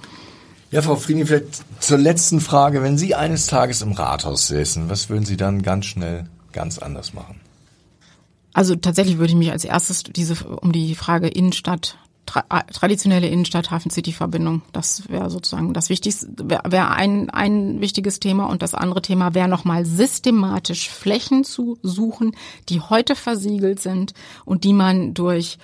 ja, 0.70 0.82
Frau 0.82 0.94
Frieding, 0.94 1.26
vielleicht 1.26 1.82
zur 1.82 1.98
letzten 1.98 2.40
Frage. 2.40 2.80
Wenn 2.80 2.96
Sie 2.96 3.16
eines 3.16 3.46
Tages 3.46 3.82
im 3.82 3.90
Rathaus 3.90 4.46
säßen, 4.46 4.88
was 4.88 5.08
würden 5.08 5.24
Sie 5.24 5.36
dann 5.36 5.62
ganz 5.62 5.86
schnell 5.86 6.26
ganz 6.52 6.78
anders 6.78 7.12
machen? 7.12 7.40
Also 8.52 8.74
tatsächlich 8.74 9.18
würde 9.18 9.30
ich 9.30 9.38
mich 9.38 9.52
als 9.52 9.64
erstes 9.64 10.02
diese 10.02 10.34
um 10.44 10.72
die 10.72 10.94
Frage 10.94 11.28
Innenstadt 11.28 11.98
tra 12.26 12.44
traditionelle 12.72 13.28
Innenstadt 13.28 13.70
Hafen 13.70 13.90
City 13.90 14.12
Verbindung, 14.12 14.62
das 14.72 15.08
wäre 15.08 15.30
sozusagen 15.30 15.72
das 15.72 15.88
wichtigste 15.88 16.28
wäre 16.42 16.62
wär 16.70 16.90
ein 16.90 17.30
ein 17.30 17.80
wichtiges 17.80 18.20
Thema 18.20 18.46
und 18.46 18.62
das 18.62 18.74
andere 18.74 19.02
Thema 19.02 19.34
wäre 19.34 19.48
nochmal 19.48 19.84
systematisch 19.84 20.88
Flächen 20.88 21.44
zu 21.44 21.78
suchen, 21.82 22.32
die 22.68 22.80
heute 22.80 23.16
versiegelt 23.16 23.80
sind 23.80 24.14
und 24.44 24.64
die 24.64 24.72
man 24.72 25.14
durch 25.14 25.58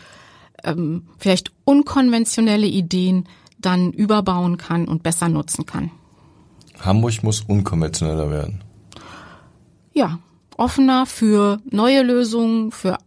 ähm, 0.64 1.09
vielleicht 1.18 1.53
unkonventionelle 1.64 2.66
Ideen 2.66 3.28
dann 3.59 3.93
überbauen 3.93 4.59
kann 4.59 4.87
und 4.87 5.03
besser 5.03 5.28
nutzen 5.28 5.66
kann. 5.66 5.91
Hamburg 6.80 7.22
muss 7.22 7.41
unkonventioneller 7.41 8.30
werden. 8.30 8.62
Ja, 9.93 10.18
offener 10.59 11.07
für 11.07 11.59
neue 11.70 12.02
Lösungen, 12.02 12.70
für 12.72 12.98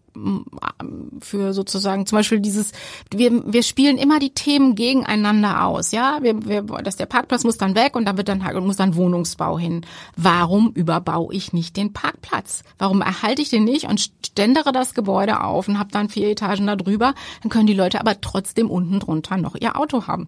für 1.22 1.54
sozusagen 1.54 2.06
zum 2.06 2.18
Beispiel 2.18 2.40
dieses, 2.40 2.72
wir, 3.12 3.54
wir 3.54 3.64
spielen 3.64 3.98
immer 3.98 4.20
die 4.20 4.34
Themen 4.34 4.76
gegeneinander 4.76 5.64
aus, 5.66 5.92
ja, 5.92 6.20
wir, 6.22 6.46
wir, 6.46 6.62
dass 6.62 6.96
der 6.96 7.06
Parkplatz 7.06 7.44
muss 7.44 7.58
dann 7.58 7.76
weg 7.76 7.96
und 7.96 8.06
dann 8.06 8.18
wird 8.18 8.28
dann 8.28 8.42
muss 8.66 8.78
dann 8.78 8.96
Wohnungsbau 8.96 9.58
hin. 9.58 9.86
Warum 10.16 10.72
überbaue 10.74 11.34
ich 11.34 11.54
nicht 11.54 11.78
den 11.78 11.94
Parkplatz? 11.94 12.64
Warum 12.78 13.02
erhalte 13.02 13.42
ich 13.42 13.50
den 13.50 13.64
nicht 13.64 13.86
und 13.86 14.12
ständere 14.26 14.72
das 14.72 14.94
Gebäude 14.94 15.44
auf 15.44 15.68
und 15.68 15.80
habe 15.80 15.92
dann 15.92 16.10
vier 16.10 16.30
Etagen 16.30 16.68
da 16.68 16.76
drüber? 16.76 17.14
Dann 17.42 17.50
können 17.50 17.68
die 17.68 17.74
Leute 17.74 18.00
aber 18.00 18.20
trotzdem 18.20 18.70
unten 18.70 19.00
drunter 19.00 19.38
noch 19.38 19.56
ihr 19.56 19.80
Auto 19.80 20.08
haben. 20.08 20.28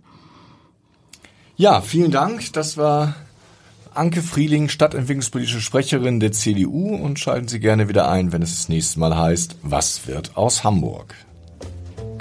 Ja, 1.58 1.82
vielen 1.82 2.12
Dank. 2.12 2.54
Das 2.54 2.78
war 2.78 3.16
Anke 3.94 4.22
Frieling, 4.22 4.70
stadtentwicklungspolitische 4.70 5.60
Sprecherin 5.60 6.22
der 6.22 6.32
CDU 6.32 6.96
und 6.96 7.20
schalten 7.20 7.50
Sie 7.50 7.60
gerne 7.60 7.90
wieder 7.90 8.10
ein, 8.10 8.32
wenn 8.32 8.42
es 8.42 8.56
das 8.56 8.70
nächste 8.70 9.00
Mal 9.00 9.18
heißt, 9.18 9.58
was 9.64 10.08
wird 10.08 10.38
aus 10.38 10.64
Hamburg? 10.64 11.14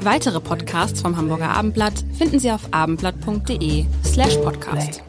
Weitere 0.02 0.40
Podcasts 0.40 1.00
vom 1.00 1.16
Hamburger 1.16 1.50
Abendblatt 1.50 2.04
finden 2.18 2.40
Sie 2.40 2.50
auf 2.50 2.72
abendblatt.de 2.72 3.84
slash 4.04 4.36
podcast. 4.38 5.02